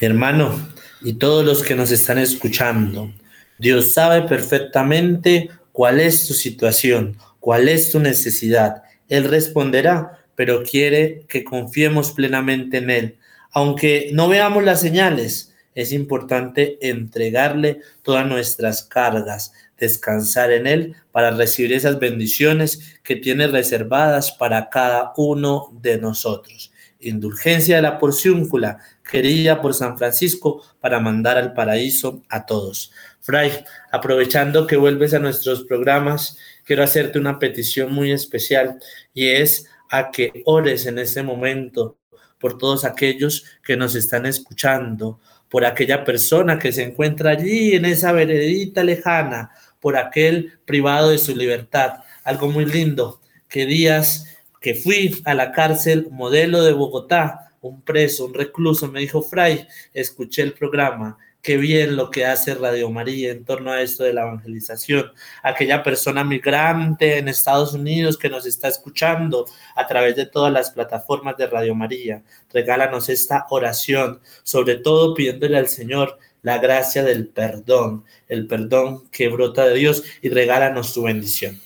Hermano, 0.00 0.52
y 1.00 1.14
todos 1.14 1.44
los 1.44 1.62
que 1.62 1.74
nos 1.74 1.90
están 1.90 2.18
escuchando, 2.18 3.12
Dios 3.58 3.92
sabe 3.92 4.22
perfectamente 4.22 5.50
cuál 5.72 6.00
es 6.00 6.26
tu 6.26 6.34
situación, 6.34 7.16
cuál 7.40 7.68
es 7.68 7.90
tu 7.90 8.00
necesidad. 8.00 8.82
Él 9.08 9.24
responderá, 9.24 10.24
pero 10.34 10.62
quiere 10.62 11.24
que 11.28 11.44
confiemos 11.44 12.12
plenamente 12.12 12.78
en 12.78 12.90
Él. 12.90 13.18
Aunque 13.52 14.10
no 14.12 14.28
veamos 14.28 14.64
las 14.64 14.80
señales, 14.80 15.51
es 15.74 15.92
importante 15.92 16.78
entregarle 16.80 17.80
todas 18.02 18.26
nuestras 18.26 18.82
cargas, 18.82 19.52
descansar 19.78 20.52
en 20.52 20.66
Él 20.66 20.96
para 21.10 21.30
recibir 21.30 21.72
esas 21.72 21.98
bendiciones 21.98 22.98
que 23.02 23.16
tiene 23.16 23.46
reservadas 23.46 24.32
para 24.32 24.68
cada 24.68 25.12
uno 25.16 25.70
de 25.80 25.98
nosotros. 25.98 26.72
Indulgencia 27.00 27.76
de 27.76 27.82
la 27.82 27.98
porciúncula, 27.98 28.78
querida 29.10 29.60
por 29.60 29.74
San 29.74 29.98
Francisco, 29.98 30.62
para 30.80 31.00
mandar 31.00 31.36
al 31.36 31.52
paraíso 31.52 32.22
a 32.28 32.46
todos. 32.46 32.92
Fray, 33.20 33.64
aprovechando 33.90 34.66
que 34.66 34.76
vuelves 34.76 35.14
a 35.14 35.18
nuestros 35.18 35.64
programas, 35.64 36.36
quiero 36.64 36.82
hacerte 36.82 37.18
una 37.18 37.38
petición 37.38 37.92
muy 37.92 38.12
especial 38.12 38.78
y 39.12 39.28
es 39.28 39.66
a 39.90 40.10
que 40.10 40.42
ores 40.44 40.86
en 40.86 40.98
este 40.98 41.22
momento 41.22 41.98
por 42.38 42.58
todos 42.58 42.84
aquellos 42.84 43.44
que 43.62 43.76
nos 43.76 43.94
están 43.94 44.26
escuchando, 44.26 45.20
por 45.52 45.66
aquella 45.66 46.02
persona 46.02 46.58
que 46.58 46.72
se 46.72 46.82
encuentra 46.82 47.32
allí 47.32 47.74
en 47.74 47.84
esa 47.84 48.10
veredita 48.12 48.82
lejana, 48.82 49.50
por 49.80 49.98
aquel 49.98 50.58
privado 50.64 51.10
de 51.10 51.18
su 51.18 51.36
libertad. 51.36 51.96
Algo 52.24 52.48
muy 52.48 52.64
lindo, 52.64 53.20
que 53.50 53.66
días 53.66 54.34
que 54.62 54.74
fui 54.74 55.20
a 55.26 55.34
la 55.34 55.52
cárcel 55.52 56.08
modelo 56.10 56.62
de 56.62 56.72
Bogotá, 56.72 57.52
un 57.60 57.82
preso, 57.82 58.24
un 58.24 58.32
recluso, 58.32 58.90
me 58.90 59.00
dijo, 59.00 59.20
Fray, 59.20 59.68
escuché 59.92 60.40
el 60.40 60.54
programa 60.54 61.18
qué 61.42 61.56
bien 61.56 61.96
lo 61.96 62.08
que 62.10 62.24
hace 62.24 62.54
Radio 62.54 62.88
María 62.88 63.32
en 63.32 63.44
torno 63.44 63.72
a 63.72 63.82
esto 63.82 64.04
de 64.04 64.12
la 64.12 64.22
evangelización. 64.22 65.10
Aquella 65.42 65.82
persona 65.82 66.22
migrante 66.22 67.18
en 67.18 67.26
Estados 67.26 67.74
Unidos 67.74 68.16
que 68.16 68.30
nos 68.30 68.46
está 68.46 68.68
escuchando 68.68 69.46
a 69.74 69.86
través 69.88 70.14
de 70.14 70.26
todas 70.26 70.52
las 70.52 70.70
plataformas 70.70 71.36
de 71.36 71.48
Radio 71.48 71.74
María, 71.74 72.22
regálanos 72.52 73.08
esta 73.08 73.46
oración, 73.50 74.20
sobre 74.44 74.76
todo 74.76 75.14
pidiéndole 75.14 75.58
al 75.58 75.66
Señor 75.66 76.16
la 76.42 76.58
gracia 76.58 77.02
del 77.02 77.26
perdón, 77.26 78.04
el 78.28 78.46
perdón 78.46 79.08
que 79.10 79.28
brota 79.28 79.66
de 79.66 79.74
Dios 79.74 80.04
y 80.22 80.28
regálanos 80.28 80.90
su 80.90 81.02
bendición. 81.02 81.60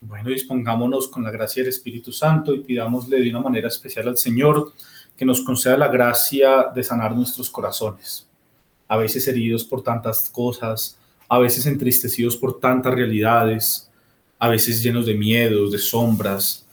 Bueno, 0.00 0.30
dispongámonos 0.30 1.08
con 1.08 1.22
la 1.22 1.30
gracia 1.30 1.62
del 1.62 1.70
Espíritu 1.70 2.10
Santo 2.10 2.52
y 2.52 2.60
pidámosle 2.60 3.20
de 3.20 3.30
una 3.30 3.40
manera 3.40 3.68
especial 3.68 4.08
al 4.08 4.18
Señor 4.18 4.72
que 5.16 5.24
nos 5.24 5.42
conceda 5.42 5.76
la 5.76 5.88
gracia 5.88 6.66
de 6.74 6.82
sanar 6.82 7.14
nuestros 7.14 7.48
corazones 7.50 8.25
a 8.88 8.96
veces 8.96 9.26
heridos 9.28 9.64
por 9.64 9.82
tantas 9.82 10.30
cosas, 10.30 10.98
a 11.28 11.38
veces 11.38 11.66
entristecidos 11.66 12.36
por 12.36 12.60
tantas 12.60 12.94
realidades, 12.94 13.90
a 14.38 14.48
veces 14.48 14.82
llenos 14.82 15.06
de 15.06 15.14
miedos, 15.14 15.72
de 15.72 15.78
sombras, 15.78 16.66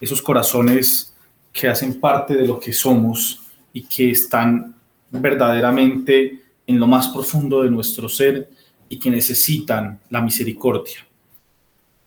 esos 0.00 0.22
corazones 0.22 1.14
que 1.52 1.68
hacen 1.68 2.00
parte 2.00 2.34
de 2.34 2.46
lo 2.46 2.58
que 2.58 2.72
somos 2.72 3.42
y 3.72 3.82
que 3.82 4.10
están 4.10 4.74
verdaderamente 5.10 6.42
en 6.66 6.78
lo 6.78 6.86
más 6.86 7.08
profundo 7.08 7.62
de 7.62 7.70
nuestro 7.70 8.08
ser 8.08 8.48
y 8.88 8.98
que 8.98 9.10
necesitan 9.10 10.00
la 10.10 10.20
misericordia. 10.20 11.06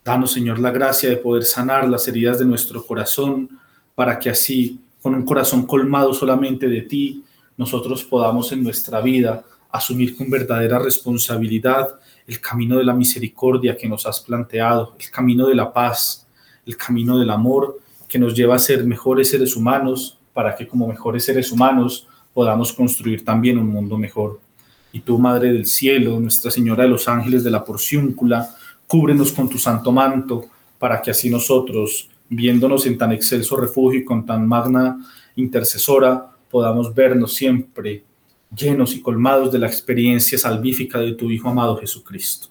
Danos, 0.03 0.31
Señor, 0.31 0.59
la 0.59 0.71
gracia 0.71 1.09
de 1.09 1.17
poder 1.17 1.43
sanar 1.43 1.87
las 1.87 2.07
heridas 2.07 2.39
de 2.39 2.45
nuestro 2.45 2.85
corazón 2.85 3.49
para 3.93 4.17
que 4.19 4.29
así, 4.29 4.79
con 5.01 5.13
un 5.13 5.25
corazón 5.25 5.65
colmado 5.65 6.13
solamente 6.13 6.67
de 6.67 6.81
ti, 6.81 7.23
nosotros 7.57 8.03
podamos 8.03 8.51
en 8.51 8.63
nuestra 8.63 9.01
vida 9.01 9.43
asumir 9.71 10.15
con 10.15 10.29
verdadera 10.29 10.79
responsabilidad 10.79 11.99
el 12.25 12.39
camino 12.39 12.77
de 12.77 12.83
la 12.83 12.93
misericordia 12.93 13.75
que 13.75 13.87
nos 13.87 14.05
has 14.05 14.19
planteado, 14.19 14.95
el 14.99 15.09
camino 15.09 15.47
de 15.47 15.55
la 15.55 15.73
paz, 15.73 16.27
el 16.65 16.77
camino 16.77 17.17
del 17.17 17.29
amor 17.29 17.79
que 18.07 18.19
nos 18.19 18.33
lleva 18.33 18.55
a 18.55 18.59
ser 18.59 18.85
mejores 18.85 19.29
seres 19.29 19.55
humanos 19.55 20.17
para 20.33 20.55
que 20.55 20.67
como 20.67 20.87
mejores 20.87 21.25
seres 21.25 21.51
humanos 21.51 22.07
podamos 22.33 22.71
construir 22.71 23.25
también 23.25 23.57
un 23.57 23.67
mundo 23.67 23.97
mejor. 23.97 24.39
Y 24.91 24.99
tú, 24.99 25.17
Madre 25.17 25.51
del 25.51 25.65
Cielo, 25.65 26.19
Nuestra 26.19 26.51
Señora 26.51 26.83
de 26.83 26.89
los 26.89 27.07
Ángeles 27.07 27.43
de 27.43 27.51
la 27.51 27.65
Porciúncula, 27.65 28.55
cúbrenos 28.85 29.31
con 29.31 29.49
tu 29.49 29.57
santo 29.57 29.91
manto 29.91 30.45
para 30.77 31.01
que 31.01 31.11
así 31.11 31.29
nosotros, 31.29 32.09
viéndonos 32.29 32.85
en 32.85 32.97
tan 32.97 33.11
excelso 33.11 33.57
refugio 33.57 33.99
y 33.99 34.05
con 34.05 34.25
tan 34.25 34.47
magna 34.47 34.99
intercesora, 35.35 36.36
podamos 36.49 36.93
vernos 36.93 37.33
siempre 37.33 38.03
llenos 38.55 38.95
y 38.95 39.01
colmados 39.01 39.51
de 39.51 39.59
la 39.59 39.67
experiencia 39.67 40.37
salvífica 40.37 40.99
de 40.99 41.13
tu 41.13 41.29
Hijo 41.29 41.49
amado 41.49 41.77
Jesucristo. 41.77 42.47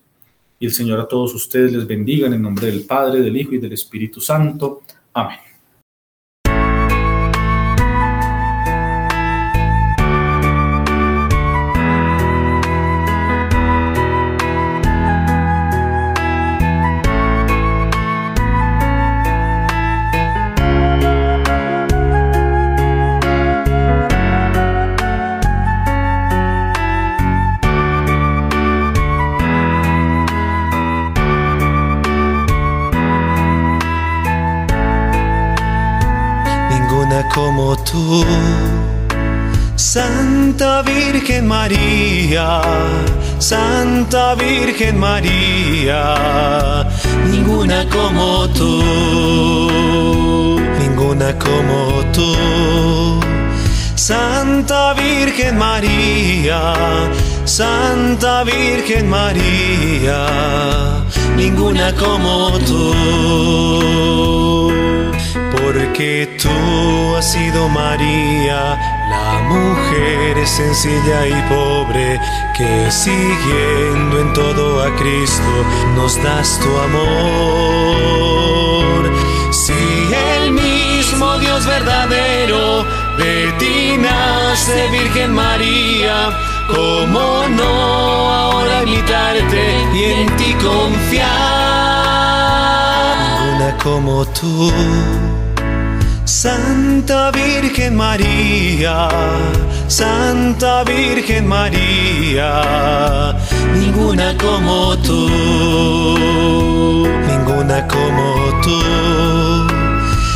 Y 0.58 0.66
el 0.66 0.72
Señor 0.72 1.00
a 1.00 1.08
todos 1.08 1.34
ustedes 1.34 1.72
les 1.72 1.86
bendiga 1.86 2.26
en 2.26 2.34
el 2.34 2.42
nombre 2.42 2.66
del 2.66 2.84
Padre, 2.84 3.20
del 3.20 3.36
Hijo 3.36 3.54
y 3.54 3.58
del 3.58 3.72
Espíritu 3.72 4.20
Santo. 4.20 4.82
Amén. 5.12 5.55
Como 37.34 37.76
tú. 37.84 38.24
Santa 39.76 40.82
Virgen 40.82 41.46
María, 41.46 42.60
Santa 43.38 44.34
Virgen 44.34 44.98
María, 44.98 46.86
ninguna 47.30 47.86
como 47.88 48.48
tú, 48.48 48.82
ninguna 50.78 51.38
como 51.38 52.04
tú. 52.12 52.36
Santa 53.94 54.94
Virgen 54.94 55.58
María, 55.58 56.74
Santa 57.44 58.44
Virgen 58.44 59.08
María, 59.08 60.26
ninguna 61.36 61.92
como 61.94 62.58
tú. 62.60 62.94
Porque 65.52 66.35
tú 66.46 67.16
has 67.16 67.32
sido 67.32 67.68
María, 67.68 68.78
la 69.08 69.40
mujer 69.48 70.46
sencilla 70.46 71.26
y 71.26 71.34
pobre, 71.48 72.20
que 72.56 72.90
siguiendo 72.90 74.20
en 74.20 74.32
todo 74.32 74.82
a 74.82 74.94
Cristo 74.96 75.64
nos 75.96 76.22
das 76.22 76.58
tu 76.60 76.68
amor. 76.78 78.06
Si 79.50 79.72
el 80.32 80.52
mismo 80.52 81.38
Dios 81.38 81.66
verdadero 81.66 82.84
de 83.18 83.52
ti 83.58 83.96
nace, 83.98 84.88
Virgen 84.90 85.32
María, 85.34 86.30
¿cómo 86.68 87.48
no 87.48 88.32
ahora 88.32 88.82
imitarte 88.82 89.64
y 89.94 90.04
en 90.04 90.36
ti 90.36 90.54
confiar? 90.54 91.26
Una 93.54 93.76
como 93.82 94.24
tú. 94.26 94.72
Santa 96.36 97.30
Virgen 97.30 97.96
María, 97.96 99.08
Santa 99.88 100.84
Virgen 100.84 101.46
María, 101.46 103.32
ninguna 103.72 104.36
como 104.36 104.98
tú, 104.98 105.30
ninguna 107.26 107.88
como 107.88 108.60
tú. 108.62 108.78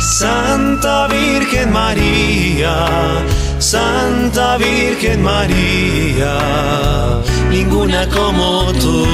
Santa 0.01 1.07
Virgen 1.07 1.71
María, 1.71 2.87
Santa 3.59 4.57
Virgen 4.57 5.21
María, 5.21 6.33
ninguna 7.51 8.09
como 8.09 8.73
tú. 8.73 9.05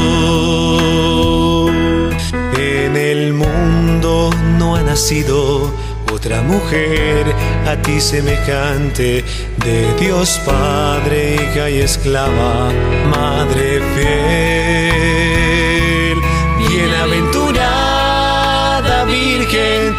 En 2.58 2.96
el 2.96 3.34
mundo 3.34 4.30
no 4.58 4.78
ha 4.78 4.84
nacido 4.84 5.70
otra 6.18 6.42
mujer 6.42 7.26
a 7.68 7.76
ti 7.84 8.02
semejante, 8.02 9.24
de 9.64 9.94
Dios 10.00 10.42
Padre, 10.44 11.36
hija 11.36 11.70
y 11.70 11.82
esclava, 11.82 12.72
Madre 13.16 13.80
fiel. 13.94 15.38
Bienaventurada 16.58 19.06
Virgen, 19.06 19.96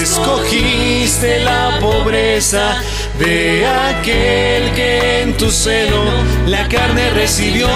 escogiste 0.00 1.40
la 1.40 1.78
pobreza 1.80 2.80
de 3.18 3.66
aquel 3.66 4.72
que 4.72 5.20
en 5.20 5.36
tu 5.36 5.50
seno 5.50 6.02
la 6.46 6.66
carne 6.66 7.10
recibió. 7.10 7.68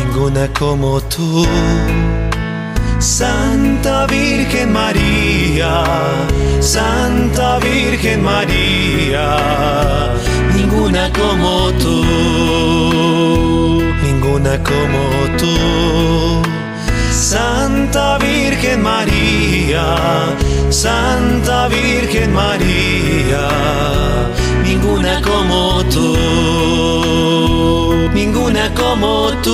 Ninguna 0.00 0.52
como 0.58 1.00
tú. 1.02 1.46
Santa 3.04 4.06
Virgen 4.06 4.72
María, 4.72 5.84
Santa 6.58 7.58
Virgen 7.58 8.22
María, 8.22 9.36
ninguna 10.56 11.12
como 11.12 11.70
tú, 11.72 12.02
ninguna 14.02 14.58
como 14.62 15.36
tú. 15.36 15.54
Santa 17.12 18.16
Virgen 18.16 18.80
María, 18.82 19.84
Santa 20.70 21.68
Virgen 21.68 22.32
María, 22.32 23.48
ninguna 24.64 25.20
como 25.20 25.84
tú, 25.92 26.16
ninguna 28.14 28.72
como 28.74 29.30
tú. 29.42 29.53